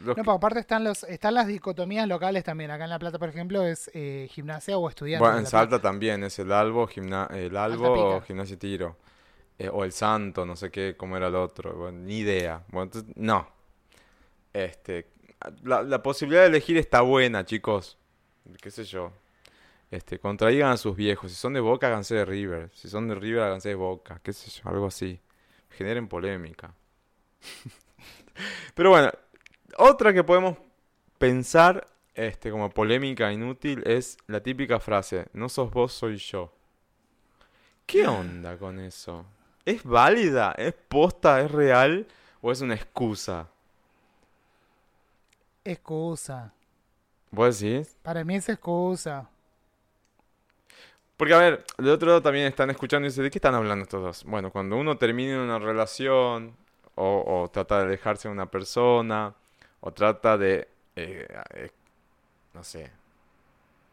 [0.03, 2.71] los No, que- aparte están los están las dicotomías locales también.
[2.71, 5.19] Acá en La Plata, por ejemplo, es eh, gimnasia o estudiantes.
[5.19, 8.21] Bueno, en Salta también es el Albo, gimna- el Albo o.
[8.21, 8.95] Gimnasia y Tiro.
[9.57, 11.91] Eh, o el Santo, no sé qué, cómo era el otro.
[11.91, 12.63] Ni idea.
[12.69, 13.47] Bueno, entonces, no.
[14.53, 15.07] Este,
[15.63, 17.97] la, la posibilidad de elegir está buena, chicos.
[18.61, 19.11] Qué sé yo.
[19.91, 21.31] Este, contraigan a sus viejos.
[21.31, 22.69] Si son de Boca, háganse de River.
[22.73, 24.19] Si son de River, háganse de Boca.
[24.23, 25.19] Qué sé yo, algo así.
[25.69, 26.73] Generen polémica.
[28.75, 29.11] Pero bueno,
[29.77, 30.57] otra que podemos
[31.17, 36.53] pensar este, como polémica inútil es la típica frase, no sos vos, soy yo.
[37.85, 39.25] ¿Qué onda con eso?
[39.65, 40.53] ¿Es válida?
[40.57, 41.41] ¿Es posta?
[41.41, 42.07] ¿Es real?
[42.41, 43.47] ¿O es una excusa?
[45.65, 46.53] Excusa.
[47.31, 47.95] ¿Vos decís?
[48.03, 49.27] Para mí es excusa.
[51.17, 53.83] Porque, a ver, del otro lado también están escuchando y dicen, ¿de qué están hablando
[53.83, 54.23] estos dos?
[54.25, 56.55] Bueno, cuando uno termina una relación,
[56.95, 59.33] o, o trata de alejarse de una persona,
[59.79, 61.71] o trata de, eh, eh,
[62.53, 62.91] no sé,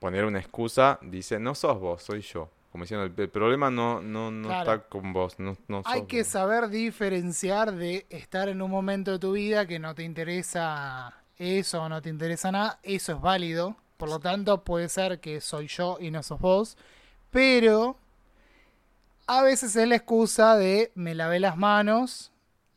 [0.00, 2.48] poner una excusa, dice, no sos vos, soy yo.
[2.72, 4.72] Como diciendo, el, el problema no, no, no Claro.
[4.72, 9.12] está con vos, no, no Hay sos que saber diferenciar de estar en un momento
[9.12, 12.78] de tu vida que no te interesa eso o no te interesa nada.
[12.82, 13.76] Eso es válido.
[13.98, 16.76] Por lo tanto, puede ser que soy yo y no sos vos.
[17.30, 17.98] Pero
[19.26, 22.32] a veces es la excusa de me lavé las manos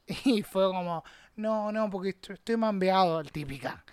[0.25, 1.03] y fue como,
[1.35, 3.83] no, no, porque est- estoy mambeado, típica.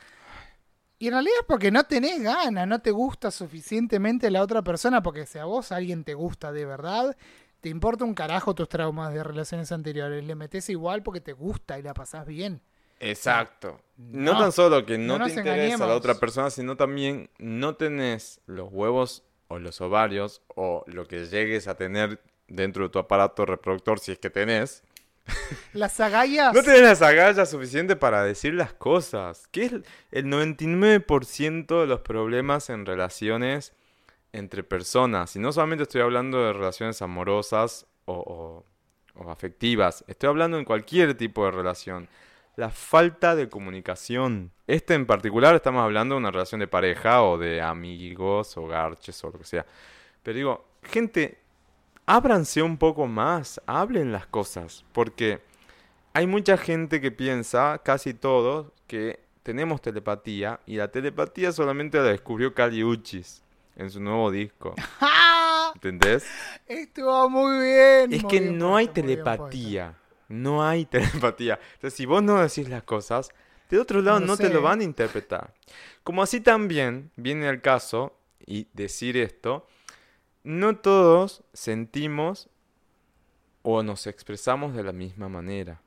[1.02, 5.02] Y en realidad es porque no tenés ganas, no te gusta suficientemente la otra persona,
[5.02, 7.16] porque si a vos alguien te gusta de verdad,
[7.60, 10.24] te importa un carajo tus traumas de relaciones anteriores.
[10.24, 12.62] Le metes igual porque te gusta y la pasás bien.
[13.00, 13.80] Exacto.
[13.96, 18.40] No, No, tan solo que no te interesa la otra persona, sino también no tenés
[18.46, 23.44] los huevos o los ovarios o lo que llegues a tener dentro de tu aparato
[23.44, 24.84] reproductor, si es que tenés,
[25.72, 26.54] Las agallas.
[26.54, 29.46] No tenés las agallas suficientes para decir las cosas.
[29.50, 29.72] Que es
[30.10, 33.72] el 99% de los problemas en relaciones
[34.32, 35.36] entre personas.
[35.36, 38.64] Y no solamente estoy hablando de relaciones amorosas o,
[39.14, 40.04] o, o afectivas.
[40.08, 42.08] Estoy hablando en cualquier tipo de relación.
[42.56, 44.52] La falta de comunicación.
[44.66, 49.22] Este en particular estamos hablando de una relación de pareja o de amigos o garches
[49.24, 49.64] o lo que sea.
[50.22, 51.41] Pero digo, gente,
[52.06, 55.40] ábranse un poco más, hablen las cosas, porque
[56.12, 62.04] hay mucha gente que piensa, casi todos, que tenemos telepatía y la telepatía solamente la
[62.04, 63.42] descubrió Kali Uchis
[63.76, 64.74] en su nuevo disco.
[65.74, 66.24] ¿Entendés?
[66.66, 68.12] Estuvo muy bien.
[68.12, 69.94] Es muy que bien no hay puesto, telepatía.
[70.28, 71.58] No hay telepatía.
[71.74, 73.30] Entonces, si vos no decís las cosas,
[73.70, 75.54] de otro lado No no te lo van a interpretar.
[76.04, 78.14] Como así también viene el caso,
[78.46, 79.66] y decir esto,
[80.44, 82.48] no todos sentimos
[83.62, 85.80] o nos expresamos de la misma manera.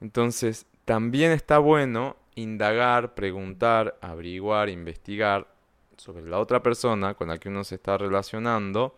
[0.00, 5.48] Entonces, también está bueno indagar, preguntar, averiguar, investigar
[5.96, 8.96] sobre la otra persona con la que uno se está relacionando,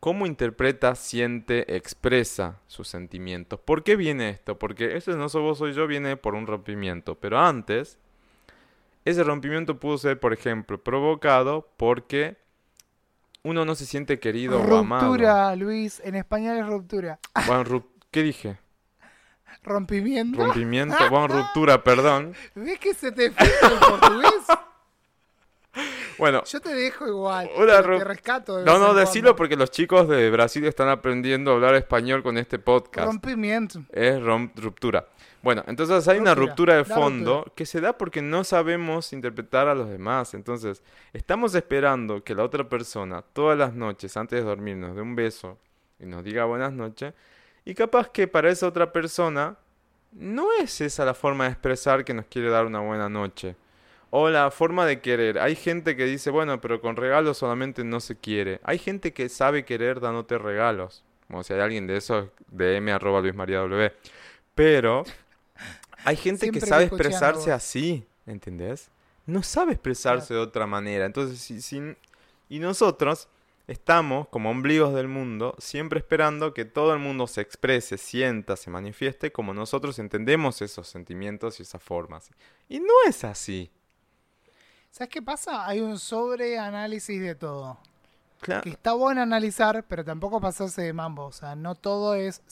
[0.00, 3.58] cómo interpreta, siente, expresa sus sentimientos.
[3.60, 4.58] ¿Por qué viene esto?
[4.58, 7.14] Porque eso no soy vos, soy yo, viene por un rompimiento.
[7.14, 7.98] Pero antes,
[9.04, 12.36] ese rompimiento pudo ser, por ejemplo, provocado porque
[13.44, 15.06] uno no se siente querido o amado.
[15.06, 16.00] Ruptura, Luis.
[16.04, 17.18] En español es ruptura.
[17.46, 18.58] Bueno, ru- ¿qué dije?
[19.62, 20.44] Rompimiento.
[20.44, 22.34] Rompimiento, bueno, ruptura, perdón.
[22.54, 24.30] ¿Ves que se te fija el portugués?
[26.16, 27.50] Bueno, Yo te dejo igual.
[27.56, 28.58] Una te rescato.
[28.58, 32.38] de no, no, decilo porque los chicos de Brasil están aprendiendo a hablar español con
[32.38, 33.08] este podcast.
[33.08, 33.80] Rompimiento.
[33.90, 35.08] Es rom- ruptura.
[35.44, 39.74] Bueno, entonces hay una Ruptura, de fondo que se da porque no sabemos interpretar a
[39.74, 40.32] los demás.
[40.32, 45.02] Entonces, estamos esperando que la otra persona todas las noches antes de dormir nos dé
[45.02, 45.58] un beso
[46.00, 47.12] y nos diga buenas noches.
[47.66, 49.58] Y capaz que para esa otra persona
[50.12, 53.54] no es esa la forma de expresar que nos quiere dar una buena noche.
[54.08, 55.38] O la forma de querer.
[55.38, 58.60] Hay gente que dice, bueno, pero con regalos solamente no se quiere.
[58.64, 61.04] Hay gente que sabe querer dándote regalos.
[61.26, 63.92] Como si hay alguien de esos, DM arroba Luis María W.
[64.54, 65.04] Pero
[66.04, 68.90] hay gente que sabe expresarse así, ¿entendés?
[69.26, 71.06] No sabe expresarse de otra manera.
[71.06, 71.96] Entonces, si,
[72.48, 73.28] y nosotros
[73.66, 78.70] estamos como ombligos del mundo, siempre esperando que todo el mundo se exprese, sienta, se
[78.70, 82.30] manifieste como nosotros entendemos esos sentimientos y esas formas.
[82.68, 83.70] Y no es así.
[84.90, 85.66] ¿Sabes qué pasa?
[85.66, 87.78] Hay un sobreanálisis de todo.
[88.40, 88.62] Claro.
[88.62, 91.24] Que está bueno analizar, pero tampoco pasarse de mambo.
[91.24, 92.42] O sea, no todo es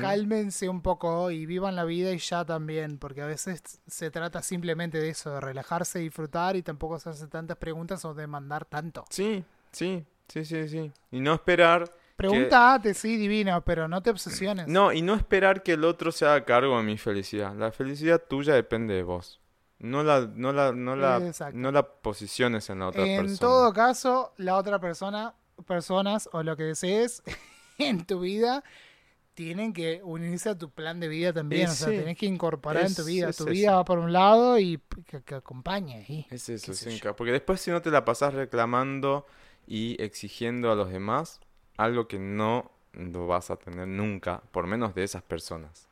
[0.00, 4.42] Cálmense un poco y vivan la vida y ya también, porque a veces se trata
[4.42, 9.04] simplemente de eso, de relajarse, disfrutar y tampoco hacerse tantas preguntas o demandar tanto.
[9.10, 10.92] Sí, sí, sí, sí, sí.
[11.10, 14.66] Y no esperar Pregúntate, sí, divino, pero no te obsesiones.
[14.66, 17.54] No, y no esperar que el otro se haga cargo de mi felicidad.
[17.54, 19.40] La felicidad tuya depende de vos.
[19.78, 21.56] No la, no la, no la, Exacto.
[21.56, 23.38] no la posiciones en la otra en persona.
[23.38, 27.22] todo caso, la otra persona, personas o lo que desees
[27.78, 28.64] en tu vida
[29.38, 31.68] tienen que unirse a tu plan de vida también.
[31.68, 33.26] Y o sea, tenés que incorporar en tu vida.
[33.26, 33.44] Tu eso.
[33.44, 36.26] vida va por un lado y que, que acompañe ahí.
[36.28, 37.14] Es eso, yo.
[37.14, 39.26] porque después si no te la pasás reclamando
[39.64, 41.38] y exigiendo a los demás
[41.76, 45.86] algo que no lo vas a tener nunca, por menos de esas personas.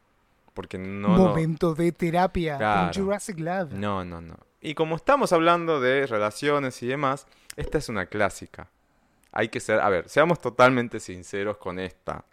[0.52, 2.90] Porque no lo- Momento de terapia Claro.
[2.92, 3.74] con Jurassic Love.
[3.74, 4.34] No, no, no.
[4.60, 8.70] Y como estamos hablando de relaciones y demás, esta es una clásica.
[9.30, 12.24] Hay que ser, a ver, seamos totalmente sinceros con esta.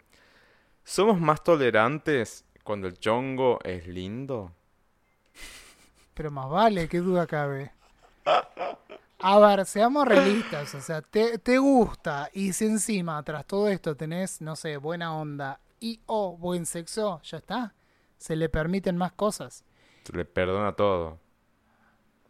[0.84, 4.52] ¿Somos más tolerantes cuando el chongo es lindo?
[6.12, 7.72] Pero más vale, qué duda cabe.
[9.18, 13.96] A ver, seamos realistas, o sea, te, te gusta y si encima tras todo esto
[13.96, 17.74] tenés, no sé, buena onda y o buen sexo, ya está.
[18.18, 19.64] Se le permiten más cosas.
[20.04, 21.18] Se le perdona todo.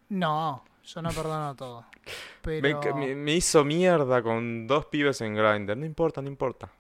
[0.09, 1.87] No, yo no perdono todo.
[2.43, 5.77] Pero me, me hizo mierda con dos pibes en Grindr.
[5.77, 6.71] No importa, no importa.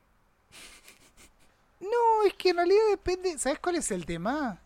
[2.26, 4.60] Es que en realidad depende, ¿sabes cuál es el tema?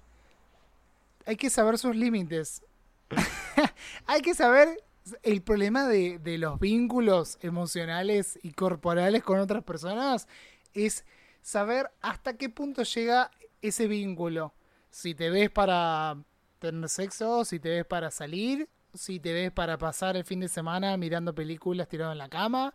[1.27, 2.63] Hay que saber sus límites.
[4.07, 4.83] Hay que saber
[5.23, 10.29] el problema de, de los vínculos emocionales y corporales con otras personas
[10.75, 11.05] es
[11.43, 13.31] saber hasta qué punto llega
[13.63, 14.53] ese vínculo.
[14.91, 16.17] Si te ves para
[16.59, 20.49] tener sexo, si te ves para salir, si te ves para pasar el fin de
[20.49, 22.75] semana mirando películas tirado en la cama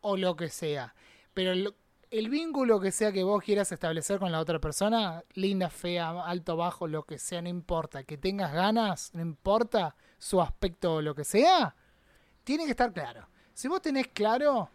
[0.00, 0.94] o lo que sea.
[1.34, 1.74] Pero lo-
[2.12, 6.56] el vínculo que sea que vos quieras establecer con la otra persona, linda, fea, alto,
[6.58, 8.04] bajo, lo que sea, no importa.
[8.04, 11.74] Que tengas ganas, no importa su aspecto o lo que sea,
[12.44, 13.26] tiene que estar claro.
[13.54, 14.68] Si vos tenés claro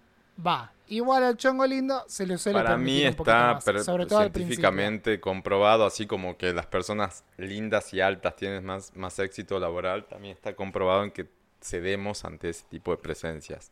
[0.46, 0.74] va.
[0.88, 5.86] Igual al chongo lindo se le suele Para mí está más, sobre todo científicamente comprobado,
[5.86, 10.56] así como que las personas lindas y altas tienen más, más éxito laboral, también está
[10.56, 11.30] comprobado en que
[11.62, 13.72] cedemos ante ese tipo de presencias.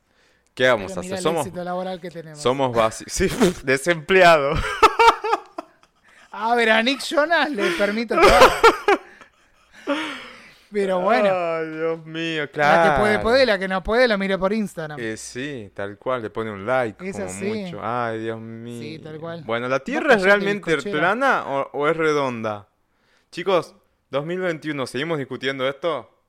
[0.56, 1.18] ¿Qué vamos Pero a hacer?
[1.18, 2.41] el Somos, éxito laboral que tenemos.
[2.41, 3.14] somos básicos.
[3.14, 3.30] Sí,
[3.64, 4.53] desempleado.
[6.32, 8.30] A ver, a Nick Jonas le permito todo.
[10.72, 12.95] Pero bueno, Ay, Dios mío, la claro.
[12.95, 14.99] que puede, puede, la que no puede, lo mire por Instagram.
[14.99, 17.45] Eh, sí, tal cual, le pone un like, Es como así.
[17.45, 17.80] mucho.
[17.82, 18.82] Ay, Dios mío.
[18.82, 19.44] Sí, tal cual.
[19.45, 22.68] Bueno, ¿la Tierra es realmente plana o, o es redonda?
[23.32, 23.73] Chicos,
[24.10, 26.11] 2021, ¿seguimos discutiendo esto?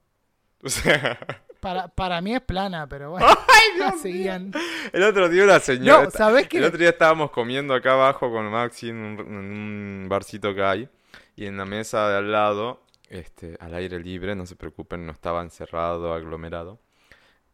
[0.65, 1.19] O sea,
[1.61, 3.27] Para, para mí es plana, pero bueno.
[4.01, 4.53] Seguían.
[4.93, 6.05] el otro día la señora...
[6.05, 6.59] No, ¿sabés qué?
[6.59, 10.63] El otro día estábamos comiendo acá abajo con Maxi en un, en un barcito que
[10.63, 10.89] hay.
[11.37, 12.81] Y en la mesa de al lado,
[13.11, 16.79] este, al aire libre, no se preocupen, no estaba encerrado, aglomerado.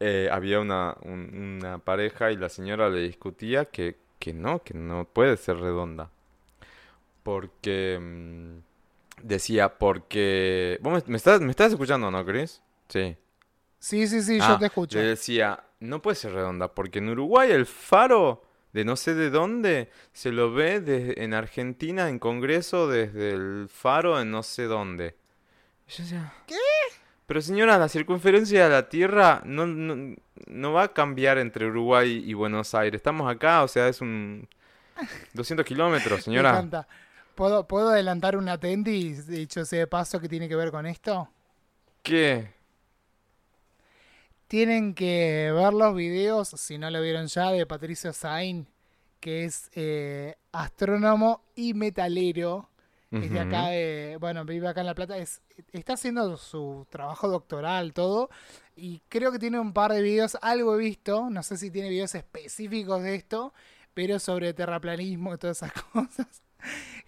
[0.00, 4.74] eh, había una, un- una pareja y la señora le discutía que, que no, que
[4.74, 6.10] no puede ser redonda.
[7.22, 8.58] Porque mm,
[9.22, 10.78] decía, porque...
[10.82, 12.62] ¿Vos me, me estás, me estás escuchando, no, Chris?
[12.88, 13.16] Sí.
[13.82, 14.96] Sí, sí, sí, Ah, yo te escucho.
[14.96, 19.28] Le decía, no puede ser redonda, porque en Uruguay el faro de no sé de
[19.28, 24.64] dónde se lo ve desde, en Argentina en Congreso desde el faro en no sé
[24.64, 25.16] dónde.
[25.88, 26.54] Y yo decía, ¿qué?
[27.26, 30.14] Pero señora, la circunferencia de la Tierra no, no,
[30.46, 33.00] no va a cambiar entre Uruguay y Buenos Aires.
[33.00, 34.48] Estamos acá, o sea, es un
[35.34, 36.50] 200 kilómetros, Me señora.
[36.50, 36.86] encanta.
[37.34, 41.28] ¿Puedo, ¿Puedo adelantar un atendi, dicho sea de paso, que tiene que ver con esto?
[42.02, 42.52] ¿Qué?
[44.52, 48.68] Tienen que ver los videos, si no lo vieron ya, de Patricio Sain,
[49.18, 52.68] que es eh, astrónomo y metalero.
[53.10, 55.16] Es de acá, de, bueno, vive acá en La Plata.
[55.16, 55.40] Es,
[55.72, 58.28] está haciendo su trabajo doctoral, todo.
[58.76, 61.88] Y creo que tiene un par de videos, algo he visto, no sé si tiene
[61.88, 63.54] videos específicos de esto,
[63.94, 66.42] pero sobre terraplanismo y todas esas cosas.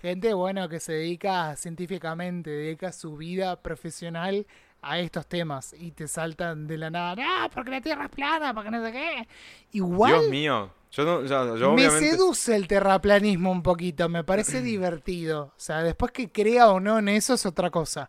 [0.01, 4.47] Gente, bueno, que se dedica científicamente, dedica su vida profesional
[4.85, 8.53] a estos temas y te saltan de la nada, no, porque la Tierra es plana,
[8.55, 9.29] porque no sé qué.
[9.73, 10.71] Igual Dios mío.
[10.91, 15.47] Yo no, yo, yo me seduce el terraplanismo un poquito, me parece divertido.
[15.47, 18.09] O sea, después que crea o no en eso es otra cosa.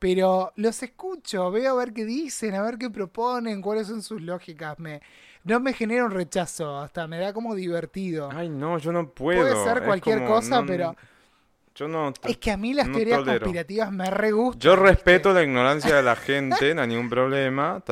[0.00, 4.20] Pero los escucho, veo a ver qué dicen, a ver qué proponen, cuáles son sus
[4.20, 4.78] lógicas.
[4.78, 5.00] Me,
[5.44, 8.28] no me genera un rechazo, hasta me da como divertido.
[8.32, 9.40] Ay, no, yo no puedo.
[9.40, 10.96] Puede ser cualquier como, cosa, no- pero
[11.74, 12.12] Yo no...
[12.28, 13.40] es que a mí las no teorías tolero.
[13.40, 14.60] conspirativas me re gustan.
[14.60, 14.86] Yo ¿viste?
[14.90, 17.82] respeto la ignorancia de la gente, no hay ningún problema.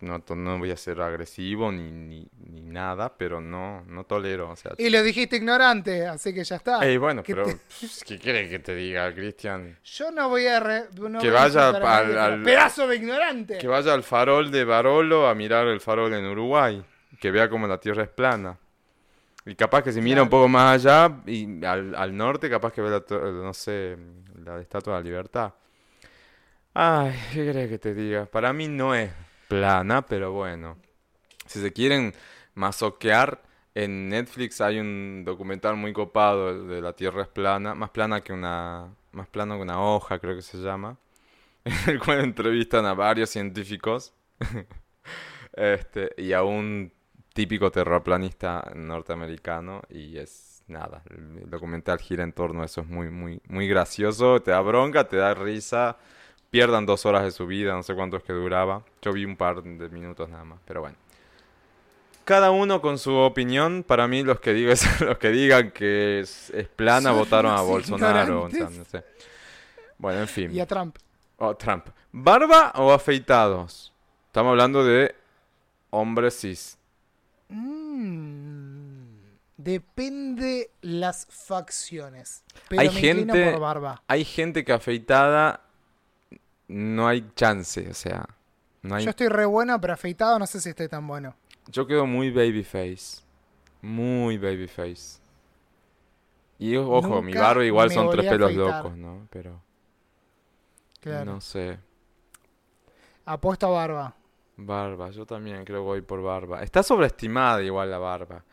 [0.00, 4.50] No, no voy a ser agresivo ni, ni, ni nada, pero no, no tolero.
[4.50, 6.86] O sea, Y lo dijiste ignorante, así que ya está.
[6.86, 7.58] Ey, bueno, ¿Qué pero te-
[8.06, 9.76] ¿qué quiere que te diga, Cristian?
[9.82, 10.60] Yo no voy a...
[10.60, 13.58] re- no Que voy vaya a al- al- ¡Pedazo de ignorante!
[13.58, 16.80] Que vaya al farol de Barolo a mirar el farol en Uruguay,
[17.20, 18.56] que vea cómo la tierra es plana.
[19.46, 22.82] Y capaz que si mira un poco más allá, y al, al norte, capaz que
[22.82, 23.96] ve la, no sé,
[24.44, 25.54] la Estatua de la Libertad.
[26.74, 28.26] Ay, ¿qué querés que te diga?
[28.26, 29.12] Para mí no es
[29.48, 30.76] plana, pero bueno.
[31.46, 32.12] Si se quieren
[32.54, 33.40] masoquear,
[33.76, 38.32] en Netflix hay un documental muy copado de la Tierra es plana, más plana que
[38.32, 40.98] una, más plano que una hoja, creo que se llama,
[41.64, 44.12] en el cual entrevistan a varios científicos
[45.52, 46.92] este, y a un
[47.36, 53.10] típico terraplanista norteamericano y es nada, el documental gira en torno a eso, es muy,
[53.10, 55.98] muy, muy gracioso, te da bronca, te da risa,
[56.48, 59.36] pierdan dos horas de su vida, no sé cuánto es que duraba, yo vi un
[59.36, 60.96] par de minutos nada más, pero bueno.
[62.24, 66.48] Cada uno con su opinión, para mí los que, digo, los que digan que es,
[66.50, 68.78] es plana Son votaron a Bolsonaro, o sea, ignorantes.
[68.78, 69.04] no sé.
[69.98, 70.54] Bueno, en fin.
[70.54, 70.96] Y a Trump.
[71.36, 71.88] Oh, Trump.
[72.12, 73.92] ¿Barba o afeitados?
[74.28, 75.14] Estamos hablando de
[75.90, 76.75] hombres cis.
[77.48, 79.16] Mm,
[79.56, 82.42] depende las facciones.
[82.68, 84.02] Pero Hay me gente- por barba.
[84.06, 85.60] Hay gente que afeitada
[86.68, 88.26] no hay chance, o sea,
[88.82, 89.04] no hay...
[89.04, 91.34] Yo estoy re bueno, pero afeitado no sé si estoy tan bueno.
[91.68, 93.22] Yo quedo muy babyface.
[93.82, 95.18] Muy babyface.
[96.58, 98.84] Y ojo, mi barba igual son tres pelos afeitar.
[98.84, 99.28] locos, ¿no?
[99.30, 99.60] Pero
[101.00, 101.24] Claro.
[101.34, 101.78] no sé.
[103.26, 104.14] Apuesto a barba.
[104.56, 106.62] Barba, yo también creo que voy por barba.
[106.62, 108.44] Está sobreestimada igual la barba.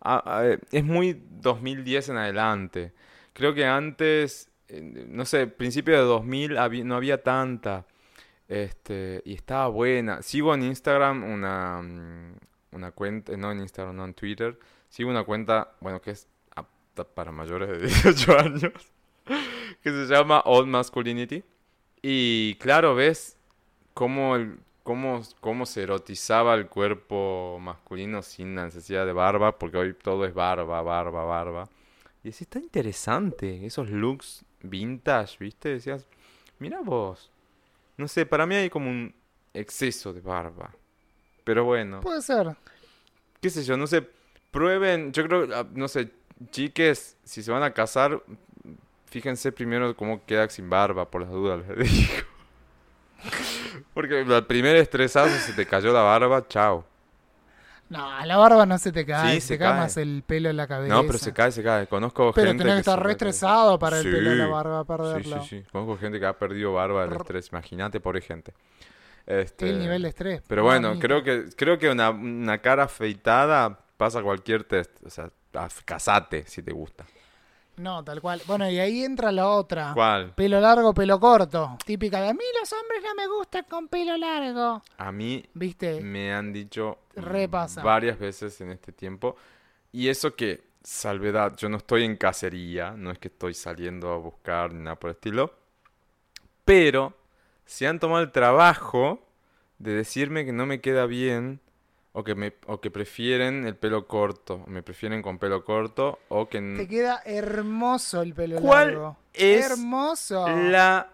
[0.00, 2.92] Ah, ah, eh, es muy 2010 en adelante.
[3.32, 7.86] Creo que antes, eh, no sé, principio de 2000 habí- no había tanta.
[8.46, 10.22] Este, y estaba buena.
[10.22, 12.32] Sigo en Instagram una, mm,
[12.76, 14.58] una cuenta, no en Instagram, no en Twitter.
[14.88, 16.28] Sigo una cuenta, bueno, que es
[17.14, 18.72] para mayores de 18 años,
[19.82, 21.44] que se llama Old Masculinity.
[22.02, 23.36] Y claro, ves
[23.94, 24.58] cómo el
[24.88, 30.24] cómo, cómo se erotizaba el cuerpo masculino sin la necesidad de barba, porque hoy todo
[30.24, 31.68] es barba, barba, barba.
[32.24, 35.68] Y decís, está interesante, esos looks vintage, ¿viste?
[35.68, 36.06] Decías,
[36.58, 37.30] mira vos.
[37.98, 39.14] No sé, para mí hay como un
[39.52, 40.74] exceso de barba.
[41.44, 42.56] Pero bueno, Puede ser.
[43.42, 44.08] qué sé yo, no sé,
[44.50, 46.08] prueben, yo creo, ah, no sé,
[46.50, 48.22] chiques, si se van a casar,
[49.04, 52.24] fíjense primero cómo queda sin barba, por las dudas, les digo.
[53.98, 56.84] Porque el primer estresazo se te cayó la barba, chao.
[57.88, 59.80] No, la barba no se te cae, Sí, se, se cae cae.
[59.80, 60.94] más el pelo en la cabeza.
[60.94, 61.88] No, pero se cae, se cae.
[61.88, 64.50] Conozco Pero gente tenés que estar re estresado para el pelo de la Sí.
[64.52, 65.42] barba, Sí, perderlo.
[65.42, 65.64] sí, sí.
[65.72, 67.48] Conozco gente que ha perdido barba del estrés.
[67.50, 68.52] Imagínate, pobre gente.
[69.26, 70.42] Este, nivel de estrés.
[70.46, 74.92] Pero bueno, creo que creo que una, una cara afeitada pasa cualquier test.
[75.04, 75.28] O sea,
[75.84, 77.04] casate si te gusta.
[77.78, 78.42] No, tal cual.
[78.46, 79.92] Bueno, y ahí entra la otra.
[79.94, 80.34] ¿Cuál?
[80.34, 81.78] Pelo largo, pelo corto.
[81.84, 84.82] Típica de a mí los hombres no me gustan con pelo largo.
[84.98, 86.00] A mí ¿Viste?
[86.00, 87.82] me han dicho Repasa.
[87.82, 89.36] varias veces en este tiempo.
[89.92, 94.18] Y eso que, salvedad, yo no estoy en cacería, no es que estoy saliendo a
[94.18, 95.52] buscar ni nada por el estilo.
[96.64, 97.14] Pero
[97.64, 99.20] se han tomado el trabajo
[99.78, 101.60] de decirme que no me queda bien
[102.12, 106.48] o que, me, o que prefieren el pelo corto, me prefieren con pelo corto o
[106.48, 106.60] que...
[106.76, 109.16] Te queda hermoso el pelo ¿Cuál largo.
[109.32, 110.48] es hermoso.
[110.48, 111.12] La,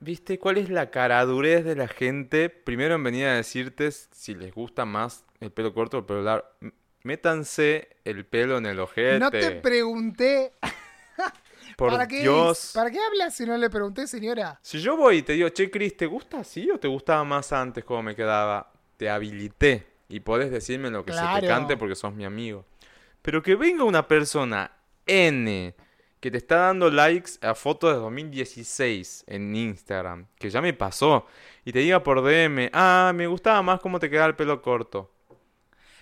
[0.00, 0.38] ¿viste?
[0.38, 2.48] ¿Cuál es la caradurez de la gente?
[2.48, 6.22] Primero en venir a decirte si les gusta más el pelo corto o el pelo
[6.22, 6.46] largo.
[7.02, 9.18] Métanse el pelo en el ojete.
[9.18, 10.52] No te pregunté.
[11.76, 12.70] Por ¿Para qué, Dios.
[12.74, 14.58] ¿Para qué hablas si no le pregunté, señora?
[14.62, 17.52] Si yo voy y te digo, che, Cris, ¿te gusta así o te gustaba más
[17.52, 18.72] antes cómo me quedaba?
[18.96, 22.64] Te habilité y podés decirme lo que se te cante porque sos mi amigo.
[23.22, 24.70] Pero que venga una persona
[25.06, 25.74] N
[26.20, 31.26] que te está dando likes a fotos de 2016 en Instagram, que ya me pasó,
[31.64, 35.12] y te diga por DM, ah, me gustaba más cómo te quedaba el pelo corto.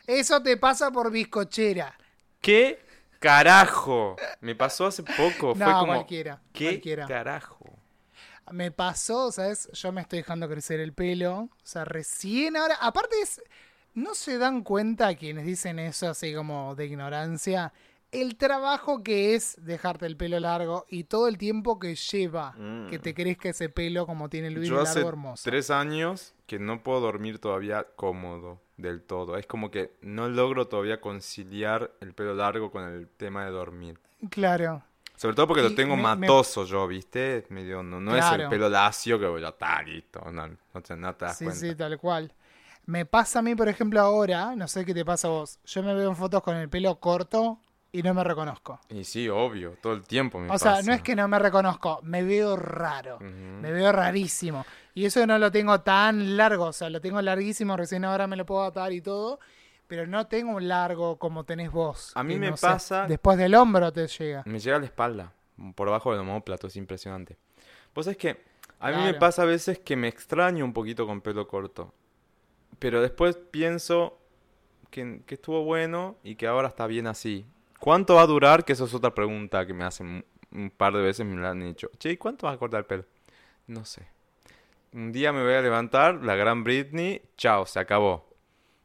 [0.06, 1.98] Eso te pasa por bizcochera.
[2.40, 2.84] ¿Qué
[3.18, 4.16] carajo?
[4.40, 5.54] Me pasó hace poco.
[5.54, 6.42] Fue como, cualquiera.
[6.52, 7.06] ¿qué cualquiera.
[7.06, 7.78] carajo?
[8.52, 9.70] Me pasó, ¿sabes?
[9.72, 11.34] Yo me estoy dejando crecer el pelo.
[11.34, 12.76] O sea, recién ahora.
[12.80, 13.42] Aparte, es,
[13.94, 17.72] no se dan cuenta quienes dicen eso así como de ignorancia.
[18.12, 22.88] El trabajo que es dejarte el pelo largo y todo el tiempo que lleva Mm.
[22.88, 25.42] que te crezca ese pelo como tiene Luis Yo largo hace hermoso.
[25.44, 29.36] tres años que no puedo dormir todavía cómodo del todo.
[29.36, 33.98] Es como que no logro todavía conciliar el pelo largo con el tema de dormir.
[34.30, 34.82] Claro.
[35.16, 37.46] Sobre todo porque Y lo tengo me- me- matoso yo, ¿viste?
[37.48, 40.20] Medio, no, no es el pelo lacio que ya está listo.
[40.30, 41.60] No, no te, no te das Sí, cuenta.
[41.60, 42.32] sí, tal cual.
[42.86, 45.58] Me pasa a mí, por ejemplo, ahora, no sé qué te pasa a vos.
[45.64, 47.58] Yo me veo en fotos con el pelo corto
[47.92, 48.80] y no me reconozco.
[48.90, 52.00] Y sí, obvio, todo el tiempo me O sea, no es que no me reconozco,
[52.02, 53.18] me veo raro.
[53.20, 54.66] Me veo rarísimo.
[54.94, 58.36] Y eso no lo tengo tan largo, o sea, lo tengo larguísimo, recién ahora me
[58.36, 59.40] lo puedo atar y todo,
[59.86, 62.12] pero no tengo un largo como tenés vos.
[62.14, 64.42] A mí me no sé, pasa- después del hombro te llega.
[64.44, 65.32] Me llega a la espalda,
[65.74, 67.38] por abajo del homóplato, es impresionante.
[67.94, 68.42] Vos es que
[68.80, 71.94] a mí me pasa a veces que me extraño un poquito con pelo corto.
[72.78, 74.18] Pero después pienso
[74.90, 77.46] que, que estuvo bueno y que ahora está bien así.
[77.80, 78.64] ¿Cuánto va a durar?
[78.64, 81.60] Que eso es otra pregunta que me hacen un- par de veces, me la han
[81.60, 81.90] dicho.
[81.98, 83.04] Che, ¿y cuánto vas a cortar el pelo?
[83.66, 84.06] No sé.
[84.92, 88.28] Un día me voy a levantar, la gran Britney, chao, se acabó.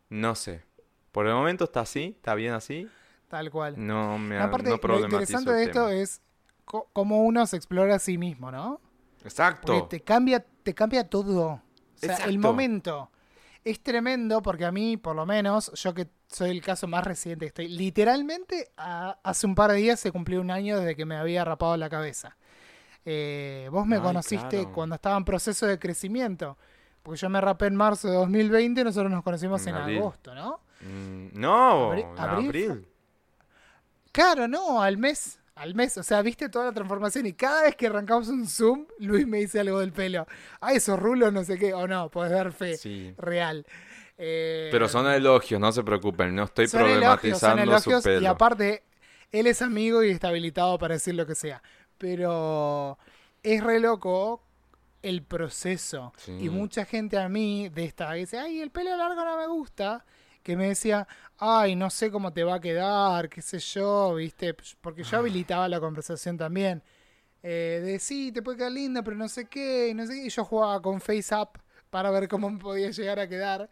[0.10, 0.64] No sé.
[1.12, 2.90] Por el momento está así, está bien así.
[3.28, 3.76] Tal cual.
[3.78, 6.22] No me aparte, no lo interesante de esto es
[6.66, 8.82] cómo uno se explora a sí mismo, ¿no?
[9.24, 9.74] Exacto.
[9.74, 11.48] Porque te cambia, te cambia todo.
[11.48, 11.62] O
[11.96, 13.12] sea, el momento.
[13.64, 17.46] Es tremendo porque a mí, por lo menos, yo que soy el caso más reciente,
[17.46, 21.16] estoy literalmente a- hace un par de días se cumplió un año desde que me
[21.18, 22.38] había rapado la cabeza.
[23.06, 24.72] Eh, vos me Ay, conociste claro.
[24.74, 26.58] cuando estaba en proceso de crecimiento.
[27.04, 30.60] Porque yo me rapé en marzo de 2020 y nosotros nos conocimos En agosto, ¿no?
[30.82, 32.88] Mm, no, Abri- en abril abril.
[34.12, 35.39] Claro, no, al mes.
[35.60, 38.86] Al mes, o sea, viste toda la transformación y cada vez que arrancamos un Zoom,
[39.00, 40.26] Luis me dice algo del pelo.
[40.62, 42.78] Ah, esos rulos, no sé qué, o no, podés dar fe.
[42.78, 43.14] Sí.
[43.18, 43.66] Real.
[44.18, 48.10] Eh, Pero son elogios, no se preocupen, no estoy son elogios, son problematizando elogios, su
[48.10, 48.22] pelo.
[48.22, 48.84] Y aparte,
[49.34, 51.62] él es amigo y está habilitado para decir lo que sea.
[51.98, 52.98] Pero
[53.44, 54.42] es re loco
[55.02, 56.14] el proceso.
[56.16, 56.38] Sí.
[56.40, 60.06] Y mucha gente a mí de esta dice, ay, el pelo largo no me gusta.
[60.50, 61.08] Que me decía,
[61.38, 64.56] ay, no sé cómo te va a quedar, qué sé yo, viste.
[64.82, 65.06] Porque Ah.
[65.12, 66.82] yo habilitaba la conversación también.
[67.44, 70.26] Eh, de sí, te puede quedar linda, pero no sé qué, y no sé qué.
[70.26, 71.56] Y yo jugaba con FaceApp
[71.92, 73.70] para ver cómo podía llegar a quedar.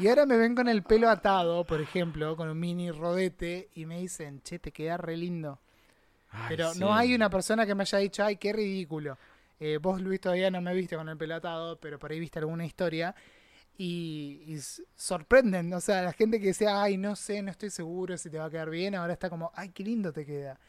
[0.00, 3.86] Y ahora me ven con el pelo atado, por ejemplo, con un mini rodete, y
[3.86, 5.60] me dicen, che, te queda re lindo.
[6.32, 6.80] Ay, Pero sí.
[6.80, 9.16] no hay una persona que me haya dicho, ay, qué ridículo.
[9.60, 12.40] Eh, vos, Luis, todavía no me viste con el pelo atado, pero por ahí viste
[12.40, 13.14] alguna historia.
[13.78, 14.58] Y, y
[14.96, 15.72] sorprenden.
[15.72, 18.46] O sea, la gente que decía, ay, no sé, no estoy seguro si te va
[18.46, 20.60] a quedar bien, ahora está como, ay, qué lindo te queda.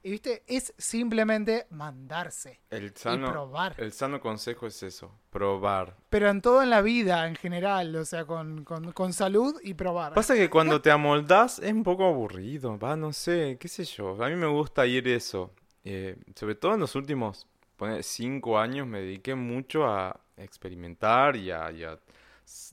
[0.00, 3.74] Y viste, es simplemente mandarse El y sano, probar.
[3.78, 5.96] el sano consejo es eso, probar.
[6.08, 9.74] Pero en todo en la vida, en general, o sea, con, con, con salud y
[9.74, 10.14] probar.
[10.14, 14.22] Pasa que cuando te amoldás es un poco aburrido, va, no sé, qué sé yo.
[14.22, 15.52] A mí me gusta ir eso.
[15.82, 17.46] Eh, sobre todo en los últimos
[17.76, 21.98] ponele, cinco años me dediqué mucho a experimentar y a, y a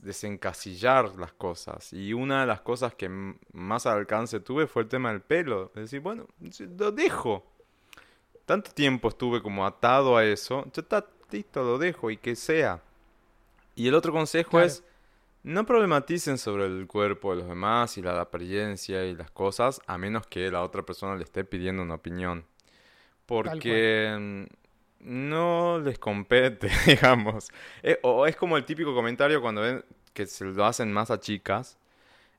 [0.02, 1.92] desencasillar las cosas.
[1.92, 3.08] Y una de las cosas que
[3.52, 5.70] más al alcance tuve fue el tema del pelo.
[5.74, 6.26] Es decir, bueno,
[6.78, 7.44] lo dejo.
[8.44, 10.64] Tanto tiempo estuve como atado a eso.
[10.72, 12.80] Ya está listo, lo dejo y que sea.
[13.74, 14.66] Y el otro consejo Claro.
[14.66, 14.84] es,
[15.42, 19.98] no problematicen sobre el cuerpo de los demás y la apariencia y las cosas, a
[19.98, 22.44] menos que la otra persona le esté pidiendo una opinión.
[23.26, 24.44] Porque mm,
[25.00, 27.48] no les compete, digamos.
[27.82, 31.20] Eh, o es como el típico comentario cuando ven que se lo hacen más a
[31.20, 31.78] chicas.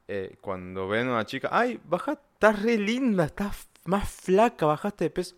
[0.07, 5.05] eh, cuando ven a una chica, ay, baja, estás re linda, estás más flaca, bajaste
[5.05, 5.35] de peso.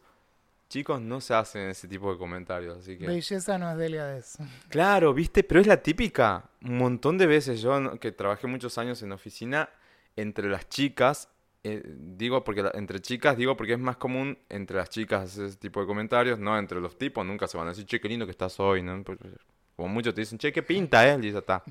[0.69, 3.07] Chicos, no se hacen ese tipo de comentarios, así que...
[3.07, 4.37] Belleza no es delgadez.
[4.69, 6.51] Claro, viste, pero es la típica.
[6.63, 9.69] Un montón de veces yo, que trabajé muchos años en oficina,
[10.15, 11.29] entre las chicas,
[11.63, 15.45] eh, digo porque la- entre chicas, digo porque es más común entre las chicas hacer
[15.45, 18.07] ese tipo de comentarios, no entre los tipos, nunca se van a decir, che, qué
[18.07, 19.03] lindo que estás hoy, ¿no?
[19.03, 19.27] Porque
[19.75, 21.17] Como muchos te dicen, che, qué pinta, ¿eh?
[21.21, 21.63] Y ya está.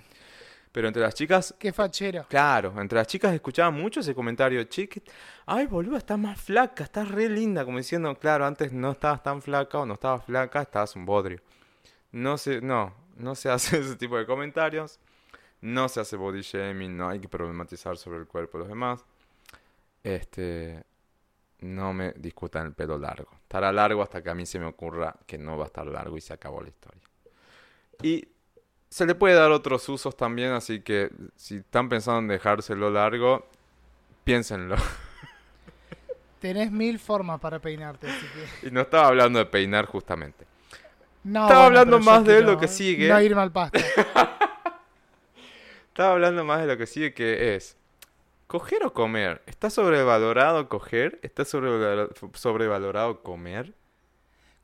[0.73, 2.27] Pero entre las chicas, Qué fachero.
[2.28, 5.02] Claro, entre las chicas escuchaba mucho ese comentario, che, que-
[5.47, 9.43] ay, boludo, estás más flaca, estás re linda, como diciendo, claro, antes no estabas tan
[9.43, 11.40] flaca o no estabas flaca, estabas un bodrio.
[12.12, 15.01] No se, no, no se hace ese tipo de comentarios,
[15.60, 19.05] no se hace body shaming, no hay que problematizar sobre el cuerpo de los demás.
[20.02, 20.82] Este,
[21.60, 23.30] no me discutan el pelo largo.
[23.42, 26.16] Estará largo hasta que a mí se me ocurra que no va a estar largo
[26.16, 27.02] y se acabó la historia.
[28.02, 28.28] Y
[28.88, 33.48] se le puede dar otros usos también, así que si están pensando en dejárselo largo,
[34.24, 34.76] piénsenlo.
[36.40, 38.46] Tenés mil formas para peinarte, así que.
[38.68, 40.46] Y no estaba hablando de peinar justamente.
[41.24, 43.08] No, Estaba hablando más de quiero lo que sigue.
[43.08, 43.78] No irme al pasto.
[45.88, 47.77] Estaba hablando más de lo que sigue, que es
[48.48, 49.42] coger o comer.
[49.46, 51.20] ¿Está sobrevalorado coger?
[51.22, 53.74] ¿Está sobrevalorado, sobrevalorado comer?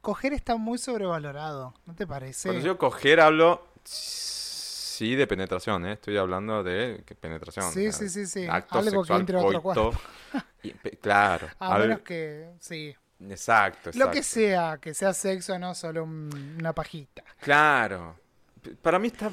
[0.00, 2.48] Coger está muy sobrevalorado, ¿no te parece?
[2.48, 5.92] Cuando yo coger hablo, sí, de penetración, ¿eh?
[5.92, 7.72] Estoy hablando de que penetración.
[7.72, 8.46] Sí, sí, sí, sí.
[8.50, 9.92] Acto Algo que sexual, entre a otro coito.
[10.62, 11.48] Y claro.
[11.58, 12.94] A menos que, sí.
[13.20, 13.98] Exacto, exacto.
[13.98, 17.22] Lo que sea, que sea sexo, no solo un- una pajita.
[17.40, 18.16] Claro.
[18.82, 19.30] Para mí está...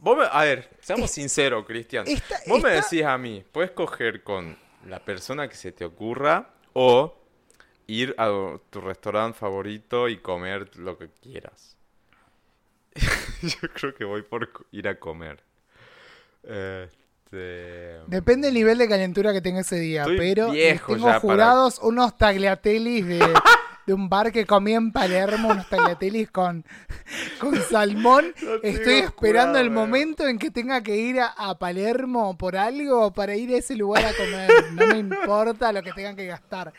[0.00, 2.06] es- Vos me- a ver, seamos sinceros, Cristian.
[2.08, 4.56] Esta- Vos me decís a mí, puedes coger con
[4.86, 7.16] la persona que se te ocurra o
[7.86, 8.28] ir a
[8.70, 11.76] tu restaurante favorito y comer lo que quieras.
[13.42, 15.42] Yo creo que voy por ir a comer.
[16.42, 18.00] Este...
[18.06, 21.20] Depende del nivel de calentura que tenga ese día, Estoy pero viejo tengo ya para-
[21.20, 23.18] jurados unos tagliatellis de,
[23.86, 26.64] de un bar que comí en Palermo, unos tagliatellis con,
[27.40, 28.34] con salmón.
[28.62, 33.12] Estoy esperando el jurado, momento en que tenga que ir a, a Palermo por algo
[33.12, 34.50] para ir a ese lugar a comer.
[34.72, 36.72] No me importa lo que tengan que gastar.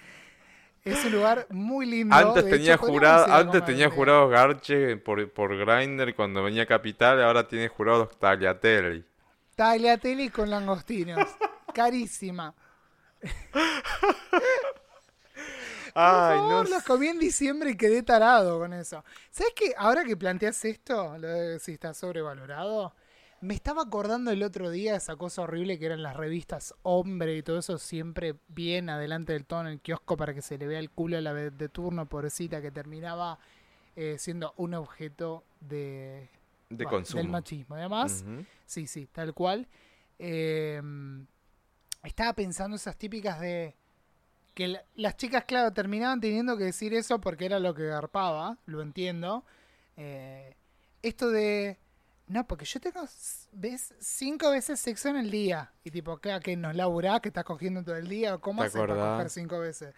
[0.84, 2.16] Es un lugar muy lindo.
[2.16, 3.98] Antes de tenía hecho, jurado, antes tenía un día.
[3.98, 9.06] jurado Garche por, por Grindr cuando venía a Capital, ahora tiene jurado Tagliatelli.
[9.56, 11.28] Tagliatelli con langostinos.
[11.74, 12.56] Carísima.
[15.94, 16.74] Ay, Por no favor, sé.
[16.74, 19.04] los comí en diciembre y quedé tarado con eso.
[19.30, 19.74] ¿Sabes qué?
[19.78, 22.94] Ahora que planteas esto, lo de si está sobrevalorado,
[23.42, 27.44] me estaba acordando el otro día esa cosa horrible que eran las revistas Hombre y
[27.44, 30.80] todo eso, siempre bien adelante del todo en el kiosco para que se le vea
[30.80, 33.40] el culo a la vez de turno, pobrecita, que terminaba
[33.96, 36.30] eh, siendo un objeto de,
[36.70, 37.18] De bueno, consumo.
[37.24, 37.76] del machismo.
[37.76, 38.24] Además.
[38.66, 39.68] Sí, sí, tal cual.
[40.20, 40.80] Eh,
[42.04, 43.76] estaba pensando esas típicas de
[44.62, 48.58] que la- las chicas, claro, terminaban teniendo que decir eso porque era lo que garpaba,
[48.66, 49.44] lo entiendo.
[49.98, 50.56] Eh,
[51.02, 51.80] esto de,
[52.28, 53.02] no, porque yo tengo,
[53.54, 55.72] ves, cinco veces sexo en el día.
[55.84, 58.38] Y tipo, ¿qué, que nos laburás, que estás cogiendo todo el día?
[58.38, 59.94] ¿Cómo ¿Te haces para coger cinco veces?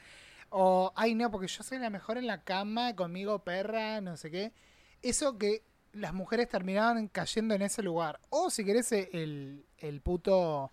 [0.49, 4.31] O, ay, no, porque yo soy la mejor en la cama, conmigo perra, no sé
[4.31, 4.53] qué.
[5.01, 8.19] Eso que las mujeres terminaban cayendo en ese lugar.
[8.29, 10.71] O si querés, el, el puto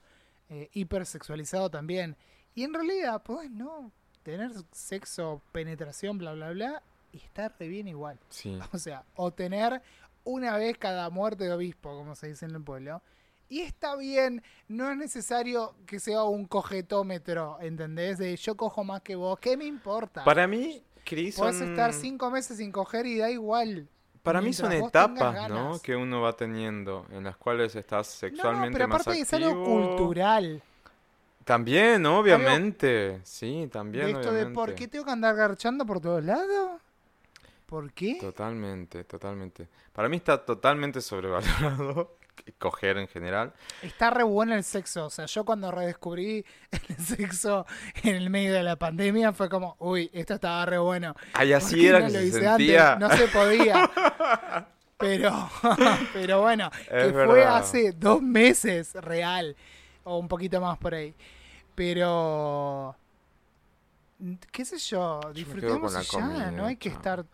[0.48, 2.16] eh, hipersexualizado también.
[2.54, 3.90] Y en realidad, pues no,
[4.22, 6.82] tener sexo, penetración, bla, bla, bla,
[7.12, 8.18] y está re bien igual.
[8.28, 8.58] Sí.
[8.72, 9.82] O sea, o tener
[10.24, 13.02] una vez cada muerte de obispo, como se dice en el pueblo.
[13.48, 18.18] Y está bien, no es necesario que sea un cogetómetro, ¿entendés?
[18.18, 20.22] De yo cojo más que vos, ¿qué me importa?
[20.24, 23.88] Para mí, Chris, Podés son- estar cinco meses sin coger y da igual.
[24.22, 25.80] Para mí son etapas, ¿no?
[25.82, 29.50] Que uno va teniendo, en las cuales estás No, sexualmente pero más aparte es activo.
[29.50, 29.64] algo
[29.96, 30.62] cultural.
[31.50, 33.20] También, obviamente.
[33.24, 36.80] Sí, también, de esto de por qué tengo que andar garchando por todos lados.
[37.66, 38.18] ¿Por qué?
[38.20, 39.66] Totalmente, totalmente.
[39.92, 42.16] Para mí está totalmente sobrevalorado
[42.60, 43.52] coger en general.
[43.82, 45.06] Está re bueno el sexo.
[45.06, 46.46] O sea, yo cuando redescubrí
[46.88, 47.66] el sexo
[48.04, 51.16] en el medio de la pandemia fue como, uy, esto estaba re bueno.
[51.32, 52.92] Ay, ¿Por así era no que se hice sentía.
[52.92, 53.08] antes?
[53.08, 53.90] No se podía.
[54.98, 55.48] Pero,
[56.12, 59.56] pero bueno, Es que fue hace dos meses real.
[60.04, 61.14] O un poquito más por ahí.
[61.84, 62.94] Pero.
[64.52, 65.18] ¿Qué sé yo?
[65.32, 66.10] Disfrutemos con la y ya.
[66.10, 67.24] comida, no hay que estar.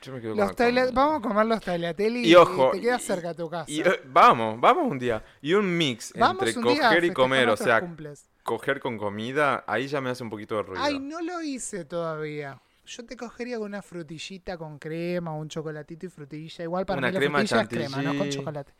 [0.00, 1.00] Yo me quedo con Los la taila- comida.
[1.02, 3.68] Vamos a comer los tagliatelli Y ojo, te queda y- cerca a tu casa.
[3.68, 5.24] Y, eh, vamos, vamos un día.
[5.42, 8.26] Y un mix Vamos entre un día a coger y comer, o sea, cumples.
[8.44, 10.84] coger con comida, ahí ya me hace un poquito de ruido.
[10.84, 12.60] Ay, no lo hice todavía.
[12.86, 16.62] Yo te cogería con una frutillita con crema, un chocolatito y frutilla.
[16.62, 18.36] Igual para Una mí la crema frutilla es crema, no con chantilly.
[18.36, 18.72] chocolate.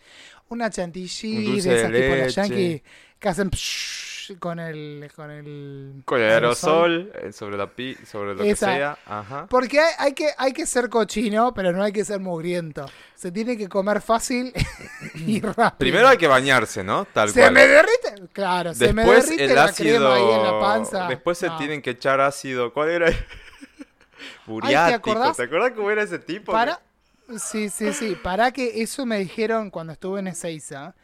[0.51, 2.33] Una chantilly Un de de esas tipo las leche.
[2.35, 2.83] yankee
[3.19, 8.35] que hacen psh con el con el Con el aerosol, eh, sobre la pi, sobre
[8.35, 8.67] lo Esa.
[8.67, 8.99] que sea.
[9.07, 9.47] Ajá.
[9.49, 12.87] Porque hay, hay que hay que ser cochino, pero no hay que ser mugriento.
[13.15, 14.53] Se tiene que comer fácil
[15.15, 15.79] y rápido.
[15.79, 17.05] Primero hay que bañarse, ¿no?
[17.07, 17.53] Tal se cual.
[17.53, 19.97] me derrite, claro, se me Después derrite el la ácido.
[19.99, 21.09] crema ahí en la panza.
[21.09, 22.73] Después se tienen que echar ácido.
[22.73, 23.07] ¿Cuál era?
[24.47, 25.11] Buriático.
[25.13, 25.37] acordás?
[25.37, 26.53] ¿Te acuerdas cómo era ese tipo?
[26.53, 26.81] Para.
[27.39, 28.17] Sí, sí, sí.
[28.23, 30.95] Para que eso me dijeron cuando estuve en Ezeiza.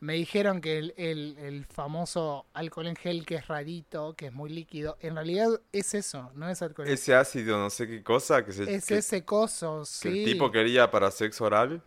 [0.00, 4.32] Me dijeron que el, el- el famoso alcohol en gel que es rarito, que es
[4.32, 6.86] muy líquido, en realidad es eso, no es alcohol.
[6.88, 10.14] en Ese ácido, no sé qué cosa, que, se, Es que- ese coso, que el
[10.14, 10.24] sí.
[10.24, 11.82] tipo quería para sexo oral.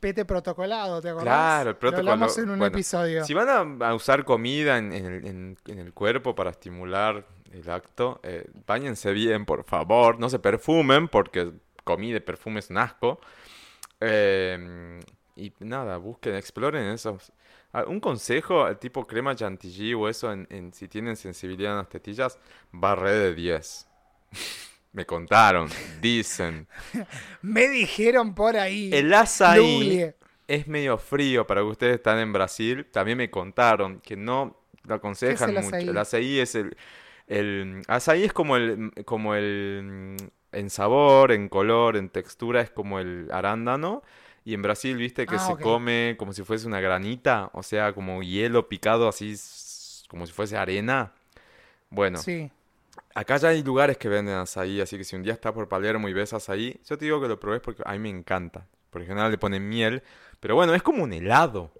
[0.00, 1.24] Pete protocolado, ¿te acordás?
[1.24, 2.10] Claro, el Lo protocolo.
[2.12, 3.24] hablamos en un Bueno, episodio.
[3.24, 3.48] Si van
[3.82, 8.20] a, a usar comida en, en el, en- en el cuerpo para estimular el acto,
[8.22, 10.18] eh, báñense bien, por favor.
[10.20, 11.52] No se perfumen, porque
[11.84, 13.20] comida y perfume es un asco.
[14.00, 15.00] Eh,
[15.38, 17.32] y nada, busquen, exploren esos.
[17.72, 21.78] Ah, Un consejo, el tipo crema chantilly o eso, en, en- si tienen sensibilidad en
[21.78, 22.38] las tetillas,
[22.72, 23.86] re de 10.
[24.92, 25.68] Me contaron,
[26.00, 26.66] dicen.
[27.42, 28.90] Me dijeron por ahí.
[28.92, 30.02] El azaí
[30.46, 32.86] es medio frío para que ustedes están en Brasil.
[32.90, 35.76] También me contaron que no lo aconsejan el mucho.
[35.76, 35.88] azaí?
[35.90, 36.76] El azaí es el,
[37.26, 40.16] el azaí es como el como el
[40.52, 44.02] en sabor, en color, en textura es como el arándano.
[44.44, 47.92] Y en Brasil, viste que Ah, se come como si fuese una granita, o sea,
[47.92, 49.34] como hielo picado así,
[50.08, 51.12] como si fuese arena.
[51.90, 52.50] Bueno, Sí.
[53.14, 56.08] Acá ya hay lugares que venden azaí, así que si un día estás por Palermo
[56.08, 58.66] y ves azaí, yo te digo que lo probes porque a mí me encanta.
[58.90, 60.02] Por general le ponen miel,
[60.40, 61.70] pero bueno, es como un helado.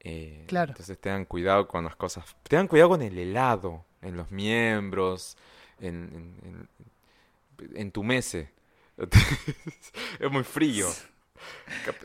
[0.00, 0.70] Eh, Claro.
[0.72, 2.24] Entonces tengan cuidado con las cosas.
[2.48, 5.36] Tengan cuidado con el helado, en los miembros,
[5.80, 6.68] en, en,
[7.58, 8.50] en, entumece.
[10.20, 10.88] es muy frío.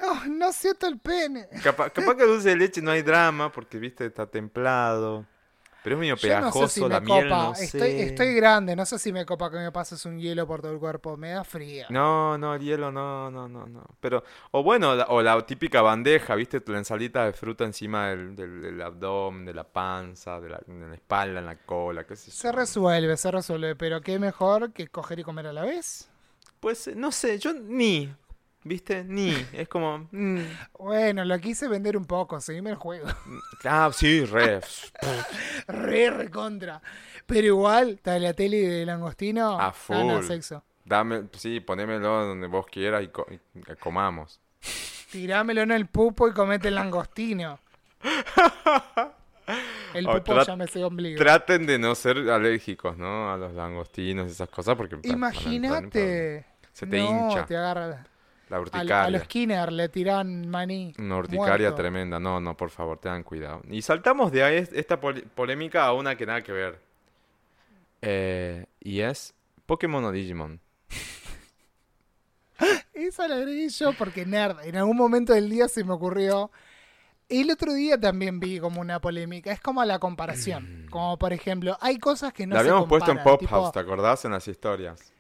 [0.04, 1.48] Oh, no siento el pene.
[1.64, 5.26] Capaz, capaz que dulce de leche no hay drama porque, viste, está templado.
[5.84, 7.44] Pero es medio Yo no pegajoso, sé si me la miel copa.
[7.48, 8.04] no estoy, sé.
[8.04, 10.80] estoy grande, no sé si me copa que me pases un hielo por todo el
[10.80, 11.16] cuerpo.
[11.16, 11.86] Me da frío.
[11.90, 13.86] No, no, el hielo no, no, no, no.
[14.02, 16.62] Pero, o bueno, la- o la típica bandeja, ¿viste?
[16.68, 20.88] La ensalita de fruta encima del, del, del abdomen, de la panza, de la, de
[20.90, 24.88] la espalda, en la cola, qué sé Se resuelve, se resuelve, pero qué mejor que
[24.90, 26.10] coger y comer a la vez.
[26.60, 28.14] Pues, no sé, yo ni,
[28.68, 29.04] ¿viste?
[29.04, 30.08] Ni, es como...
[30.12, 30.40] mm,
[30.80, 33.08] Bueno, lo quise vender un poco, seguime el juego.
[33.66, 34.62] ah, sí, re.
[35.68, 36.82] re, recontra.
[37.26, 40.24] Pero igual, la tele de langostino, A full.
[40.24, 40.64] sexo.
[40.86, 44.40] Dame, sí, ponémelo donde vos quieras y, co- y comamos.
[45.12, 47.60] Tirámelo en el pupo y comete el langostino.
[49.94, 51.18] El Oh, pupo llámese ombligo.
[51.18, 53.32] Traten de no ser alérgicos, ¿no?
[53.32, 54.98] A los langostinos y esas cosas porque...
[55.04, 56.46] Imagínate.
[56.74, 58.06] Se te no, hincha te agarra.
[58.50, 59.04] La A, urticaria.
[59.04, 60.94] a los Skinner le tiran maní.
[61.00, 61.76] Una urticaria muerto.
[61.76, 62.20] tremenda.
[62.20, 63.62] No, no, por favor, tengan cuidado.
[63.70, 66.80] Y saltamos de ahí esta pol- polémica a una que nada que ver.
[68.02, 69.34] Eh, y es
[69.66, 70.60] Pokémon o Digimon.
[72.94, 74.60] Esa la agregué yo porque nerd.
[74.64, 76.52] En algún momento del día se me ocurrió.
[77.30, 79.52] El otro día también vi como una polémica.
[79.52, 80.86] Es como la comparación.
[80.90, 83.72] Como por ejemplo, hay cosas que no la se habíamos puesto en Pop tipo- House,
[83.74, 84.24] ¿te acordás?
[84.26, 85.14] En las historias.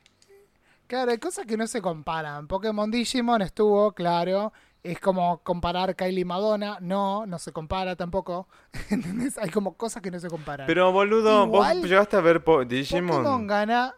[0.87, 2.47] Claro, hay cosas que no se comparan.
[2.47, 4.53] Pokémon Digimon estuvo, claro.
[4.83, 6.77] Es como comparar Kylie y Madonna.
[6.79, 8.47] No, no se compara tampoco.
[8.89, 9.37] ¿Entendés?
[9.37, 10.65] Hay como cosas que no se comparan.
[10.67, 13.47] Pero boludo, Igual, vos llegaste a ver po- Pokémon Digimon.
[13.47, 13.95] gana.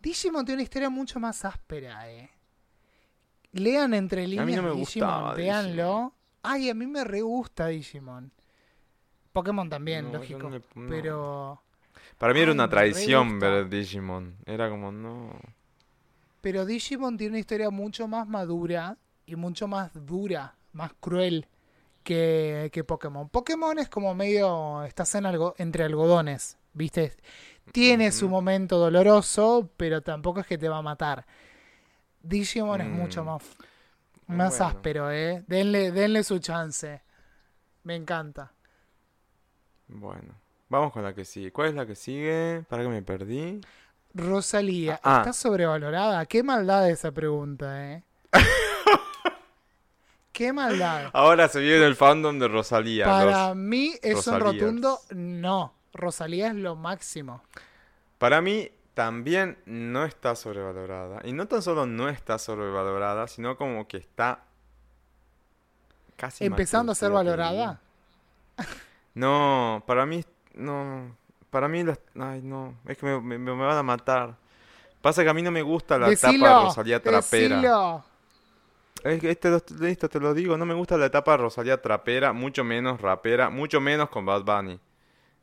[0.00, 2.28] Digimon tiene una historia mucho más áspera, eh.
[3.52, 6.12] Lean entre líneas mí no me Digimon, gustaba véanlo.
[6.42, 8.32] Ay, a mí me re gusta Digimon.
[9.32, 10.40] Pokémon también, No, lógico.
[10.40, 10.88] no le- no.
[10.88, 11.62] Pero.
[12.18, 14.36] Para mí era una traición ver Digimon.
[14.46, 15.30] Era como, no.
[16.42, 21.48] Pero Digimon tiene una historia mucho más madura y mucho más dura, más cruel
[22.04, 23.28] que, que Pokémon.
[23.30, 27.14] Pokémon es como medio, estás en algo, entre algodones, ¿viste?
[27.72, 31.26] Tiene su momento doloroso, pero tampoco es que te va a matar.
[32.22, 33.26] Digimon es mucho Mm.
[33.26, 33.42] más,
[34.28, 34.66] más Bueno.
[34.68, 35.44] áspero, ¿eh?
[35.48, 37.02] Denle, denle su chance.
[37.84, 38.54] Me encanta.
[39.88, 40.34] Bueno,
[40.68, 41.52] vamos con la que sigue.
[41.52, 42.64] ¿Cuál es la que sigue?
[42.68, 43.60] Para que me perdí.
[44.14, 45.18] Rosalía, Ah.
[45.20, 46.26] ¿está sobrevalorada?
[46.26, 48.02] Qué maldad esa pregunta, ¿eh?
[50.32, 51.10] Qué maldad.
[51.12, 53.04] Ahora se viene el fandom de Rosalía.
[53.04, 54.62] Para los- mí es un Rosalías.
[54.62, 55.74] rotundo no.
[55.92, 57.42] Rosalía es lo máximo.
[58.18, 61.20] Para mí también no está sobrevalorada.
[61.24, 64.44] Y no tan solo no está sobrevalorada, sino como que está
[66.16, 67.80] casi Empezando a ser valorada.
[69.14, 70.24] No, para mí
[70.54, 71.14] no.
[71.52, 74.34] Para mí las- ay no, es que me, me- me van a matar.
[75.02, 77.56] Pasa que a mí no me gusta la etapa de Rosalía trapera.
[77.56, 78.04] decilo.
[79.04, 79.50] Este,
[79.80, 83.50] listo, te lo digo, no me gusta la etapa de Rosalía trapera, mucho menos rapera,
[83.50, 84.78] mucho menos con Bad Bunny.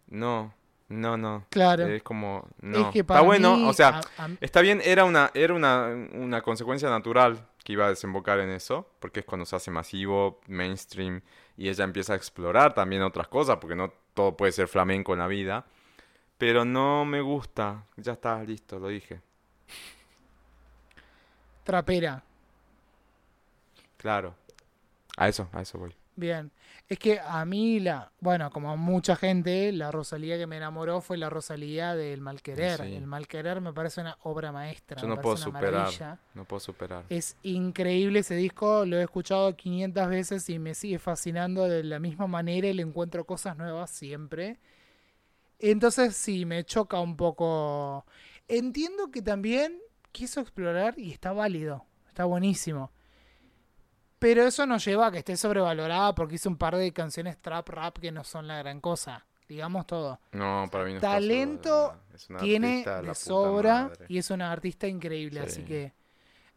[0.08, 0.52] No,
[0.88, 1.46] no, no.
[1.50, 1.86] Claro.
[1.86, 2.80] Es como, no.
[2.80, 5.54] es que para Está bueno, mí, o sea, a- a- está bien, era una, era
[5.54, 9.70] una, una consecuencia natural que iba a desembocar en eso, porque es cuando se hace
[9.70, 11.22] masivo, mainstream,
[11.58, 15.20] y ella empieza a explorar también otras cosas, porque no todo puede ser flamenco en
[15.20, 15.66] la vida.
[16.40, 19.22] Pero no me gusta, ya está, listo, lo dije.
[21.64, 22.24] trapera.
[23.98, 24.34] Claro.
[25.18, 25.94] A eso, a eso voy.
[26.16, 26.50] Bien.
[26.88, 31.02] Es que a mí la, bueno, como a mucha gente, la Rosalía que me enamoró
[31.02, 32.80] fue la Rosalía del Malquerer.
[32.82, 32.96] Sí.
[32.96, 35.00] El Malquerer me parece una obra maestra.
[35.02, 35.80] Yo me no puedo parece una superar.
[35.82, 36.20] maravilla.
[36.34, 37.04] No puedo superar.
[37.10, 42.00] Es increíble ese disco, lo he escuchado 500 veces y me sigue fascinando de la
[42.00, 44.58] misma manera y le encuentro cosas nuevas siempre.
[45.60, 48.06] Entonces sí, me choca un poco.
[48.48, 49.80] Entiendo que también
[50.12, 52.92] quiso explorar y está válido, está buenísimo.
[54.20, 57.70] Pero eso nos lleva a que esté sobrevalorada porque hizo un par de canciones trap
[57.70, 59.26] rap que no son la gran cosa.
[59.48, 60.20] Digamos todo.
[60.34, 61.96] No, para mí no Talento.
[62.14, 64.06] Es una Tiene de sobra madre.
[64.08, 65.48] y es una artista increíble, Sí.
[65.48, 65.94] así que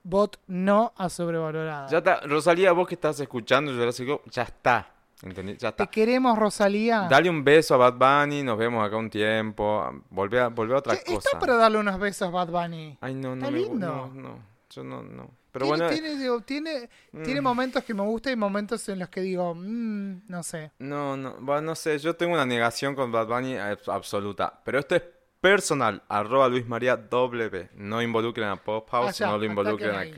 [0.02, 1.88] bot no a sobrevalorada.
[1.88, 4.90] Ya está, Rosalía, vos que estás escuchando World, ya está.
[5.22, 5.52] ¿Entendí?
[5.52, 5.86] Ya Te está.
[5.86, 7.06] queremos, Rosalía.
[7.08, 7.94] Dale un beso a Bad
[8.26, 10.02] Bunny, nos vemos acá un tiempo.
[10.10, 11.18] Volvé a, volvé a otra cosa.
[11.28, 12.98] está para darle unos besos a Bad Bunny.
[13.00, 13.86] Ay, no, no Está me lindo.
[13.86, 14.38] No, no,
[14.68, 15.30] yo no, no.
[15.52, 16.88] Pero tiene, bueno, tiene, digo, tiene,
[17.24, 20.72] tiene mm, momentos que me gustan y momentos en los que digo, mm, no sé.
[20.78, 24.60] no, no, bueno, no sé, yo tengo una negación con Bad Bunny abs- absoluta.
[24.64, 25.02] Pero esto es
[25.42, 27.68] personal, arroba Luis María W.
[27.74, 30.10] No involucren a Pop House, ya, no lo involucren a ahí.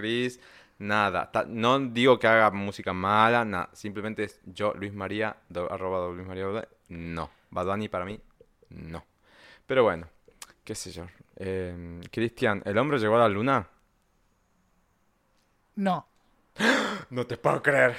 [0.78, 1.30] Nada.
[1.30, 3.70] Ta- no digo que haga música mala, nada.
[3.72, 6.46] Simplemente es yo, Luis María, do- arroba do- Luis María.
[6.88, 7.30] No.
[7.50, 8.20] Bad Bunny para mí,
[8.70, 9.04] no.
[9.66, 10.08] Pero bueno,
[10.64, 11.06] qué sé yo.
[11.36, 13.68] Eh, Cristian, ¿el hombre llegó a la luna?
[15.76, 16.06] No.
[17.10, 17.96] No te puedo creer.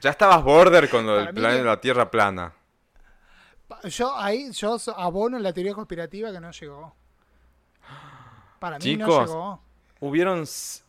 [0.00, 2.54] Ya estabas border con lo del plan de la Tierra plana.
[3.84, 6.94] Yo ahí, yo abono en la teoría conspirativa que no llegó.
[8.58, 9.62] Para mí no Chicos, llegó.
[10.02, 10.44] Hubieron,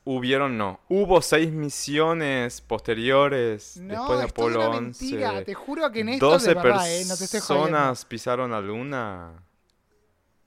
[0.06, 5.04] hubieron no, hubo seis misiones posteriores No, después de es Apolo una 11.
[5.06, 5.44] mentira.
[5.44, 8.62] Te juro que en esto 12 de verdad, eh, no te estoy personas pisaron la
[8.62, 9.44] luna.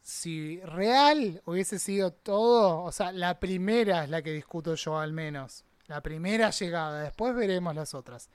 [0.01, 5.13] Si real hubiese sido todo, o sea, la primera es la que discuto yo al
[5.13, 5.65] menos.
[5.87, 8.29] La primera llegada, después veremos las otras.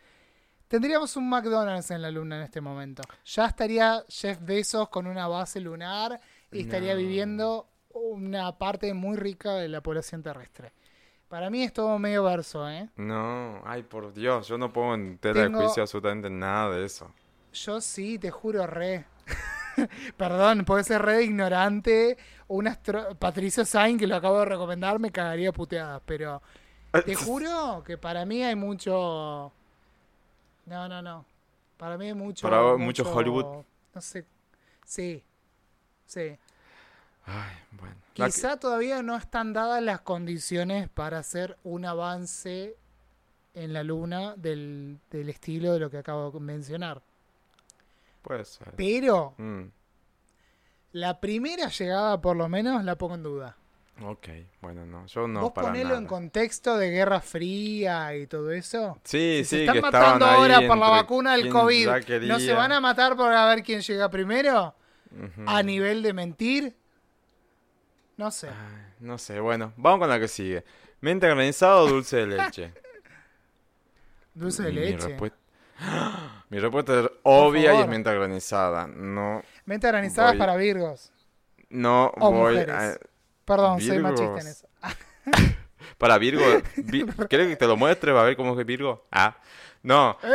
[0.68, 3.01] Tendríamos un McDonald's en la luna en este momento.
[3.26, 6.19] Ya estaría Jeff Bezos con una base lunar
[6.51, 6.99] y estaría No.
[6.99, 7.68] viviendo
[8.00, 10.72] una parte muy rica de la población terrestre.
[11.28, 12.90] Para mí es todo medio verso, ¿eh?
[12.96, 16.86] No, ay por Dios, yo no pongo en tela Tengo- de juicio absolutamente nada de
[16.86, 17.12] eso.
[17.54, 19.06] Yo sí, te juro, re.
[20.18, 22.18] Perdón, puede ser re de ignorante.
[22.48, 23.16] Un astro...
[23.16, 26.02] Patricio Sain, que lo acabo de recomendar, me cagaría puteadas.
[26.06, 26.42] Pero
[27.06, 29.52] te juro que para mí hay mucho.
[30.66, 31.26] No, no, no.
[31.78, 32.48] Para mí hay mucho.
[32.48, 33.64] Para vos, mucho Hollywood.
[33.94, 34.26] No sé.
[34.86, 35.24] Sí.
[36.06, 36.38] Sí.
[37.30, 37.95] Ay, bueno.
[38.15, 42.76] La que- Quizá todavía no están dadas las condiciones para hacer un avance
[43.53, 47.01] en la luna del, del estilo de lo que acabo de mencionar.
[48.22, 48.73] Puede ser.
[48.76, 49.64] Pero Mm,
[50.93, 53.56] La primera llegada, por lo menos, la pongo en duda.
[54.03, 54.27] ok,
[54.61, 55.99] bueno, no, yo no Vos para ponelo nada.
[55.99, 58.97] en contexto de Guerra Fría y todo eso.
[59.03, 61.89] Sí, Si se sí, están que matando ahora por la vacuna del COVID.
[62.27, 64.73] ¿No se van a matar por a ver quién llega primero?
[65.45, 66.76] A nivel de mentir.
[68.20, 68.50] No sé.
[68.50, 70.66] Ay, no sé, bueno, vamos con la que sigue.
[71.00, 72.74] ¿Mente granizada o dulce de leche?
[74.34, 75.18] Dulce de Mi leche.
[76.50, 78.88] Mi respuesta es obvia y es menta granizada.
[78.88, 81.14] No, Mente granizada Voy- para Virgos.
[81.70, 82.98] no O voy a...
[83.46, 84.12] Perdón, soy Virgos.
[84.12, 84.68] machista en eso.
[85.98, 86.44] Para Virgo,
[86.76, 88.12] Vi- ¿querés que te lo muestre?
[88.12, 89.08] Va a ver cómo es Virgo.
[89.12, 89.38] Ah,
[89.82, 90.18] no.
[90.24, 90.28] eh,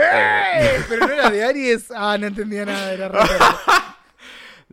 [0.79, 0.85] ¡Eh!
[0.89, 1.91] Pero no era de Aries.
[1.95, 2.97] Ah, no entendía nada.
[2.97, 3.29] Re raro.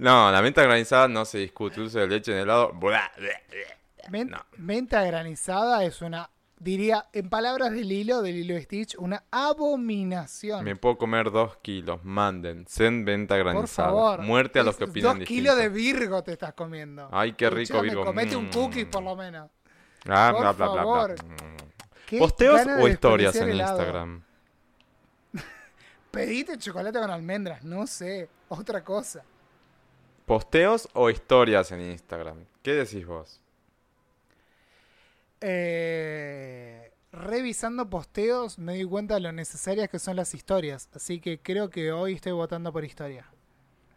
[0.01, 1.75] No, la menta granizada no se discute.
[1.79, 2.73] Dulce de leche en helado.
[2.73, 4.09] bla, bla, bla.
[4.09, 4.39] Men- No.
[4.57, 6.29] Menta granizada es una,
[6.59, 10.63] diría, en palabras del hilo, del hilo de Stitch, una abominación.
[10.65, 12.03] Me puedo comer dos kilos.
[12.03, 12.65] Manden.
[12.67, 13.89] Send venta Por granizada.
[13.89, 14.21] favor.
[14.21, 15.41] Muerte a los que opinan Dos distinto.
[15.41, 17.07] kilos de Virgo te estás comiendo.
[17.11, 18.05] Ay, qué rico, Escuchame, Virgo.
[18.05, 18.51] Comete un Mm.
[18.51, 19.49] cookie por lo menos.
[20.09, 20.81] Ah, Por bla, bla, bla, bla.
[20.81, 21.11] favor.
[21.23, 21.35] Mm.
[22.07, 23.77] Qué ¿Posteos o historias en helado.
[23.77, 24.23] Instagram?
[26.11, 29.23] Pedite chocolate con almendras, no sé, otra cosa.
[30.31, 32.45] ¿Posteos o historias en Instagram?
[32.63, 33.41] ¿Qué decís vos?
[35.41, 41.41] Eh, revisando posteos me di cuenta de lo necesarias que son las historias, así que
[41.41, 43.29] creo que hoy estoy votando por historia.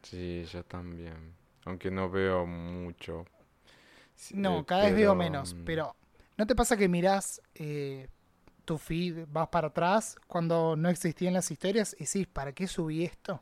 [0.02, 1.36] Sí, yo también.
[1.66, 3.27] Aunque no veo mucho.
[4.32, 5.94] No, eh, cada vez veo menos, mm, pero
[6.36, 8.09] ¿no te pasa que mirás eh,
[8.65, 13.05] tu feed, vas para atrás cuando no existían las historias y decís, ¿para qué subí
[13.05, 13.40] esto?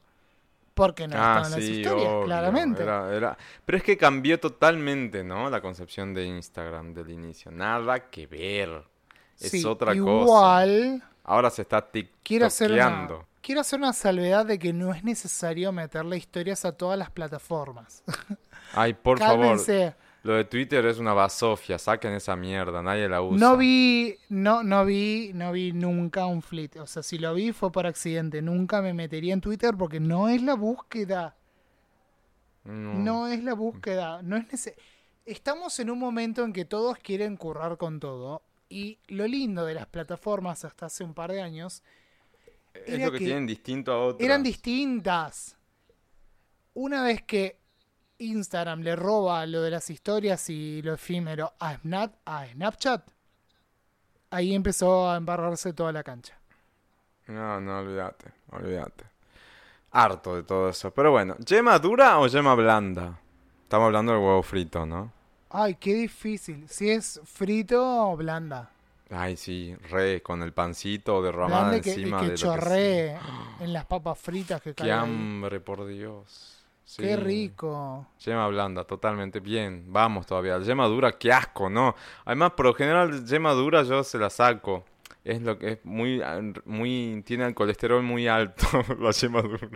[0.74, 2.82] Porque no Ah, estaban las historias, obvio, claramente.
[2.82, 5.50] era- era- Pero es que cambió totalmente, ¿no?
[5.50, 7.50] La concepción de Instagram del inicio.
[7.50, 8.82] Nada que ver.
[9.38, 9.96] Es Sí, otra cosa.
[9.96, 11.88] igual, Ahora se está
[12.22, 13.08] quiero hacer, una,
[13.42, 18.02] quiero hacer una salvedad de que no es necesario meterle historias a todas las plataformas.
[18.72, 19.58] Ay, por favor.
[20.24, 21.78] Lo de Twitter es una basofia.
[21.78, 22.80] Saquen esa mierda.
[22.82, 23.38] Nadie la usa.
[23.38, 26.76] No vi, no, no vi, no vi nunca un flit.
[26.76, 28.40] O sea, si lo vi fue por accidente.
[28.40, 31.36] Nunca me metería en Twitter porque no es la búsqueda.
[32.64, 32.94] No.
[32.94, 34.22] No es la búsqueda.
[34.22, 34.76] No es nece-
[35.24, 38.42] Estamos en un momento en que todos quieren currar con todo.
[38.68, 41.82] Y lo lindo de las plataformas hasta hace un par de años
[42.72, 44.24] Es era lo que, que tienen distinto a otros.
[44.24, 45.56] eran distintas.
[46.74, 47.58] Una vez que
[48.22, 53.08] Instagram le roba lo de las historias y lo efímero a, Snap, a Snapchat,
[54.30, 56.38] ahí empezó a embarrarse toda la cancha.
[57.26, 59.04] No, no, olvídate, olvídate.
[59.90, 60.90] Harto de todo eso.
[60.92, 63.18] Pero bueno, ¿yema dura o yema blanda?
[63.64, 65.12] Estamos hablando del huevo frito, ¿no?
[65.50, 66.66] Ay, qué difícil.
[66.68, 68.70] Si es frito o blanda.
[69.10, 73.18] Ay, sí, re, con el pancito derramado que, encima que de lo que chorree
[73.60, 74.70] en las papas fritas que.
[74.74, 74.90] Qué caen.
[74.90, 74.98] ahí.
[74.98, 76.61] hambre, por Dios.
[76.84, 77.02] Sí.
[77.02, 78.06] Qué rico.
[78.24, 79.84] Yema blanda, totalmente bien.
[79.88, 80.58] Vamos todavía.
[80.58, 81.94] Yema dura, qué asco, ¿no?
[82.24, 84.84] Además, por lo general, yema dura yo se la saco.
[85.24, 86.20] Es lo que es muy,
[86.64, 88.66] muy, tiene el colesterol muy alto,
[89.00, 89.68] la yema dura.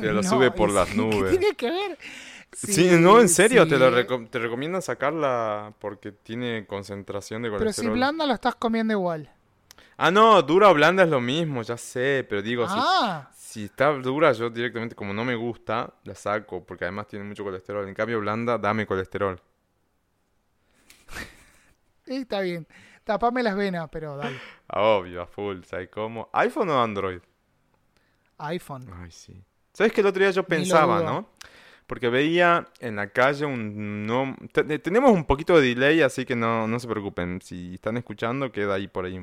[0.00, 1.30] Te lo sube por ¿y las nubes.
[1.32, 1.98] ¿Qué tiene que ver?
[2.52, 7.58] Sí, no, en serio, te, lo reco- te recomiendan sacarla porque tiene concentración de Pero
[7.60, 7.92] colesterol.
[7.92, 9.30] si blanda lo estás comiendo igual.
[9.96, 13.92] Ah, no, dura o blanda es lo mismo, ya sé, pero digo, ah, si está
[13.92, 17.86] dura, yo directamente, como no me gusta, la saco, porque además tiene mucho colesterol.
[17.88, 19.40] En cambio, blanda, dame colesterol.
[22.06, 22.66] sí, está bien.
[23.04, 24.36] Tapame las venas, pero dale.
[24.72, 26.30] Ah, obvio, a full, ¿sabes cómo?
[26.32, 27.18] ¿iPhone o Android?
[28.38, 28.88] iPhone.
[29.02, 29.42] Ay, sí.
[29.72, 31.28] ¿Sabes que el otro día yo pensaba, no?
[31.88, 34.06] Porque veía en la calle un...
[34.06, 37.40] No, te- tenemos un poquito de delay, así que no, no se preocupen.
[37.42, 39.18] Si están escuchando, queda ahí por ahí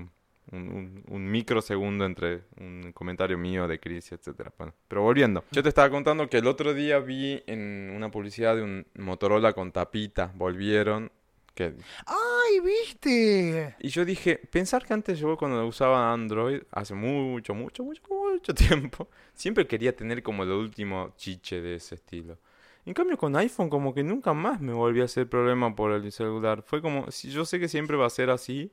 [0.52, 4.52] un, un- un microsegundo entre un comentario mío de Chris, etcétera.
[4.57, 5.44] Bueno, pero volviendo.
[5.52, 9.53] Yo te estaba contando que el otro día vi en una publicidad de un Motorola
[9.53, 10.32] con tapita.
[10.36, 11.11] Volvieron.
[11.53, 11.74] Que...
[12.06, 13.76] ¡Ay, viste!
[13.80, 18.53] Y yo dije, pensar que antes yo cuando usaba Android, hace mucho, mucho, mucho, mucho
[18.53, 22.38] tiempo, siempre quería tener como lo último chiche de ese estilo.
[22.86, 26.11] En cambio con iPhone como que nunca más me volví a hacer problema por el
[26.11, 26.61] celular.
[26.61, 28.72] Fue como, si yo sé que siempre va a ser así.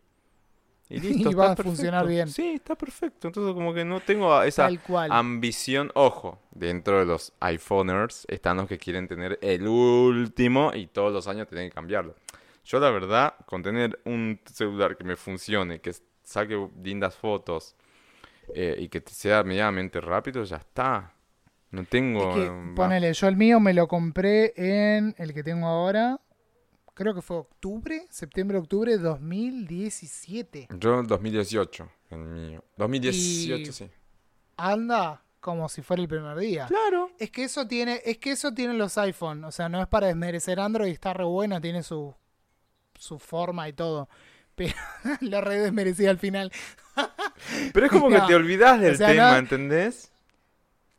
[0.99, 1.63] Y listo, Y está va a perfecto.
[1.71, 2.29] funcionar bien.
[2.29, 3.29] Sí, está perfecto.
[3.29, 5.11] Entonces como que no tengo esa cual.
[5.13, 5.91] ambición.
[5.95, 11.27] Ojo, dentro de los iPhoners están los que quieren tener el último y todos los
[11.29, 12.15] años tienen que cambiarlo.
[12.65, 15.93] Yo la verdad, con tener un celular que me funcione, que
[16.23, 17.75] saque lindas fotos
[18.55, 21.13] eh, y que sea medianamente rápido, ya está.
[21.71, 22.31] No tengo...
[22.31, 26.21] Es que, ponele, yo el mío me lo compré en el que tengo ahora.
[26.95, 30.69] Creo que fue octubre, septiembre, octubre de 2017.
[30.79, 32.65] Yo 2018, el mío.
[32.77, 33.91] 2018, Y- sí.
[34.57, 36.67] Anda como si fuera el primer día.
[36.67, 37.11] Claro.
[37.19, 40.07] Es que eso tiene, es que eso tienen los iPhone, o sea, no es para
[40.07, 42.15] desmerecer Android, está re bueno, tiene su
[42.99, 44.09] su forma y todo.
[44.55, 44.73] Pero
[45.21, 46.53] lo re desmerecí al final.
[47.73, 50.13] Pero es como que te olvidas del o sea, tema, no- ¿entendés?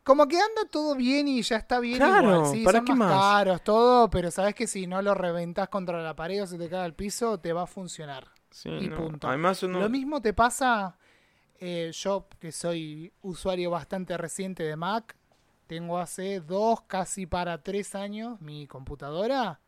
[0.06, 2.56] Como que anda todo bien y ya está bien Claro, igual.
[2.56, 3.20] Sí, ¿para son qué más, más?
[3.20, 6.68] caros, todo, pero sabes que si no lo reventas contra la pared o se te
[6.68, 8.28] cae al piso, te va a funcionar.
[8.52, 8.96] Sí, Y no.
[8.96, 9.26] punto.
[9.28, 9.80] Además uno...
[9.80, 10.96] Lo mismo te pasa,
[11.58, 15.16] eh, yo que soy usuario bastante reciente de Mac,
[15.66, 19.58] tengo hace dos, casi para tres años mi computadora.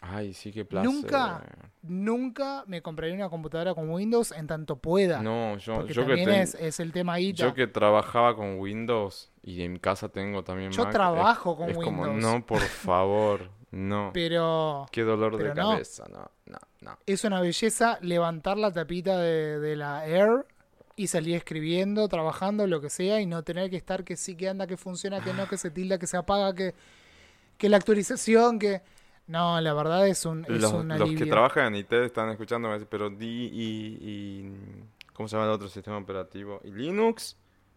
[0.00, 0.88] Ay, sí, qué placer.
[0.90, 1.42] Nunca
[1.82, 5.20] nunca me compraría una computadora con Windows en tanto pueda.
[5.22, 7.42] No, yo, porque yo que también ten- es, es el tema guita.
[7.44, 11.70] yo que trabajaba con Windows y en casa tengo también Yo Mac, trabajo es, con
[11.70, 12.22] es como, Windows.
[12.22, 14.10] no, por favor, no.
[14.14, 15.54] Pero Qué dolor de no.
[15.72, 16.98] cabeza, no, no, no.
[17.06, 20.46] es una belleza levantar la tapita de, de la Air
[20.94, 24.48] y salir escribiendo, trabajando, lo que sea, y no tener que estar que sí, que
[24.48, 26.74] anda, que funciona, que no, que se tilda, que se apaga, que,
[27.56, 28.80] que la actualización, que...
[29.28, 32.70] No, la verdad es un, es Los, un los que trabajan en IT están escuchando,
[32.88, 36.60] pero di y, y- ¿cómo se llama el otro sistema operativo?
[36.64, 37.36] ¿Y Linux?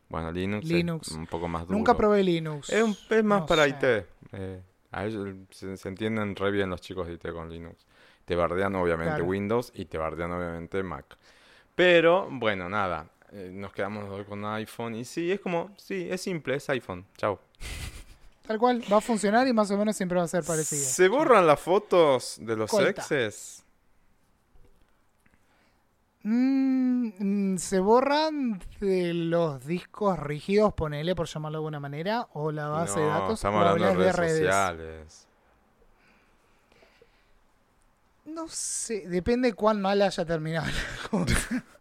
[0.10, 1.08] Bueno, Linux, Linux.
[1.10, 1.78] es un poco más duro.
[1.78, 2.70] Nunca probé Linux.
[2.70, 3.70] Es, un- es más No para sé.
[3.70, 4.06] IT.
[4.34, 4.62] eh,
[4.92, 7.86] a ellos se, se entienden re bien los chicos de IT con Linux.
[8.26, 9.26] Te bardean obviamente Claro.
[9.26, 11.18] Windows y te bardean obviamente Mac.
[11.76, 13.10] Pero, bueno, nada.
[13.34, 17.06] eh, nos quedamos hoy con iPhone y sí, es como, sí, es simple, es iPhone.
[17.18, 17.40] Chao.
[18.52, 20.84] Tal cual, va a funcionar y más o menos siempre va a ser parecido.
[20.84, 22.90] ¿Se borran las fotos de los Corta.
[22.90, 23.64] exes?
[26.24, 32.68] Mm, ¿Se borran de los discos rígidos, ponele por llamarlo de alguna manera, o la
[32.68, 33.36] base de datos?
[33.36, 35.28] estamos hablando de redes, sociales.
[38.26, 41.64] No sé, depende cuán mal haya terminado la cosa.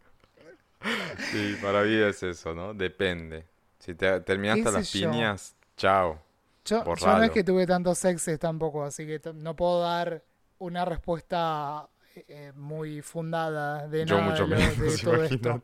[1.33, 2.73] Sí, para mí es eso, ¿no?
[2.73, 3.45] Depende.
[3.81, 5.11] Si te terminaste ¿Qué a las yo?
[5.11, 6.30] piñas, chao.
[6.65, 10.23] Yo, yo no es que tuve tantos exes tampoco, así que no puedo dar
[10.59, 11.89] una respuesta
[12.29, 15.63] eh, muy fundada de Yo nada mucho de, menos, de todo esto.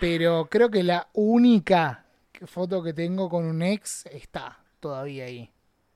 [0.00, 2.04] Pero creo que la única
[2.46, 5.52] foto que tengo con un ex está todavía ahí.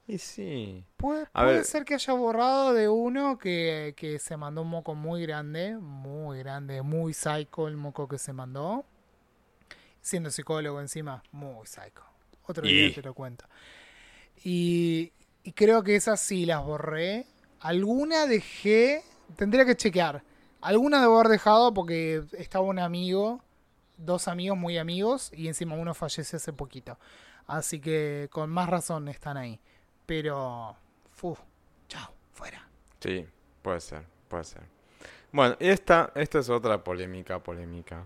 [0.06, 0.84] Y sí.
[0.96, 1.64] Puede, puede ver.
[1.64, 6.38] ser que haya borrado de uno que, que se mandó un moco muy grande, muy
[6.38, 8.84] grande, muy psycho el moco que se mandó.
[10.00, 12.04] Siendo psicólogo encima, muy psycho.
[12.44, 13.44] Otro día te lo cuento.
[14.48, 15.12] Y,
[15.56, 17.26] creo que esas sí las borré.
[17.58, 19.02] Alguna dejé,
[19.34, 20.22] tendría que chequear.
[20.60, 23.42] Alguna debo haber dejado porque estaba un amigo,
[23.96, 26.96] dos amigos muy amigos, y encima uno falleció hace poquito.
[27.48, 29.58] Así que con más razón están ahí.
[30.06, 30.76] Pero,
[31.10, 31.36] fu,
[31.88, 32.68] chao, fuera.
[33.00, 33.26] Sí,
[33.62, 34.62] puede ser, puede ser.
[35.32, 38.04] Bueno, esta, esta es otra polémica, polémica.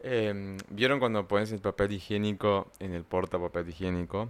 [0.00, 4.28] Em, ¿Vieron cuando pones el papel higiénico en el porta papel higiénico?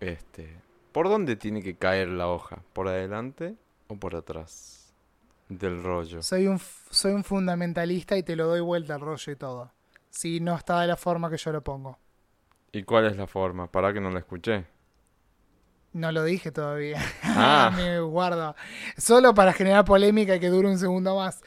[0.00, 0.56] Este,
[0.92, 2.62] ¿por dónde tiene que caer la hoja?
[2.72, 3.54] ¿Por adelante
[3.88, 4.92] o por atrás
[5.48, 6.22] del rollo?
[6.22, 6.58] Soy un,
[6.90, 9.70] soy un fundamentalista y te lo doy vuelta al rollo y todo.
[10.10, 11.98] Si no está de la forma que yo lo pongo.
[12.72, 13.70] ¿Y cuál es la forma?
[13.70, 14.64] Para que no la escuché.
[15.92, 17.00] No lo dije todavía.
[17.22, 17.72] Ah.
[17.74, 18.54] Me guardo.
[18.96, 21.42] Solo para generar polémica y que dure un segundo más.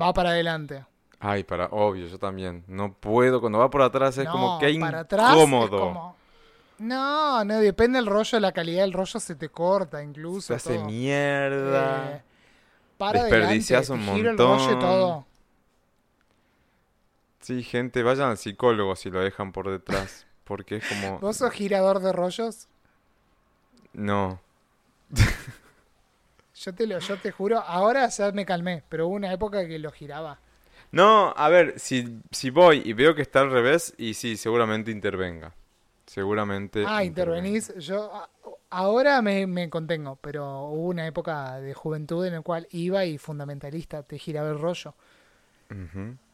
[0.00, 0.84] Va para adelante.
[1.20, 2.64] Ay, para, obvio, yo también.
[2.66, 5.78] No puedo, cuando va por atrás es no, como que para atrás es incómodo.
[5.80, 6.16] como-
[6.80, 10.46] No, no, depende del rollo, la calidad del rollo se te corta incluso.
[10.46, 10.86] Se hace todo.
[10.86, 12.16] mierda.
[12.16, 12.22] Eh,
[12.96, 14.80] para Desperdicias adelante, un giro el rollo y montón.
[14.80, 15.26] todo.
[17.40, 20.26] Sí, gente, vayan al psicólogo si lo dejan por detrás.
[20.44, 21.18] Porque es como...
[21.20, 22.66] ¿Vos sos girador de rollos?
[23.92, 24.40] No.
[26.54, 29.78] Yo te lo, yo te juro, ahora ya me calmé, pero hubo una época que
[29.78, 30.38] lo giraba.
[30.92, 34.90] No, a ver, si, si voy y veo que está al revés, y sí, seguramente
[34.90, 35.54] intervenga.
[36.14, 36.88] Seguramente.
[36.88, 37.72] Ah, intervenís.
[37.78, 38.30] Yo a-
[38.70, 43.18] ahora me, me contengo, pero hubo una época de juventud en la cual iba y
[43.18, 44.94] fundamentalista, te giraba el rollo.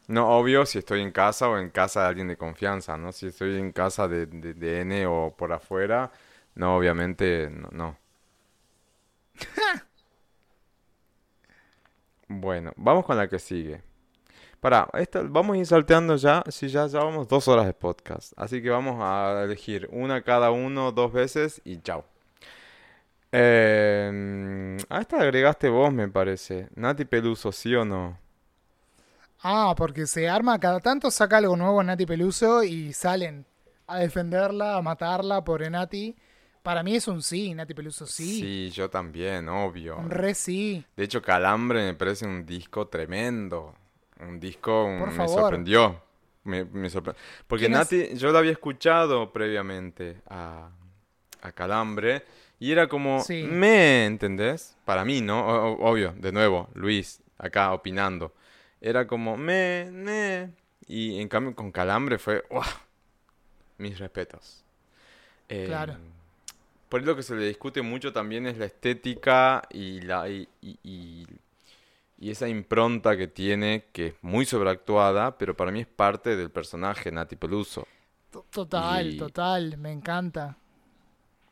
[0.07, 3.11] No, obvio, si estoy en casa o en casa de alguien de confianza, ¿no?
[3.11, 6.11] Si estoy en casa de, de, de N o por afuera,
[6.55, 7.69] no, obviamente, no.
[7.71, 7.97] no.
[12.29, 13.81] Bueno, vamos con la que sigue.
[14.67, 18.33] Para, esta, vamos a ir salteando ya, si ya llevamos dos horas de podcast.
[18.35, 22.03] Así que vamos a elegir una cada uno dos veces y chao.
[23.31, 26.67] Eh, a esta agregaste vos, me parece.
[26.75, 28.19] Nati Peluso, ¿sí o no?
[29.41, 33.45] Ah, porque se arma, cada tanto saca algo nuevo Nati Peluso y salen
[33.87, 36.13] a defenderla, a matarla por Nati.
[36.61, 38.41] Para mí es un sí, Nati Peluso sí.
[38.41, 39.95] Sí, yo también, obvio.
[39.95, 40.83] Un re sí.
[40.97, 43.73] De hecho, Calambre me parece un disco tremendo.
[44.21, 46.01] Un disco un- Por me sorprendió.
[46.43, 47.15] Me, me sorpre-
[47.47, 47.67] Porque.
[47.69, 50.69] Nati, yo la había escuchado previamente a,
[51.41, 52.23] a Calambre
[52.59, 53.43] y era como, Sí.
[53.43, 54.77] me, ¿entendés?
[54.85, 55.45] Para mí, ¿no?
[55.45, 58.33] O- obvio, de nuevo, Luis, acá opinando.
[58.79, 60.51] Era como, me, me.
[60.87, 62.63] Y en cambio con Calambre fue, ¡guau!
[63.77, 64.63] Mis respetos.
[65.49, 65.97] Eh, Claro.
[66.89, 70.79] Por lo que se le discute mucho también es la estética y la y, y-
[70.83, 71.27] y-
[72.19, 76.51] y esa impronta que tiene, que es muy sobreactuada, pero para mí es parte del
[76.51, 77.87] personaje Nati Peluso.
[78.51, 80.57] Total, Y- total, me encanta.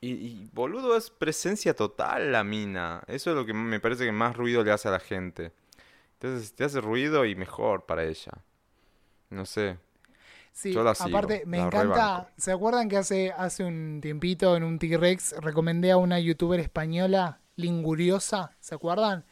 [0.01, 3.03] Y, y, boludo, es presencia total la mina.
[3.07, 5.51] Eso es lo que me parece que más ruido le hace a la gente.
[6.13, 8.31] Entonces, te hace ruido y mejor para ella.
[9.29, 9.77] No sé.
[10.51, 12.29] Sí, Yo la sigo, aparte me la encanta.
[12.37, 17.41] ¿Se acuerdan que hace, hace un tiempito en un T-Rex recomendé a una youtuber española,
[17.57, 18.55] Linguriosa?
[18.59, 19.25] ¿Se acuerdan?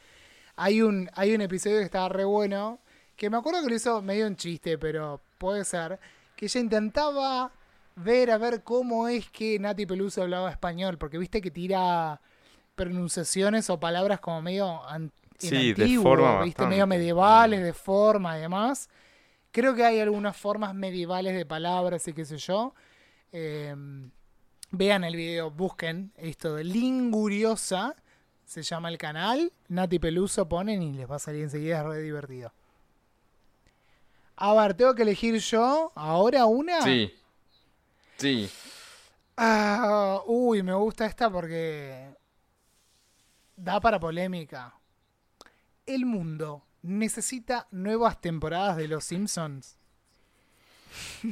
[0.56, 2.80] Hay un, hay un episodio que estaba re bueno,
[3.16, 6.00] que me acuerdo que lo hizo medio un chiste, pero puede ser,
[6.36, 7.52] que ella intentaba
[7.96, 12.20] ver a ver cómo es que Nati Peluso hablaba español, porque viste que tira
[12.76, 16.70] pronunciaciones o palabras como medio an- Sí, de antiguo, forma viste, bastante.
[16.70, 18.90] medio medievales, de forma y demás.
[19.52, 22.74] Creo que hay algunas formas medievales de palabras y qué sé yo.
[23.32, 23.76] Eh,
[24.72, 27.96] vean el video, busquen esto de Linguriosa,
[28.46, 29.52] se llama el canal.
[29.68, 32.52] Nati Peluso ponen y les va a salir enseguida, es re divertido.
[34.36, 36.82] A ver, tengo que elegir yo ahora una.
[36.82, 37.14] Sí.
[38.18, 38.50] Sí.
[39.38, 42.16] Ah, uy, me gusta esta porque
[43.56, 44.74] da para polémica.
[45.86, 49.78] El mundo necesita nuevas temporadas de Los Simpsons.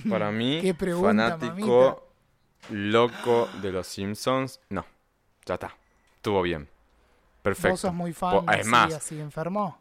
[0.09, 2.11] Para mí, pregunta, fanático
[2.69, 4.85] loco de los Simpsons, no.
[5.45, 5.75] Ya está.
[6.15, 6.70] Estuvo bien.
[7.41, 7.69] Perfecto.
[7.69, 9.77] Vos sos muy fan, es más, así enfermo.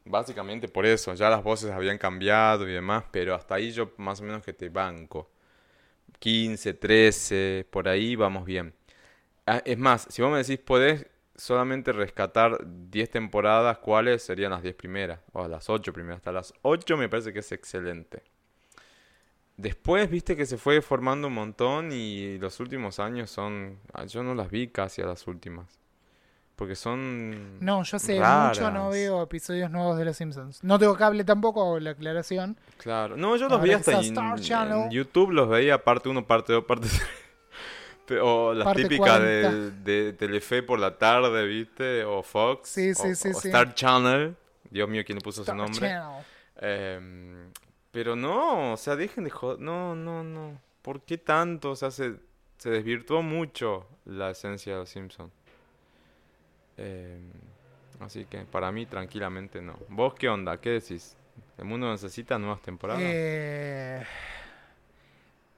[0.04, 4.20] Básicamente por eso, ya las voces habían cambiado y demás, pero hasta ahí yo más
[4.20, 5.30] o menos que te banco.
[6.20, 8.74] 15, 13, por ahí vamos bien.
[9.46, 11.06] Ah, Es más, si vos me decís, podés
[11.36, 12.58] solamente rescatar
[12.90, 15.20] 10 temporadas, ¿cuáles serían las 10 primeras?
[15.32, 16.18] O las 8 primeras.
[16.18, 18.22] Hasta las 8 me parece que es excelente.
[19.62, 23.78] Después, viste que se fue formando un montón y los últimos años son...
[23.92, 25.78] ah, Yo no las vi casi a las últimas.
[26.56, 27.60] Porque son...
[27.60, 30.64] No, yo sé mucho, no veo episodios nuevos de Los Simpsons.
[30.64, 32.56] No tengo cable tampoco, la aclaración.
[32.76, 33.16] Claro.
[33.16, 34.16] No, yo los Ahora veía hasta en,
[34.84, 34.90] en.
[34.90, 37.02] YouTube, los veía parte 1, parte 2, parte 3.
[38.20, 39.52] O las Parte típicas 40.
[39.52, 42.04] de, de Telefe por la tarde, ¿viste?
[42.04, 42.68] O Fox.
[42.68, 43.48] Sí, sí, o, sí, o sí.
[43.48, 44.36] Star Channel.
[44.68, 45.88] Dios mío, ¿quién le puso Star su nombre?
[45.88, 46.24] Channel.
[47.92, 49.60] Pero no, o sea, dejen de joder.
[49.60, 50.58] No, no, no.
[50.80, 51.70] ¿Por qué tanto?
[51.70, 52.14] O sea, se,
[52.58, 55.30] se desvirtuó mucho la esencia de los Simpsons.
[56.78, 57.30] Em,
[58.00, 59.76] así que para mí, tranquilamente no.
[59.88, 60.58] ¿Vos qué onda?
[60.58, 61.16] ¿Qué decís?
[61.58, 63.02] ¿El mundo necesita nuevas temporadas?
[63.04, 64.02] Eh,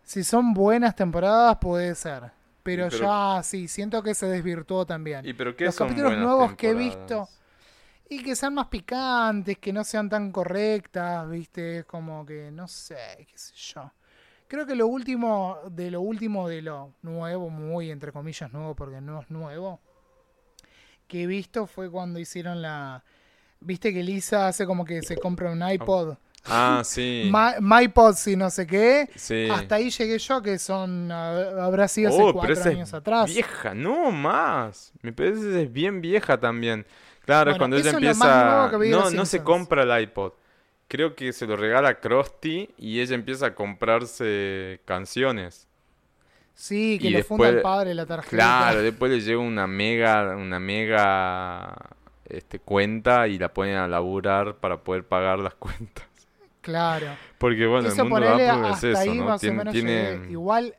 [0.02, 2.32] si son buenas temporadas, puede ser.
[2.64, 5.24] Pero, pero- ya sí, siento que se desvirtuó también.
[5.26, 7.28] ¿Y pero qué Los son capítulos nuevos que he visto.
[8.08, 11.84] Y que sean más picantes, que no sean tan correctas, ¿viste?
[11.84, 13.90] Como que, no sé, qué sé yo.
[14.46, 19.00] Creo que lo último, de lo último de lo nuevo, muy entre comillas nuevo, porque
[19.00, 19.80] no es nuevo,
[21.08, 23.02] que he visto fue cuando hicieron la...
[23.60, 26.16] ¿Viste que Lisa hace como que se compra un iPod?
[26.44, 27.22] Ah, sí.
[27.32, 29.08] My, MyPod, y no sé qué.
[29.14, 29.48] sí.
[29.50, 32.94] Hasta ahí llegué yo, que son, habrá sido hace Oh, pero cuatro esa años es
[32.94, 33.26] atrás.
[33.32, 34.92] vieja, no más.
[35.00, 36.86] Me parece que es bien vieja también.
[37.24, 38.70] Claro, es cuando ella empieza.
[38.90, 40.32] No, no se compra el iPod.
[40.88, 45.66] Creo que se lo regala Krusty y ella empieza a comprarse canciones.
[46.54, 48.36] Sí, que Y lo funda el padre la tarjeta.
[48.36, 51.74] Claro, después le llega una mega, una mega
[52.26, 56.06] este, cuenta y la ponen a laburar para poder pagar las cuentas.
[56.60, 57.08] Claro.
[57.38, 59.38] Porque bueno, eso el mundo de Apple es eso, ¿no?
[59.38, 60.20] Tiene.
[60.30, 60.74] Igual,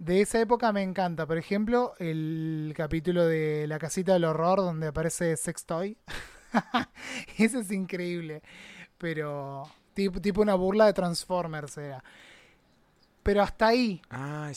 [0.00, 1.26] de esa época me encanta.
[1.26, 5.96] Por ejemplo, el capítulo de La casita del horror donde aparece Sextoy.
[7.38, 8.42] Ese es increíble.
[8.98, 12.02] Pero, tipo, tipo una burla de Transformers era.
[13.22, 14.00] Pero hasta ahí.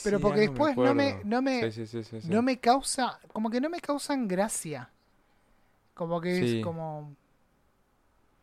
[0.02, 1.60] Pero sí, porque después no me- no me-
[2.10, 2.28] Sí, sí.
[2.30, 4.90] No me causa, como que no me causan gracia.
[5.94, 7.14] Como que es como...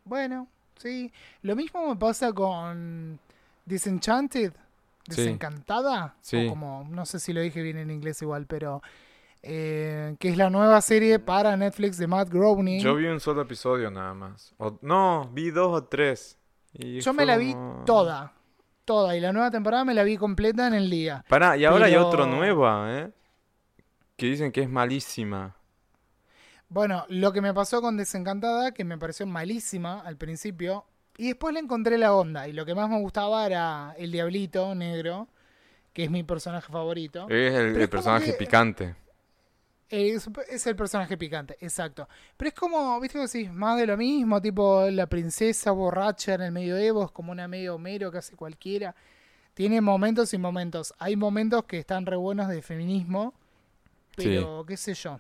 [0.06, 0.48] Bueno,
[0.78, 1.12] sí.
[1.42, 3.20] Lo mismo me pasa con
[3.66, 4.54] Disenchanted.
[5.08, 6.16] Desencantada.
[6.22, 6.46] Sí.
[6.48, 8.82] O como, no sé si lo dije bien en inglés igual, pero.
[9.44, 12.80] eh, que es la nueva serie para Netflix de Matt Groening.
[12.80, 14.54] Yo vi un solo episodio nada más.
[14.60, 16.38] O- no, vi dos o tres.
[16.74, 18.34] Y Yo me la vi como- toda.
[18.86, 19.16] Toda.
[19.18, 21.26] Y la nueva temporada me la vi completa en el día.
[21.28, 23.12] Pará, y ahora hay otra nueva, ¿eh?
[24.16, 25.56] Que dicen que es malísima.
[26.70, 30.86] Bueno, lo que me pasó con Desencantada, que me pareció malísima al principio,
[31.22, 32.48] y después le encontré la onda.
[32.48, 35.28] Y lo que más me gustaba era el Diablito Negro,
[35.94, 37.30] que es mi personaje favorito.
[37.30, 38.96] Es el, es personaje que- picante.
[39.88, 42.10] Es, es el personaje picante, exacto.
[42.38, 46.42] Pero es como, viste que decís, más de lo mismo, tipo la princesa borracha en
[46.42, 48.96] el medioevo, es como una medio Homero, casi cualquiera.
[49.54, 50.92] Tiene momentos y momentos.
[50.98, 53.36] Hay momentos que están re buenos de feminismo,
[54.16, 55.20] pero qué sé yo.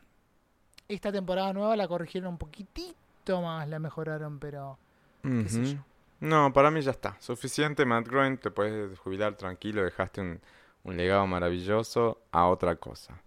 [0.87, 4.79] Esta temporada nueva la corrigieron un poquitito más, la mejoraron, pero...
[5.21, 5.90] qué sé yo.
[6.21, 7.17] No, para mí ya está.
[7.19, 8.37] Suficiente, Matt Groening.
[8.37, 9.83] Te puedes jubilar tranquilo.
[9.83, 10.39] Dejaste un,
[10.83, 13.21] un legado maravilloso a otra cosa.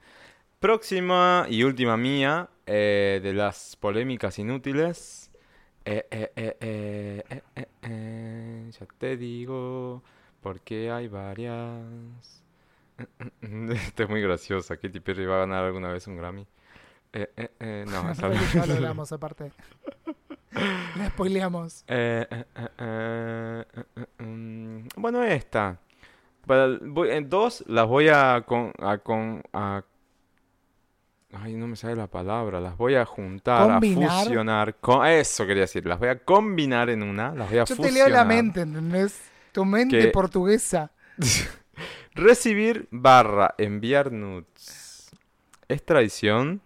[0.61, 5.31] Próxima y última mía eh, de las polémicas inútiles.
[5.85, 7.23] Eh, eh,
[8.71, 10.03] ya te digo,
[10.41, 12.43] porque hay varias.
[13.43, 14.77] Esta es muy graciosa.
[14.77, 16.47] Katy Perry va a ganar alguna vez un Grammy.
[17.13, 19.53] Eh, eh, eh, no, esa que ya lo hablamos aparte.
[20.97, 21.85] La spoileamos.
[21.89, 22.45] Eh, eh,
[22.79, 23.65] eh,
[23.97, 25.79] eh, mm, bueno, esta.
[26.47, 29.83] Para voy- en dos las voy a con, a con- a-
[31.33, 32.61] ay, no me sale la palabra.
[32.61, 34.11] Las voy a juntar, Combinar.
[34.11, 34.75] a fusionar.
[34.77, 35.87] Con, eso quería decir.
[35.87, 37.35] Las voy a combinar en una.
[37.35, 39.21] Las voy a Yo te leo la mente, ¿entendés?
[39.53, 40.93] Tu mente Que- portuguesa.
[42.15, 45.11] Recibir barra enviar nudes.
[45.67, 46.61] ¿Es traición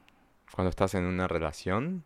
[0.55, 2.05] cuando estás en una relación?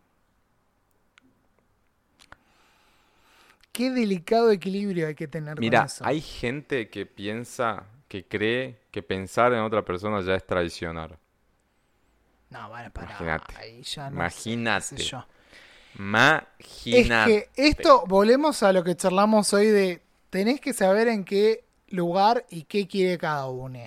[3.73, 6.05] Qué delicado equilibrio hay que tener Mira, con eso.
[6.05, 11.17] hay gente que piensa, que cree que pensar en otra persona ya es traicionar.
[12.51, 13.07] No, bueno, para.
[13.07, 13.55] Imagínate.
[13.57, 14.97] Ahí ya no Imagínate.
[14.97, 15.25] sé yo.
[15.97, 17.37] Imagínate.
[17.55, 21.63] Es que esto, volvemos a lo que charlamos hoy de tenés que saber en qué
[21.89, 23.79] lugar y qué quiere cada uno.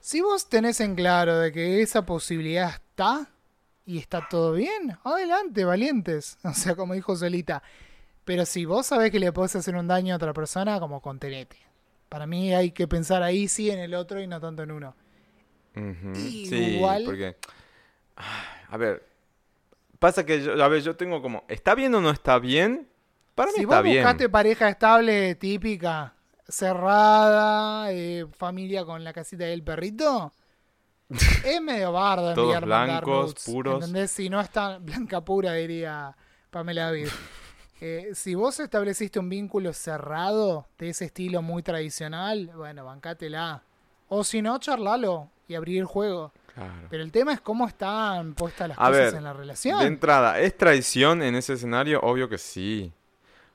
[0.00, 3.28] Si vos tenés en claro de que esa posibilidad está
[3.84, 6.38] y está todo bien, adelante, valientes.
[6.44, 7.62] O sea, como dijo Solita.
[8.30, 11.56] Pero si vos sabés que le podés hacer un daño a otra persona, como contenete.
[12.08, 14.94] Para mí hay que pensar ahí sí en el otro y no tanto en uno.
[16.14, 17.36] Y Sí, igual- porque...
[18.16, 19.04] ah, A ver,
[19.98, 22.86] pasa que yo, a ver, yo tengo como, ¿está bien o no está bien?
[23.34, 23.96] Para mí Si está vos bien.
[24.04, 26.14] buscaste pareja estable, típica,
[26.46, 30.32] cerrada, eh, familia con la casita del perrito,
[31.44, 33.74] es medio bardo Todos blancos, puros.
[33.84, 34.12] ¿Entendés?
[34.12, 36.16] Si no está blanca pura, diría
[36.50, 37.08] Pamela David.
[37.80, 43.62] Eh, si vos estableciste un vínculo cerrado de ese estilo muy tradicional, bueno, bancátela.
[44.08, 46.32] O si no, charlalo y abrir el juego.
[46.54, 46.88] Claro.
[46.90, 49.78] Pero el tema es cómo están puestas las A cosas ver, en la relación.
[49.78, 52.00] De entrada, ¿es traición en ese escenario?
[52.00, 52.92] Obvio que sí.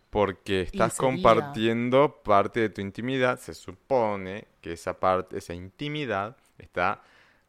[0.09, 3.37] Porque estás compartiendo parte de tu intimidad.
[3.37, 7.01] Se supone que esa parte, esa intimidad está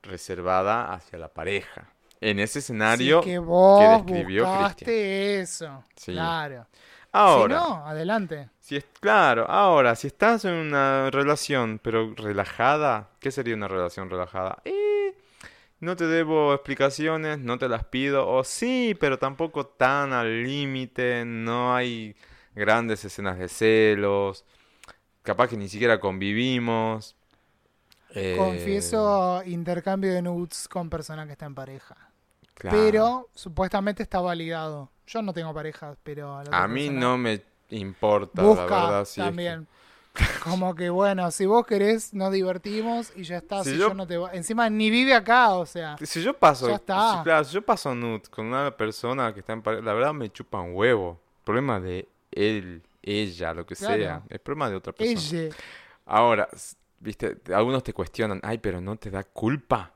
[0.03, 1.93] reservada hacia la pareja.
[2.21, 4.91] En ese escenario Sí, que vos describió buscaste Cristian.
[5.43, 5.85] eso.
[5.97, 6.13] Sí.
[6.13, 6.67] Claro.
[7.13, 8.51] Ahora, Si no, adelante.
[8.61, 14.11] si es claro, ahora, si estás en una relación, pero relajada, ¿qué sería una relación
[14.11, 14.61] relajada?
[14.65, 15.15] Eh,
[15.81, 21.25] no te debo explicaciones, no te las pido, o sí, pero tampoco tan al límite,
[21.27, 22.17] no hay
[22.55, 24.45] grandes escenas de celos,
[25.23, 27.17] capaz que ni siquiera convivimos.
[28.15, 32.06] eh, Confieso intercambio de nudes con persona que está en pareja.
[32.57, 32.77] Claro.
[32.77, 34.91] Pero supuestamente está validado.
[35.07, 39.21] Yo no tengo pareja, pero a, A mí persona no me importa, la verdad, si
[39.21, 39.67] es que- también.
[40.43, 43.63] Como que bueno, si vos querés, nos divertimos y ya está.
[43.63, 43.95] Si Si, yo- yo...
[43.95, 45.97] no te va- Encima ni vive acá, o sea.
[46.03, 47.19] Si yo paso, Ya está.
[47.19, 50.15] si- claro, si yo paso nudes con una persona que está en pareja, la verdad
[50.15, 51.21] me chupa un huevo.
[51.45, 53.95] Problema de él, ella, lo que Claro.
[53.97, 54.23] sea.
[54.31, 55.21] Es problema de otra persona.
[55.43, 55.55] Ella.
[56.07, 56.49] Ahora,
[56.99, 59.93] viste, algunos te cuestionan, ay, pero no te da culpa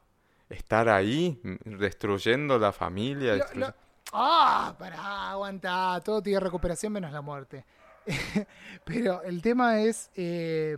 [0.50, 3.36] estar ahí m- destruyendo la familia.
[3.36, 3.74] Lo- destruye- lo-
[4.12, 6.00] Ah, pará, aguanta.
[6.04, 7.64] Todo tiene recuperación menos la muerte.
[8.84, 10.10] Pero el tema es.
[10.16, 10.76] eh,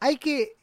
[0.00, 0.56] hay que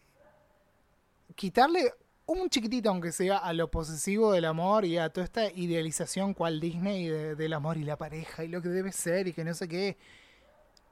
[1.35, 1.93] quitarle
[2.27, 6.59] un chiquitito, aunque sea, a lo posesivo del amor y a toda esta idealización cual
[6.59, 9.53] Disney de- del amor y la pareja y lo que debe ser y que no
[9.53, 9.97] sé qué.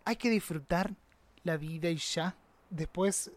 [0.06, 0.92] Hay que disfrutar
[1.44, 2.36] la vida y ya.
[2.70, 3.32] Después,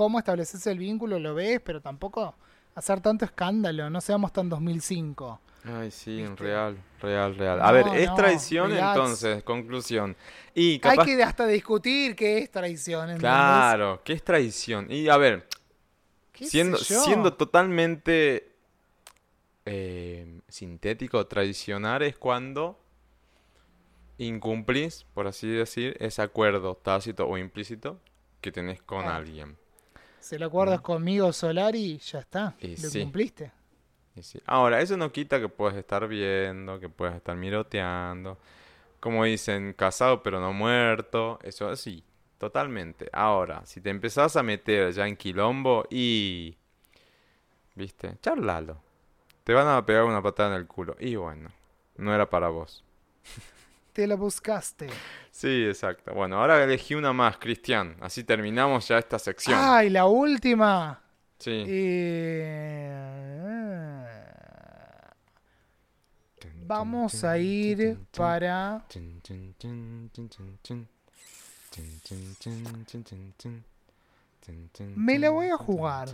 [0.00, 2.34] cómo estableces el vínculo lo ves, pero tampoco
[2.74, 5.38] hacer tanto escándalo, no seamos tan 2005.
[5.62, 7.58] Ay, sí, real, real, real.
[7.58, 8.96] No, A ver, ¿es no, traición relax.
[8.96, 9.42] entonces?
[9.44, 10.16] Conclusión.
[10.54, 13.10] Y Hay que hasta discutir qué es traición.
[13.10, 13.20] ¿entendés?
[13.20, 14.86] Claro, ¿qué es traición?
[14.90, 15.46] Y a ver,
[16.32, 18.52] ¿Qué sé siendo, totalmente
[19.66, 22.80] eh, sintético, traicionar es cuando
[24.16, 28.00] incumplís, por así decir, ese acuerdo tácito o implícito
[28.40, 29.16] que tenés con Ah.
[29.16, 29.59] alguien.
[30.20, 32.54] Si lo acuerdas conmigo, Solari, ya está.
[32.60, 33.00] Y lo sí.
[33.00, 33.50] cumpliste.
[34.14, 34.40] Y sí.
[34.46, 38.38] Ahora, eso no quita que puedes estar viendo, que puedes estar miroteando.
[39.00, 41.38] Como dicen, casado pero no muerto.
[41.42, 42.04] Eso sí,
[42.38, 43.08] totalmente.
[43.12, 46.56] Ahora, si te empezás a meter ya en quilombo y...
[47.74, 48.18] ¿Viste?
[48.20, 48.82] Charlalo.
[49.44, 50.96] Te van a pegar una patada en el culo.
[51.00, 51.50] Y bueno,
[51.96, 52.84] no era para vos.
[53.92, 54.88] Te lo buscaste.
[55.30, 56.14] Sí, exacto.
[56.14, 57.96] Bueno, ahora elegí una más, Cristian.
[58.00, 59.58] Así terminamos ya esta sección.
[59.60, 61.00] ¡Ay, la última!
[61.38, 61.64] Sí.
[61.66, 63.20] Eh,
[66.66, 68.84] Vamos a ir para...
[74.94, 76.08] Me la voy a jugar.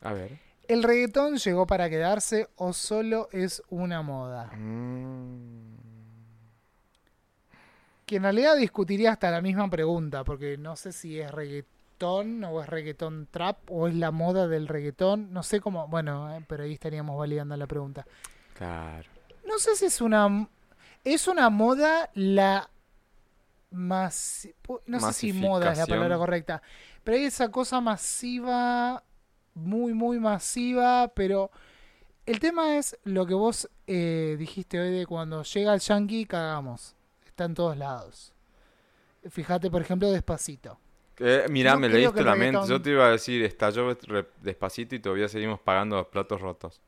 [0.00, 0.38] A ver.
[0.68, 4.50] ¿El reggaetón llegó para quedarse o solo es una moda?
[4.56, 5.87] Mm,
[8.08, 12.62] Que en realidad discutiría hasta la misma pregunta, porque no sé si es reggaetón o
[12.62, 15.30] es reggaetón trap o es la moda del reggaetón.
[15.30, 15.88] No sé cómo...
[15.88, 18.06] Bueno, eh, pero ahí estaríamos validando la pregunta.
[18.54, 19.10] Claro.
[19.46, 20.48] No sé si es una...
[21.04, 22.70] Es una moda la...
[23.70, 26.62] Pu- no sé si moda es la palabra correcta.
[27.04, 29.02] Pero hay esa cosa masiva,
[29.52, 31.50] muy, muy masiva, pero...
[32.24, 36.94] El tema es lo que vos eh, dijiste hoy de cuando llega el yankee, cagamos.
[37.38, 38.34] Está en todos lados.
[39.30, 40.76] Fíjate, por ejemplo, despacito.
[41.20, 42.66] Eh, mirá, No me leíste la mente.
[42.66, 43.96] Yo te iba a decir, estalló
[44.42, 46.80] despacito y todavía seguimos pagando los platos rotos.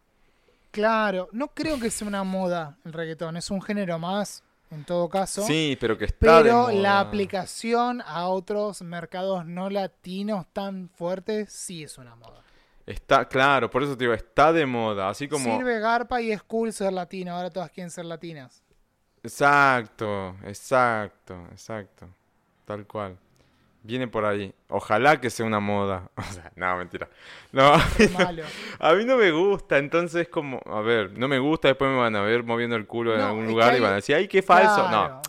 [0.72, 5.08] Claro, no creo que sea una moda el reggaetón, es un género más, en todo
[5.08, 5.42] caso.
[5.42, 7.00] Sí, pero que está de Pero la moda.
[7.00, 12.42] aplicación a otros mercados no latinos tan fuertes sí es una moda.
[12.86, 15.10] Está, claro, por eso te digo, está de moda.
[15.10, 15.44] Así como.
[15.44, 18.64] Sirve garpa y es cool ser latino, ahora todas quieren ser latinas.
[19.22, 22.08] Exacto, exacto, exacto.
[22.64, 23.16] Tal cual.
[23.82, 24.52] Viene por ahí.
[24.68, 26.10] Ojalá que sea una moda.
[26.16, 27.08] O sea, no, mentira.
[27.52, 28.42] No, Qué malo.
[28.78, 32.14] a mí no me gusta, entonces como, a ver, no me gusta, después me van
[32.16, 34.42] a ver moviendo el culo en No, algún lugar y van a decir, ay, qué
[34.42, 34.86] falso.
[34.88, 35.22] Claro, No,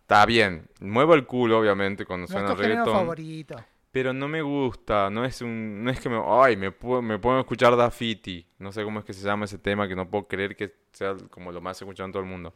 [0.00, 0.68] está bien.
[0.80, 2.92] Muevo el culo, obviamente, cuando no es suena reggaetón.
[2.94, 3.56] favorito.
[3.92, 7.18] Pero no me gusta, no es un, no es que me, ay, me puedo, me
[7.18, 10.28] puedo escuchar Dafiti, no sé cómo es que se llama ese tema, que no puedo
[10.28, 12.54] creer que sea como lo más escuchado en todo el mundo.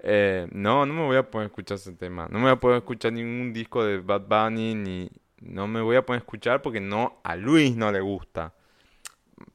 [0.00, 2.78] Eh, no, no me voy a poder escuchar ese tema, no me voy a poder
[2.78, 5.10] escuchar ningún disco de Bad Bunny, ni,
[5.40, 8.54] no me voy a poder escuchar porque no, a Luis no le gusta.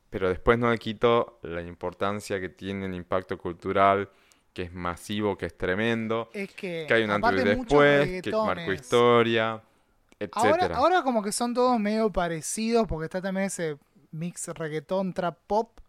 [0.10, 4.10] Pero después no le quito la importancia que tiene el impacto cultural,
[4.54, 8.32] que es masivo, que es tremendo, Es que, que hay un antes y después, que
[8.32, 9.62] marcó historia,
[10.34, 10.78] Ahora, etcétera.
[10.78, 13.78] ahora como que son todos medio parecidos porque está también ese
[14.12, 15.80] mix reggaetón, trap pop,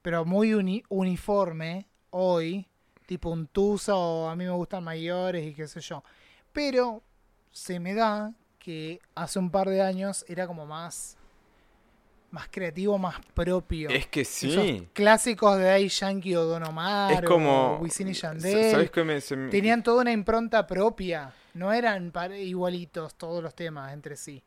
[0.00, 2.66] pero muy uni- uniforme hoy,
[3.06, 6.02] tipo un Tusa o a mí me gustan mayores y qué sé yo.
[6.52, 7.02] Pero
[7.50, 11.16] se me da que hace un par de años era como más
[12.30, 13.90] más creativo, más propio.
[13.90, 14.88] Es que Esos sí.
[14.94, 17.74] clásicos de Daddy Yankee o Don Omar Es como.
[17.74, 18.70] o Wisin y Yandel.
[18.70, 21.30] ¿Sabes me, me- Tenían toda una impronta propia.
[21.52, 24.42] No eran igualitos todos los temas entre sí.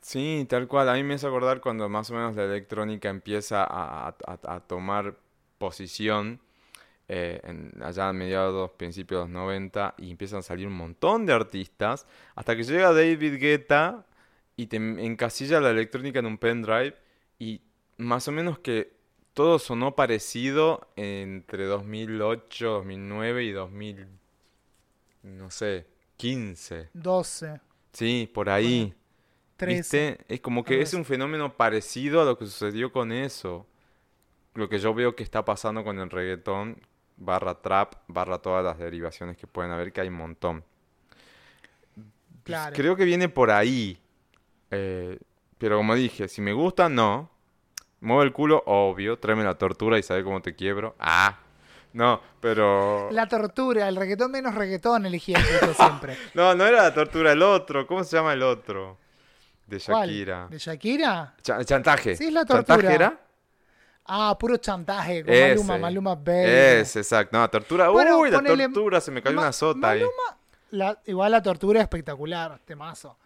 [0.00, 0.88] Sí, tal cual.
[0.90, 4.54] A mí me hace acordar cuando más o menos la electrónica empieza a, a- a-
[4.54, 5.16] a tomar
[5.58, 6.40] posición
[7.14, 11.26] eh, en- allá a mediados, principios de los 90 y empiezan a salir un montón
[11.26, 14.06] de artistas hasta que llega David Guetta
[14.56, 16.96] y te encasilla la electrónica en un pendrive
[17.38, 17.60] y
[17.98, 18.94] más o menos que
[19.34, 24.06] todo sonó parecido entre 2008, 2009 y 2000,
[25.22, 25.86] no sé,
[26.16, 26.88] 15.
[26.94, 27.60] 12,
[27.92, 28.94] Sí, por ahí.
[29.58, 29.74] 13.
[30.16, 30.34] ¿Viste?
[30.34, 33.66] Es como que es un fenómeno parecido a lo que sucedió con eso.
[34.54, 36.78] Lo que yo veo que está pasando con el reggaetón,
[37.16, 40.64] barra trap, barra todas las derivaciones que pueden haber, que hay un montón.
[42.44, 42.74] Claro.
[42.74, 43.98] Creo que viene por ahí.
[44.70, 45.18] Eh,
[45.58, 47.30] pero como dije, si me gusta, no.
[48.00, 49.18] Mueve el culo, obvio.
[49.18, 50.96] Tráeme la tortura y sabe cómo te quiebro.
[50.98, 51.38] Ah.
[51.92, 53.10] No, pero...
[53.12, 56.16] La tortura, el reggaetón menos reggaetón elegía el siempre.
[56.34, 57.86] No, no era la tortura, el otro.
[57.86, 58.96] ¿Cómo se llama el otro?
[59.66, 60.08] De ¿Cuál?
[60.08, 60.48] Shakira.
[60.50, 61.34] ¿De Shakira?
[61.42, 62.16] Cha- chantaje.
[62.16, 62.94] Sí, es la ¿Chantaje tortura.
[62.94, 63.20] era?
[64.04, 65.48] Ah, puro chantaje con Ese.
[65.54, 66.50] Maluma, Maluma Baby.
[66.50, 67.38] Es, exacto.
[67.38, 67.88] No, tortura.
[67.90, 70.00] Bueno, Uy, la tortura, se me cayó Ma- una sota ahí.
[70.00, 70.36] Maluma-
[70.70, 73.16] la- igual la tortura es espectacular, temazo.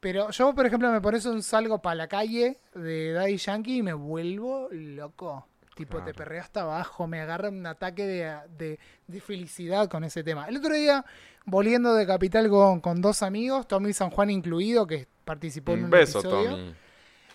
[0.00, 3.82] Pero yo, por ejemplo, me pones un salgo para la calle de Daddy Yankee y
[3.82, 5.46] me vuelvo loco.
[5.74, 10.24] Tipo, te perreo hasta abajo, me agarra un ataque de, de- de felicidad con ese
[10.24, 10.48] tema.
[10.48, 11.04] El otro día,
[11.44, 15.84] volviendo de Capital con, con dos amigos, Tommy San Juan incluido, que participó en Un
[15.84, 16.50] un beso, episodio.
[16.50, 16.74] Tommy.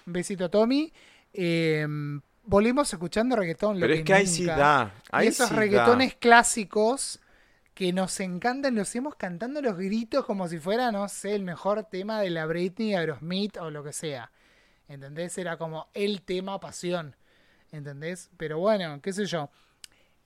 [0.07, 0.91] Un besito, Tommy.
[1.34, 1.88] Eh,
[2.44, 3.80] volvimos escuchando reggaetón.
[3.80, 4.94] lo Pero es que ahí sí da.
[5.22, 7.20] Y esos sí reggaetones clásicos
[7.74, 11.84] que nos encantan, los hemos cantando los gritos como si fuera, no sé, el mejor
[11.86, 14.32] tema de la Britney, Aerosmith o lo que sea.
[14.88, 15.38] ¿Entendés?
[15.38, 17.15] Era como el tema pasión.
[17.72, 18.30] ¿Entendés?
[18.38, 19.49] Pero bueno, qué sé yo.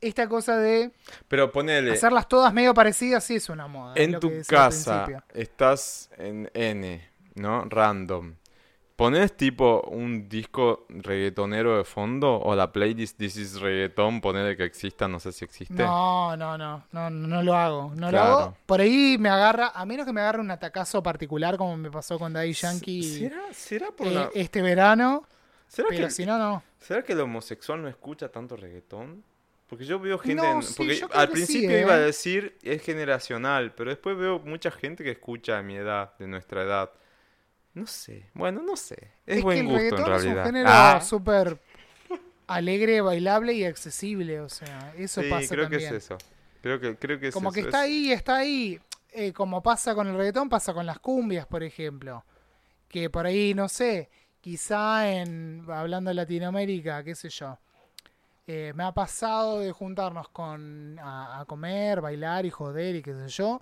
[0.01, 0.93] Esta cosa de da.
[1.27, 3.93] Pero ponele, hacerlas todas medio parecidas sí es una moda.
[3.95, 7.65] en tu casa estás en N, ¿no?
[7.65, 8.35] Random.
[8.97, 12.39] ¿Pones tipo un disco reggaetonero de fondo?
[12.39, 14.19] ¿O la playlist This is Reggaeton?
[14.21, 15.75] Ponele que exista, no sé si existe.
[15.75, 17.91] No, no, no, no, no lo hago.
[17.95, 18.57] No lo hago.
[18.65, 22.17] Por ahí me agarra, a menos que me agarre un atacazo particular como me pasó
[22.17, 25.23] con Daddy Yankee ¿Será, será por eh, la- este verano.
[25.67, 26.63] ¿será Pero que, si no, no.
[26.79, 29.23] ¿Será que el homosexual no escucha tanto reggaetón?
[29.67, 30.41] Porque yo veo gente...
[30.41, 32.01] No, en- sí, porque yo creo al que sí, principio iba a ¿eh?
[32.01, 36.63] decir es generacional, pero después veo mucha gente que escucha de mi edad, de nuestra
[36.63, 36.89] edad.
[37.79, 38.25] No sé.
[38.33, 39.11] Bueno, no sé.
[39.25, 41.59] Es, Es, buen que el gusto en reggaetón es un género Ah, súper
[42.47, 44.39] alegre, bailable y accesible.
[44.41, 45.89] O sea, eso sí, pasa creo también.
[45.91, 46.17] que es eso.
[46.61, 48.79] Creo que, creo que es Como que está es- ahí, está ahí.
[49.11, 52.23] Eh, como pasa con el reggaetón, pasa con las cumbias, por ejemplo.
[52.87, 54.09] Que por ahí, no sé,
[54.41, 57.57] quizá en, hablando de Latinoamérica, qué sé yo.
[58.47, 63.13] eh, me ha pasado de juntarnos con a, a comer, bailar y joder y qué
[63.13, 63.61] sé yo,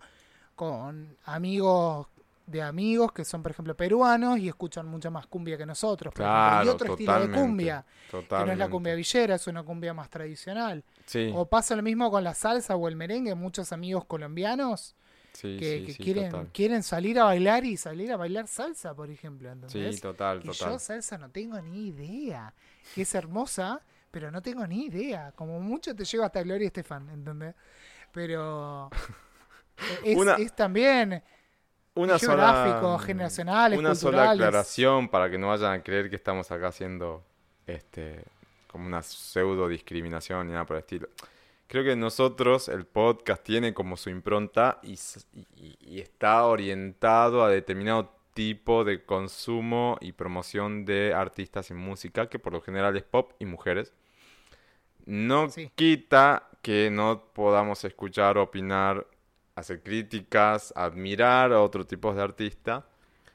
[0.56, 2.08] con amigos
[2.46, 6.14] de amigos que son, por ejemplo, peruanos y escuchan mucha más cumbia que nosotros.
[6.14, 9.36] por ejemplo, Claro, y otro estilo de totalmente, cumbia, que no es la cumbia villera,
[9.36, 10.84] es una cumbia más tradicional.
[11.06, 14.96] Sí, O pasa lo mismo con la salsa o el merengue, muchos amigos colombianos
[15.34, 18.94] sí, que, sí, que sí, quieren, quieren salir a bailar y salir a bailar salsa,
[18.94, 19.50] por ejemplo.
[19.50, 20.02] Sí, ¿entendés?
[20.02, 20.72] total, y total.
[20.74, 22.54] yo salsa no tengo ni idea.
[22.94, 23.82] Que es hermosa,
[24.12, 25.32] pero no tengo ni idea.
[25.36, 27.56] Como mucho te llevo hasta Gloria Estefan, ¿entendés?
[28.12, 28.90] Pero
[30.06, 31.22] es, Una- es también
[31.96, 36.52] Una geográfico, sola, generacionales, una sola aclaración para que no vayan a creer que estamos
[36.52, 37.24] acá haciendo
[37.66, 38.24] este
[38.68, 41.08] como una pseudo discriminación ni nada por el estilo.
[41.68, 45.00] Creo que nosotros, el podcast tiene como su impronta y,
[45.56, 52.28] y- y está orientado a determinado tipo de consumo y promoción de artistas en música,
[52.28, 53.94] que por lo general es pop y mujeres.
[55.06, 55.72] No Sí.
[55.76, 59.08] quita que no podamos escuchar, opinar,
[59.56, 62.86] hacer críticas, admirar a otro tipo de artista.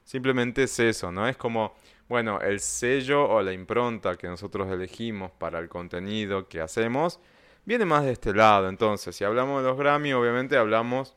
[0.03, 1.27] Simplemente es eso, ¿no?
[1.27, 1.73] Es como,
[2.07, 7.19] bueno, el sello o la impronta que nosotros elegimos para el contenido que hacemos
[7.65, 8.69] viene más de este lado.
[8.69, 11.15] Entonces, si hablamos de los Grammy, obviamente hablamos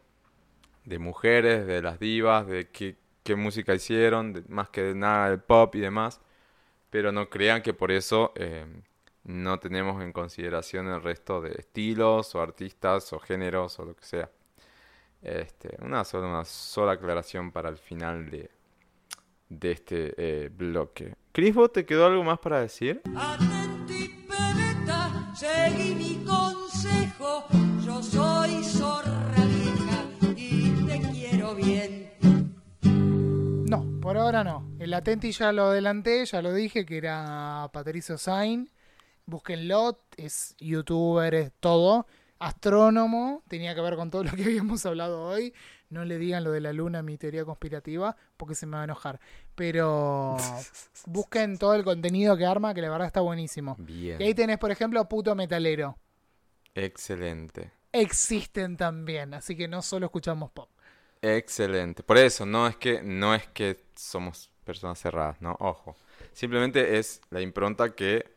[0.85, 5.41] de mujeres, de las divas, de qué, qué música hicieron, más que de nada del
[5.41, 6.21] pop y demás.
[6.91, 8.65] Pero no crean que por eso eh,
[9.25, 14.05] no tenemos en consideración el resto de estilos o artistas o géneros o lo que
[14.05, 14.31] sea.
[15.25, 18.51] Este, una sola, una sola aclaración para el final de,
[19.49, 21.15] de este eh, bloque.
[21.33, 23.01] Cris, ¿vos te quedó algo más para decir?
[23.17, 24.27] Atenti,
[25.35, 27.47] seguí mi consejo.
[27.83, 32.13] Yo soy zorra vieja y te quiero bien.
[32.83, 34.69] No, por ahora no.
[34.79, 38.71] El Atenti ya lo adelanté, ya lo dije, que era Patricio Sain.
[39.25, 42.07] Búsquenlo, es youtuber, es todo.
[42.45, 45.55] Astrónomo, tenía que ver con todo lo que habíamos hablado hoy.
[45.89, 48.85] No le digan lo de la luna, mi teoría conspirativa, porque se me va a
[48.85, 49.19] enojar.
[49.55, 50.37] Pero
[51.07, 53.77] busquen todo el contenido que arma, que la verdad está buenísimo.
[53.79, 54.21] Bien.
[54.21, 55.97] Y ahí tenés, por ejemplo, Puto Metalero.
[56.75, 57.71] Excelente.
[57.93, 60.69] Existen también, así que no solo escuchamos pop.
[61.23, 62.03] Excelente.
[62.03, 65.57] Por eso, no es que, no es que somos personas cerradas, ¿no?
[65.61, 65.97] Ojo.
[66.33, 68.35] Simplemente es la impronta que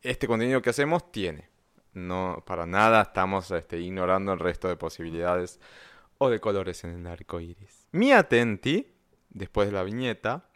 [0.00, 1.51] este contenido que hacemos tiene.
[1.94, 5.60] No, para nada estamos este, ignorando el resto de posibilidades
[6.18, 7.86] o de colores en el arco iris.
[7.92, 8.92] Mi atenti,
[9.30, 10.48] después de la viñeta,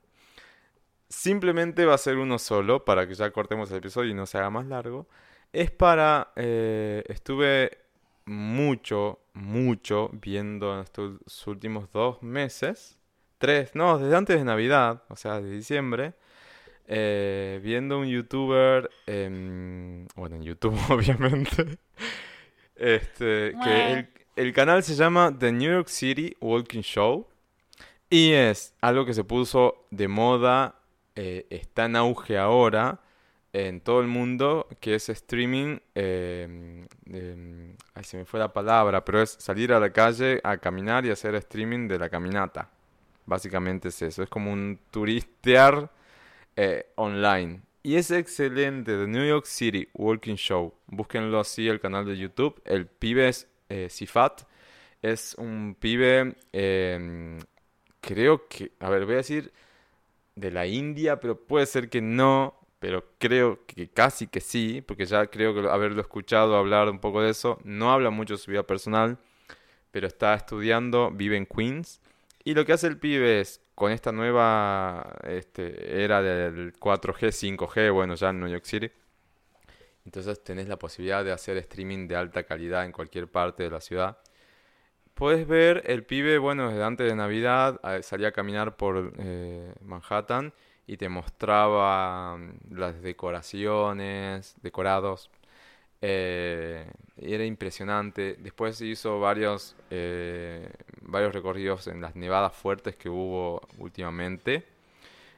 [1.09, 4.39] simplemente va a ser uno solo para que ya cortemos el episodio y no se
[4.39, 5.07] haga más largo.
[5.53, 6.33] Es para.
[6.37, 7.79] eh, estuve
[8.27, 12.99] mucho, mucho viendo en estos últimos dos meses.
[13.39, 16.15] Tres, no, desde antes de Navidad, o sea, de diciembre.
[16.87, 18.91] Eh, viendo un youtuber.
[19.07, 21.79] em, bueno, en YouTube, obviamente.
[22.75, 27.27] Este, que el, el canal se llama The New York City Walking Show.
[28.11, 30.77] Y es algo que se puso de moda,
[31.17, 33.01] eh, está en auge ahora
[33.53, 35.79] en todo el mundo, que es streaming.
[35.95, 40.59] eh, de- ay, se me fue la palabra, pero es salir a la calle a
[40.59, 42.69] caminar y hacer streaming de la caminata.
[43.25, 45.91] Básicamente es eso, es como un turistear
[46.57, 47.63] eh, online.
[47.83, 50.75] Y es excelente, The New York City Walking Show.
[50.87, 52.61] Búsquenlo así el canal de YouTube.
[52.65, 54.43] El pibe es eh, Sifat.
[55.03, 57.39] Es un pibe, em,
[58.01, 59.53] creo que, a ver, voy a decir
[60.35, 65.07] de la India, pero puede ser que no, pero creo que casi que sí, porque
[65.07, 67.61] ya creo que haberlo escuchado hablar un poco de eso.
[67.65, 69.19] No habla mucho de su vida personal,
[69.93, 72.01] pero está estudiando, vive en Queens.
[72.45, 77.93] Y lo que hace el pibe es, con esta nueva este, era del 4G, 5G,
[77.93, 78.91] bueno, ya en New York City,
[80.07, 83.83] entonces tenés la posibilidad de hacer streaming de alta calidad en cualquier parte de la
[83.83, 84.19] ciudad.
[85.13, 90.55] Puedes ver el pibe, bueno, desde antes de Navidad salía a caminar por eh, Manhattan
[90.87, 95.31] y te mostraba mm, las decoraciones, decorados.
[96.01, 98.37] Eh, era impresionante.
[98.39, 100.71] Después hizo varios, eh,
[101.03, 104.67] varios recorridos en las nevadas fuertes que hubo últimamente.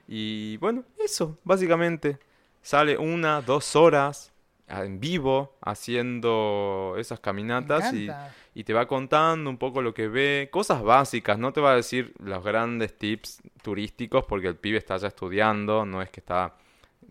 [0.09, 2.19] Y bueno, eso, básicamente.
[2.63, 4.33] Sale una, dos horas
[4.69, 8.09] en vivo haciendo esas caminatas y,
[8.55, 11.77] y, te va contando un poco lo que ve, cosas básicas, no te va a
[11.77, 16.55] decir los grandes tips turísticos porque el pibe está ya estudiando, no es que está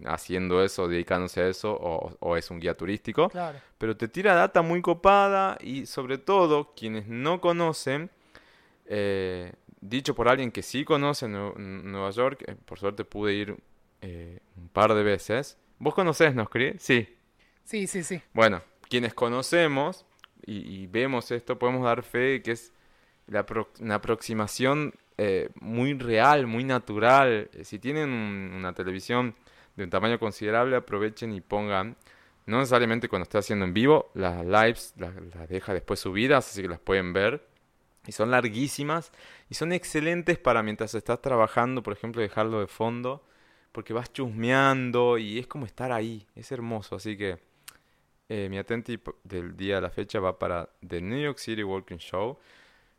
[0.06, 3.32] haciendo eso, dedicándose a eso o, es un guía turístico,
[3.78, 8.10] pero te tira data muy copada y sobre todo quienes no conocen,
[8.86, 13.58] eh, dicho por alguien que sí conoce Nueva York, eh, por suerte pude ir
[14.02, 15.58] eh, un par de veces.
[15.80, 17.14] ¿Vos conocés, no, Sí.
[17.64, 18.22] Sí, sí, sí.
[18.34, 20.06] Bueno, quienes conocemos
[20.46, 22.72] y, vemos esto, podemos dar fe que es
[23.28, 23.46] la
[23.82, 27.50] una aproximación eh, muy real, muy natural.
[27.64, 29.36] Si tienen una televisión
[29.78, 31.96] de un tamaño considerable, aprovechen y pongan,
[32.48, 35.14] no necesariamente cuando esté haciendo en vivo, las lives las,
[35.48, 37.48] deja después subidas, así que las pueden ver.
[38.08, 39.12] Y son larguísimas
[39.50, 43.24] y son excelentes para mientras estás trabajando, por ejemplo, dejarlo de fondo,
[43.74, 47.38] porque vas chusmeando y es como estar ahí, es hermoso, así que
[48.30, 51.98] eh, mi atenti del día de la fecha va para The New York City Walking
[51.98, 52.40] Show.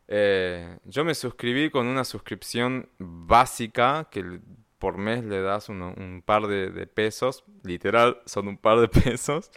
[0.07, 4.41] Eh, yo me suscribí con una suscripción básica que
[4.79, 9.51] por mes le das un par de, pesos, literal son un par de pesos,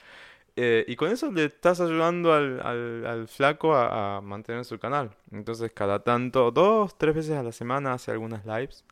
[0.55, 2.59] eh, y con eso le estás ayudando al,
[3.05, 5.15] al, flaco a, a, mantener su canal.
[5.31, 8.83] Entonces cada tanto, dos, tres veces a la semana hace algunas lives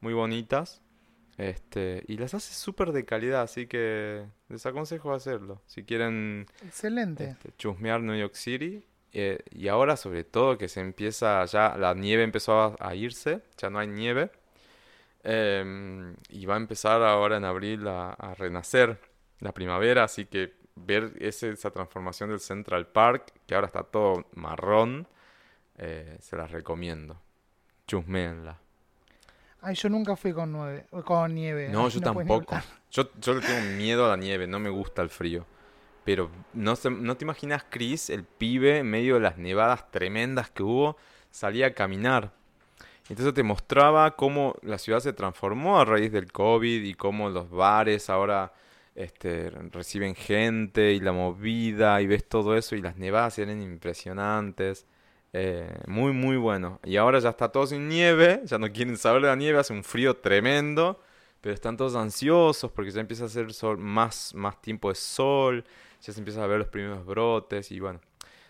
[0.00, 0.82] muy bonitas
[1.38, 5.62] este, y las hace súper de calidad, así que les aconsejo hacerlo.
[5.66, 7.30] Si quieren Excelente.
[7.30, 8.84] Este, chusmear New York City.
[9.14, 13.70] Eh, y ahora sobre todo que se empieza ya, la nieve empezó a, irse, ya
[13.70, 14.30] no hay nieve.
[15.24, 18.98] Em, y va a empezar ahora en abril a, renacer
[19.38, 25.06] la primavera, así que ver esa transformación del Central Park, que ahora está todo marrón,
[25.78, 27.20] eh, se las recomiendo.
[27.86, 28.58] Chusmeenla.
[29.60, 31.68] Ay, yo nunca fui con, nueve, con nieve.
[31.68, 32.56] No, yo tampoco.
[32.90, 35.46] Yo, yo le tengo miedo a la nieve, no me gusta el frío.
[36.04, 40.64] Pero no, no te imaginas, Chris, el pibe, en medio de las nevadas tremendas que
[40.64, 40.96] hubo,
[41.30, 42.32] salía a caminar.
[43.08, 47.50] Entonces te mostraba cómo la ciudad se transformó a raíz del COVID y cómo los
[47.50, 48.52] bares ahora
[48.94, 54.86] este, reciben gente y la movida y ves todo eso y las nevadas eran impresionantes.
[55.32, 56.78] Eh, muy, muy bueno.
[56.84, 59.72] Y ahora ya está todo sin nieve, ya no quieren saber de la nieve, hace
[59.72, 61.00] un frío tremendo,
[61.40, 65.64] pero están todos ansiosos porque ya empieza a hacer sol, más, más tiempo de sol,
[66.02, 68.00] ya se empiezan a ver los primeros brotes y bueno,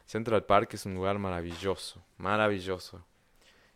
[0.06, 3.04] Central Park es un lugar maravilloso, maravilloso.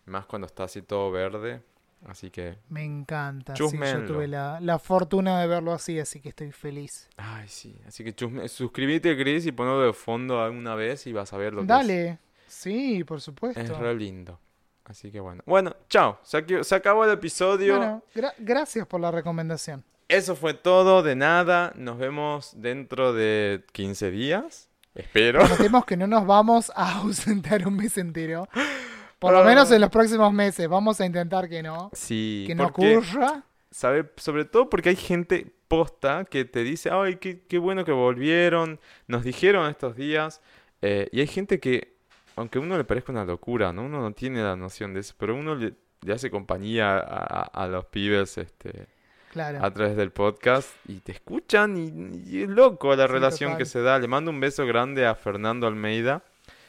[0.06, 1.62] Más cuando está así todo verde,
[2.06, 2.58] así que...
[2.68, 3.54] Me encanta.
[3.54, 3.68] yo
[4.06, 7.08] tuve la, la, fortuna de verlo así, así que estoy feliz.
[7.16, 7.76] Ay, sí.
[7.86, 8.48] Así que chusme...
[8.48, 11.92] suscríbete, Chris, y ponlo de fondo alguna vez y vas a ver lo Dale.
[11.92, 12.18] que es.
[12.46, 13.60] Sí, por supuesto.
[13.60, 14.38] Es re lindo.
[14.84, 15.42] Así que bueno.
[15.46, 16.20] Bueno, chao.
[16.22, 17.76] Se, acabó el episodio.
[17.76, 18.02] Bueno,
[18.38, 19.84] gracias por la recomendación.
[20.08, 21.72] Eso fue todo, de nada.
[21.74, 24.70] Nos vemos dentro de 15 días.
[24.94, 25.40] Espero.
[25.40, 28.48] Prometemos que no nos vamos a ausentar un mes entero.
[29.18, 30.68] Por lo menos en los próximos meses.
[30.68, 31.90] Vamos a intentar que no.
[31.92, 32.44] Sí.
[32.46, 33.44] Que no ocurra.
[33.70, 34.10] ¿sabe?
[34.16, 38.80] Sobre todo porque hay gente posta que te dice, ay, qué, qué bueno que volvieron.
[39.06, 40.40] Nos dijeron estos días.
[40.82, 41.96] Eh, y hay gente que
[42.36, 43.82] aunque a uno le parezca una locura, ¿no?
[43.82, 45.74] Uno no tiene la noción de eso, pero uno le,
[46.12, 48.86] hace compañía a, los pibes este,
[49.34, 53.98] a través del podcast y te escuchan y, es loco la relación que se da.
[53.98, 56.22] Le mando un beso grande a Fernando Almeida,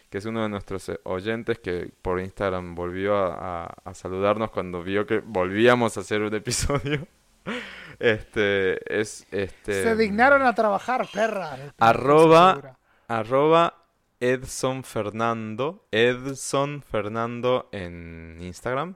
[0.09, 5.05] que es uno de nuestros eh, oyentes que por Instagram volvió a, saludarnos cuando vio
[5.05, 7.07] que volvíamos a hacer un episodio.
[7.99, 9.81] Este, es, este...
[9.81, 11.57] Se dignaron a trabajar, perra.
[11.79, 12.77] Arroba,
[13.07, 13.87] arroba
[14.19, 18.95] Edson Fernando, Edson Fernando en Instagram.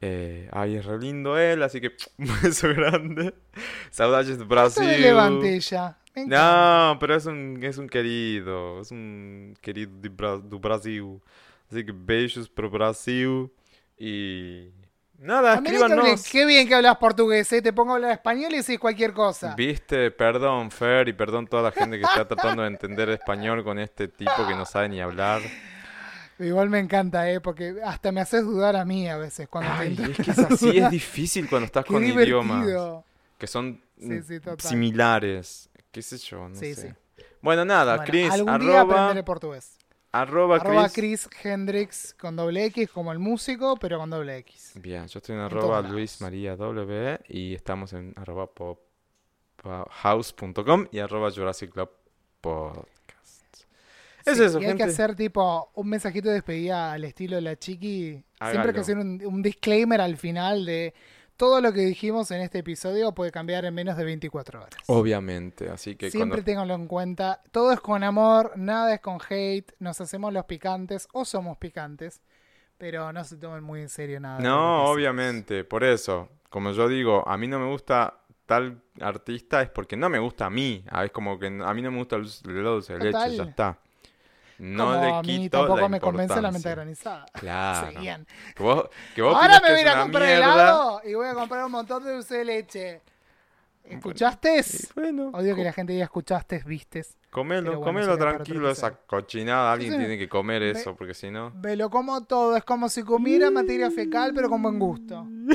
[0.00, 3.34] Eh, ay, es re lindo él, así que un beso grande.
[3.90, 4.84] Saudades No Brasil.
[4.84, 5.96] se levante ella.
[6.24, 11.20] No, pero es un, es un querido, es un querido de Bra- do Brasil.
[11.70, 13.50] Así que beijos pro Brasil
[13.98, 14.70] y
[15.18, 16.28] nada, hablé- escríbanos.
[16.30, 17.62] Qué bien que hablas portugués, ¿eh?
[17.62, 19.62] Te pongo a hablar español y decís cualquier cosa.
[19.62, 23.78] Viste, perdón Fer y perdón toda la gente que está tratando de entender español con
[23.78, 25.52] este tipo que no sabe ni hablar.
[26.38, 27.40] Igual me encanta, ¿eh?
[27.40, 30.30] Porque hasta me haces dudar a mí a veces cuando te Ay, intento es que
[30.32, 33.04] es así, es difícil cuando estás Qué con idiomas divertido.
[33.38, 36.88] que son Sí, sí, similares, qué sé yo, no Sí, sé.
[36.88, 37.24] sí.
[37.40, 39.78] Bueno, nada, Bueno, Chris, algún día arroba, aprenderé portugués.
[40.12, 41.26] arroba Arroba Chris.
[41.28, 44.72] Chris Hendrix con doble X como el músico, pero con doble X.
[44.74, 46.20] Bien, yo estoy en En arroba Luis.
[46.20, 48.80] María W y estamos en arroba pop-
[49.62, 51.90] pa- house.com y arroba Jurassic Club
[52.40, 53.64] Podcast.
[54.26, 57.42] Es Sí, eso, y hay que hacer tipo un mensajito de despedida al estilo de
[57.42, 58.24] la chiqui.
[58.40, 60.94] Siempre hay que hacer un, un disclaimer al final de
[61.36, 64.74] todo lo que dijimos en este episodio puede cambiar en menos de 24 horas.
[64.86, 66.44] Obviamente, así que Siempre cuando...
[66.44, 67.40] ténganlo en cuenta.
[67.50, 69.72] Todo es con amor, nada es con hate.
[69.78, 72.22] Nos hacemos los picantes o somos picantes.
[72.78, 74.40] Pero no se tomen muy en serio nada.
[74.40, 79.70] No, obviamente, por eso, como yo digo, a mí no me gusta tal artista es
[79.70, 80.84] porque no me gusta a mí.
[80.88, 83.78] Ah, Es como que a mí no me gusta el dulce de leche, ya está.
[84.58, 87.26] No Como le a mí quito tampoco la me convence la menta granizada.
[87.34, 87.86] Claro.
[87.92, 88.26] Seguían.
[88.54, 90.36] Que vos, que vos Ahora me voy a comprar mierda.
[90.36, 93.00] helado y voy a comprar un montón de dulce de leche.
[93.84, 94.64] ¿Escuchaste?
[94.94, 97.18] Bueno, Odio que la gente diga escuchaste, vistes.
[97.30, 99.72] comelo, bueno, comelo tranquilo, esa cochinada.
[99.72, 99.98] Alguien Sí.
[99.98, 101.50] tiene que comer Me- eso, porque si no...
[101.50, 105.26] Me lo como todo, es como si comiera materia fecal, pero con buen gusto.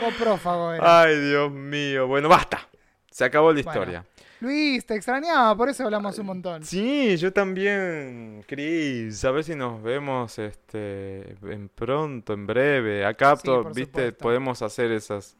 [0.00, 1.00] Coprófago era.
[1.02, 2.06] Ay, Dios mío.
[2.06, 2.68] Bueno, basta.
[3.10, 4.04] Se acabó la historia.
[4.40, 6.64] Luis, te extrañaba, por eso hablamos un montón.
[6.64, 9.22] Sí, yo también, Cris.
[9.24, 13.04] A ver si nos vemos este en pronto, en breve.
[13.04, 14.18] Acá, Sí, to- viste, supuesto.
[14.18, 15.36] podemos hacer esos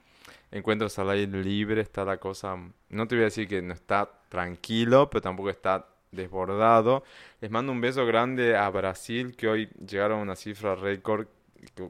[0.51, 1.81] encuentros al aire libre.
[1.81, 2.57] Está la cosa.
[2.91, 7.03] No te voy a decir que no está tranquilo, pero tampoco está desbordado.
[7.41, 11.27] Les mando un beso grande a Brasil, que hoy llegaron a una cifra récord,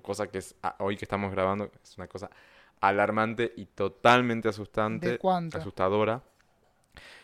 [0.02, 2.30] cosa que es hoy que estamos grabando, es una cosa
[2.80, 5.58] alarmante y totalmente asustante ¿De cuánto?
[5.58, 6.22] asustadora.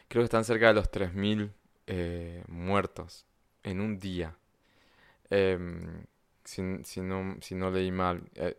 [0.08, 1.52] Creo que están cerca de los 3.000
[1.86, 3.26] eh, muertos
[3.62, 4.36] en un día.
[5.30, 6.04] Em,
[6.44, 6.62] si,
[7.02, 8.22] no, leí mal.
[8.34, 8.54] Eh,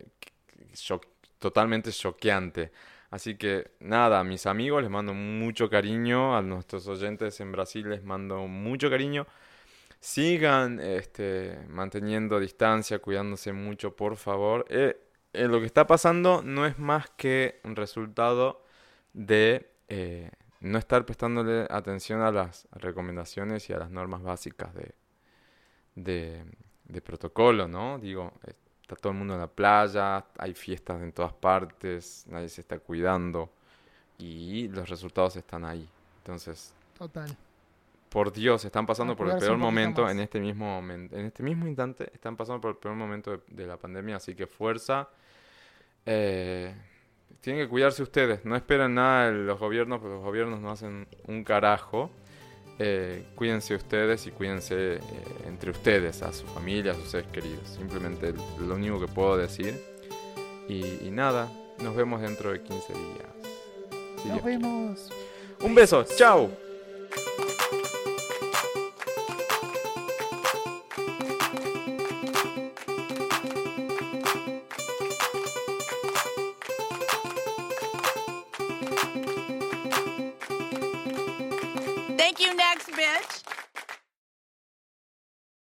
[0.74, 1.06] shock-
[1.38, 2.72] totalmente choqueante.
[3.10, 8.04] Así que nada, mis amigos les mando mucho cariño, a nuestros oyentes en Brasil les
[8.04, 9.26] mando mucho cariño.
[10.00, 14.64] Sigan este, manteniendo distancia, cuidándose mucho, por favor.
[14.70, 15.00] Eh,
[15.32, 18.64] eh, lo que está pasando no es más que un resultado
[19.12, 20.30] de eh,
[20.60, 24.94] no estar prestándole atención a las recomendaciones y a las normas básicas de,
[25.94, 26.44] de,
[26.84, 27.98] de protocolo, ¿no?
[27.98, 28.32] Digo,
[28.82, 32.78] está todo el mundo en la playa, hay fiestas en todas partes, nadie se está
[32.78, 33.50] cuidando
[34.18, 35.88] y los resultados están ahí.
[36.18, 37.36] Entonces, Total.
[38.08, 40.12] por Dios, están pasando por el peor momento más.
[40.12, 43.40] en este mismo momento, en este mismo instante, están pasando por el peor momento de,
[43.48, 45.08] de la pandemia, así que fuerza.
[46.04, 46.74] Eh,
[47.40, 51.06] tienen que cuidarse ustedes, no esperen nada de los gobiernos, porque los gobiernos no hacen
[51.26, 52.10] un carajo.
[52.80, 55.00] Eh, cuídense ustedes y cuídense eh,
[55.46, 57.68] entre ustedes, a su familia, a sus seres queridos.
[57.68, 59.74] Simplemente lo único que puedo decir.
[60.68, 61.48] Y, y nada,
[61.82, 63.28] nos vemos dentro de 15 días.
[64.22, 65.10] Si Nos vemos.
[65.60, 66.50] Un beso, chao.